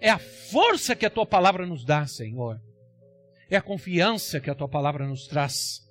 É 0.00 0.10
a 0.10 0.18
força 0.18 0.94
que 0.94 1.06
a 1.06 1.10
tua 1.10 1.24
palavra 1.24 1.66
nos 1.66 1.84
dá, 1.84 2.06
Senhor. 2.06 2.60
É 3.50 3.56
a 3.56 3.62
confiança 3.62 4.38
que 4.38 4.50
a 4.50 4.54
tua 4.54 4.68
palavra 4.68 5.06
nos 5.06 5.26
traz. 5.26 5.82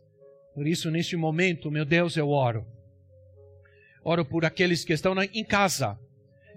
Por 0.54 0.68
isso, 0.68 0.92
neste 0.92 1.16
momento, 1.16 1.72
meu 1.72 1.84
Deus, 1.84 2.16
eu 2.16 2.30
oro 2.30 2.66
Oro 4.10 4.24
por 4.24 4.46
aqueles 4.46 4.86
que 4.86 4.94
estão 4.94 5.22
em 5.22 5.44
casa, 5.44 6.00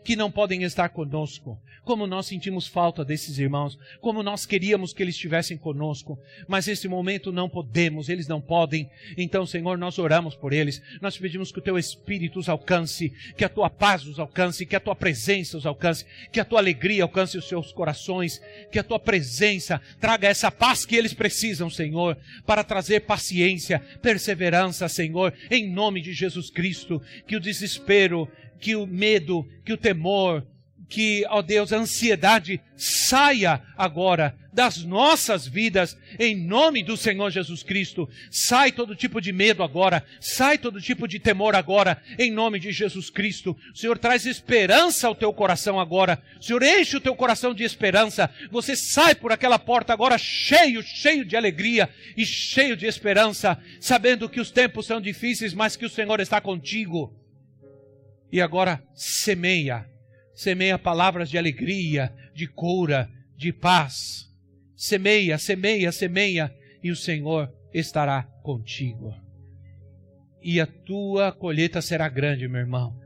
que 0.05 0.15
não 0.15 0.31
podem 0.31 0.63
estar 0.63 0.89
conosco. 0.91 1.59
Como 1.85 2.07
nós 2.07 2.27
sentimos 2.27 2.67
falta 2.67 3.05
desses 3.05 3.39
irmãos, 3.39 3.79
como 4.01 4.23
nós 4.23 4.45
queríamos 4.45 4.93
que 4.93 5.03
eles 5.03 5.15
estivessem 5.15 5.57
conosco, 5.57 6.19
mas 6.47 6.67
nesse 6.67 6.87
momento 6.87 7.33
não 7.33 7.49
podemos, 7.49 8.09
eles 8.09 8.29
não 8.29 8.41
podem. 8.41 8.89
Então, 9.17 9.47
Senhor, 9.47 9.79
nós 9.79 9.99
oramos 9.99 10.35
por 10.35 10.53
eles. 10.53 10.83
Nós 11.01 11.17
pedimos 11.17 11.51
que 11.51 11.59
o 11.59 11.63
teu 11.63 11.79
espírito 11.79 12.39
os 12.39 12.49
alcance, 12.49 13.13
que 13.37 13.45
a 13.45 13.49
tua 13.49 13.71
paz 13.71 14.05
os 14.05 14.19
alcance, 14.19 14.67
que 14.67 14.77
a 14.77 14.81
tua 14.81 14.95
presença 14.95 15.57
os 15.57 15.67
alcance, 15.67 16.05
que 16.31 16.41
a 16.41 16.45
tua 16.45 16.61
alegria 16.61 17.03
alcance 17.03 17.39
os 17.39 17.49
seus 17.49 17.73
corações, 17.73 18.41
que 18.71 18.79
a 18.79 18.85
tua 18.85 18.99
presença 18.99 19.81
traga 19.99 20.29
essa 20.29 20.51
paz 20.51 20.85
que 20.85 20.97
eles 20.97 21.15
precisam, 21.15 21.71
Senhor, 21.71 22.17
para 22.47 22.63
trazer 22.63 23.01
paciência, 23.01 23.81
perseverança, 24.03 24.89
Senhor, 24.89 25.33
em 25.51 25.71
nome 25.71 26.01
de 26.01 26.13
Jesus 26.13 26.51
Cristo, 26.51 27.01
que 27.27 27.37
o 27.37 27.41
desespero, 27.41 28.29
que 28.59 28.77
o 28.77 28.87
medo, 28.87 29.47
que 29.65 29.73
o 29.73 29.77
temor, 29.77 30.47
que, 30.91 31.25
ó 31.31 31.41
Deus, 31.41 31.73
a 31.73 31.79
ansiedade 31.79 32.61
saia 32.77 33.63
agora 33.79 34.37
das 34.53 34.83
nossas 34.83 35.47
vidas, 35.47 35.97
em 36.19 36.35
nome 36.35 36.83
do 36.83 36.97
Senhor 36.97 37.31
Jesus 37.31 37.63
Cristo. 37.63 38.09
Sai 38.29 38.73
todo 38.73 38.97
tipo 38.97 39.21
de 39.21 39.33
medo 39.33 39.63
agora, 39.63 40.05
sai 40.21 40.59
todo 40.59 40.81
tipo 40.81 41.07
de 41.07 41.21
temor 41.21 41.55
agora, 41.55 42.03
em 42.19 42.33
nome 42.33 42.59
de 42.59 42.73
Jesus 42.73 43.09
Cristo. 43.09 43.57
O 43.73 43.79
Senhor 43.79 43.97
traz 43.97 44.27
esperança 44.27 45.07
ao 45.07 45.15
teu 45.15 45.33
coração 45.33 45.79
agora. 45.79 46.21
O 46.41 46.43
Senhor 46.43 46.63
enche 46.65 46.97
o 46.97 47.01
teu 47.01 47.15
coração 47.15 47.55
de 47.55 47.63
esperança. 47.63 48.29
Você 48.51 48.75
sai 48.75 49.15
por 49.15 49.31
aquela 49.31 49.59
porta 49.59 49.93
agora 49.93 50.19
cheio, 50.19 50.83
cheio 50.83 51.25
de 51.25 51.37
alegria 51.37 51.89
e 52.17 52.27
cheio 52.27 52.77
de 52.77 52.87
esperança, 52.87 53.57
sabendo 53.81 54.29
que 54.29 54.41
os 54.41 54.51
tempos 54.51 54.87
são 54.87 55.01
difíceis, 55.01 55.55
mas 55.55 55.77
que 55.77 55.87
o 55.87 55.91
Senhor 55.91 56.19
está 56.19 56.41
contigo. 56.41 57.15
E 58.33 58.41
agora 58.41 58.83
semeia, 58.95 59.87
semeia 60.41 60.79
palavras 60.79 61.29
de 61.29 61.37
alegria, 61.37 62.15
de 62.35 62.47
cura, 62.47 63.11
de 63.37 63.53
paz. 63.53 64.27
Semeia, 64.75 65.37
semeia, 65.37 65.93
semeia, 65.93 66.51
e 66.83 66.91
o 66.91 66.97
Senhor 66.97 67.53
estará 67.75 68.23
contigo. 68.43 69.15
E 70.43 70.59
a 70.59 70.67
tua 70.67 71.31
colheita 71.31 71.83
será 71.83 72.09
grande, 72.09 72.49
meu 72.49 72.61
irmão. 72.63 72.99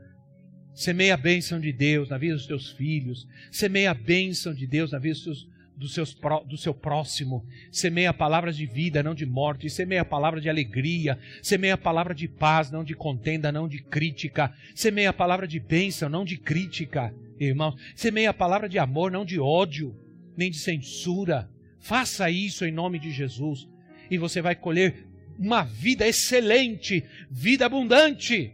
Semeia 0.73 1.15
a 1.15 1.17
bênção 1.17 1.59
de 1.59 1.73
Deus 1.73 2.07
na 2.07 2.17
vida 2.17 2.35
dos 2.35 2.47
teus 2.47 2.71
filhos. 2.71 3.27
Semeia 3.51 3.91
a 3.91 3.93
bênção 3.93 4.53
de 4.53 4.65
Deus 4.65 4.93
na 4.93 4.99
vida 4.99 5.15
dos 5.15 5.23
teus 5.25 5.55
do, 5.75 5.89
seus, 5.89 6.17
do 6.47 6.57
seu 6.57 6.73
próximo. 6.73 7.45
Semeia 7.69 8.13
palavras 8.13 8.55
de 8.55 8.65
vida, 8.65 9.03
não 9.03 9.13
de 9.13 9.25
morte. 9.25 9.69
Semeia 9.69 10.05
palavra 10.05 10.39
de 10.39 10.49
alegria. 10.49 11.19
Semeia 11.41 11.77
palavra 11.77 12.15
de 12.15 12.29
paz, 12.29 12.71
não 12.71 12.81
de 12.81 12.95
contenda, 12.95 13.51
não 13.51 13.67
de 13.67 13.79
crítica. 13.79 14.53
Semeia 14.73 15.11
palavra 15.11 15.45
de 15.45 15.59
bênção, 15.59 16.07
não 16.07 16.23
de 16.23 16.37
crítica, 16.37 17.13
irmãos. 17.39 17.75
Semeia 17.95 18.29
a 18.29 18.33
palavra 18.33 18.69
de 18.69 18.79
amor, 18.79 19.11
não 19.11 19.25
de 19.25 19.39
ódio, 19.39 19.95
nem 20.37 20.49
de 20.49 20.57
censura. 20.57 21.49
Faça 21.79 22.29
isso 22.29 22.65
em 22.65 22.71
nome 22.71 22.99
de 22.99 23.11
Jesus. 23.11 23.67
E 24.09 24.17
você 24.17 24.41
vai 24.41 24.55
colher 24.55 25.07
uma 25.37 25.63
vida 25.63 26.07
excelente, 26.07 27.03
vida 27.29 27.65
abundante, 27.65 28.53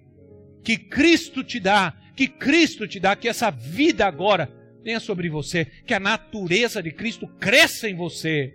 que 0.63 0.77
Cristo 0.77 1.43
te 1.43 1.59
dá, 1.59 1.95
que 2.15 2.27
Cristo 2.27 2.88
te 2.88 2.99
dá, 2.99 3.15
que 3.15 3.27
essa 3.27 3.49
vida 3.51 4.05
agora 4.05 4.51
venha 4.84 4.99
sobre 4.99 5.29
você, 5.29 5.65
que 5.65 5.93
a 5.93 5.99
natureza 5.99 6.82
de 6.82 6.91
Cristo 6.91 7.27
cresça 7.39 7.88
em 7.89 7.95
você. 7.95 8.53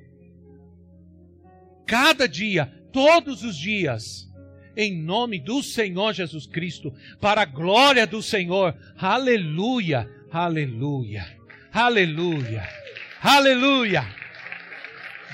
Cada 1.86 2.26
dia, 2.26 2.66
todos 2.92 3.44
os 3.44 3.56
dias, 3.56 4.28
em 4.76 5.00
nome 5.00 5.38
do 5.38 5.62
Senhor 5.62 6.12
Jesus 6.12 6.46
Cristo, 6.46 6.92
para 7.20 7.42
a 7.42 7.46
glória 7.46 8.06
do 8.06 8.22
Senhor. 8.22 8.74
Aleluia, 8.98 10.08
aleluia, 10.30 11.26
aleluia, 11.72 12.68
aleluia. 13.22 14.06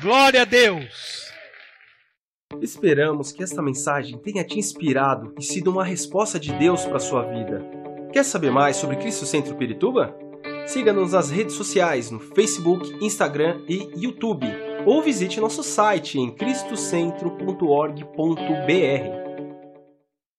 Glória 0.00 0.42
a 0.42 0.44
Deus. 0.44 1.22
Esperamos 2.60 3.32
que 3.32 3.42
esta 3.42 3.62
mensagem 3.62 4.18
tenha 4.18 4.44
te 4.44 4.58
inspirado 4.58 5.34
e 5.38 5.42
sido 5.42 5.70
uma 5.70 5.84
resposta 5.84 6.38
de 6.38 6.52
Deus 6.52 6.84
para 6.84 6.96
a 6.96 7.00
sua 7.00 7.22
vida. 7.22 7.64
Quer 8.12 8.24
saber 8.24 8.50
mais 8.50 8.76
sobre 8.76 8.96
Cristo 8.96 9.24
Centro 9.24 9.56
Pirituba? 9.56 10.14
Siga-nos 10.66 11.12
nas 11.12 11.30
redes 11.30 11.54
sociais 11.54 12.10
no 12.10 12.20
Facebook, 12.20 13.04
Instagram 13.04 13.62
e 13.68 13.88
YouTube, 13.96 14.46
ou 14.84 15.02
visite 15.02 15.40
nosso 15.40 15.62
site 15.62 16.18
em 16.18 16.30
cristocentro.org.br. 16.30 19.21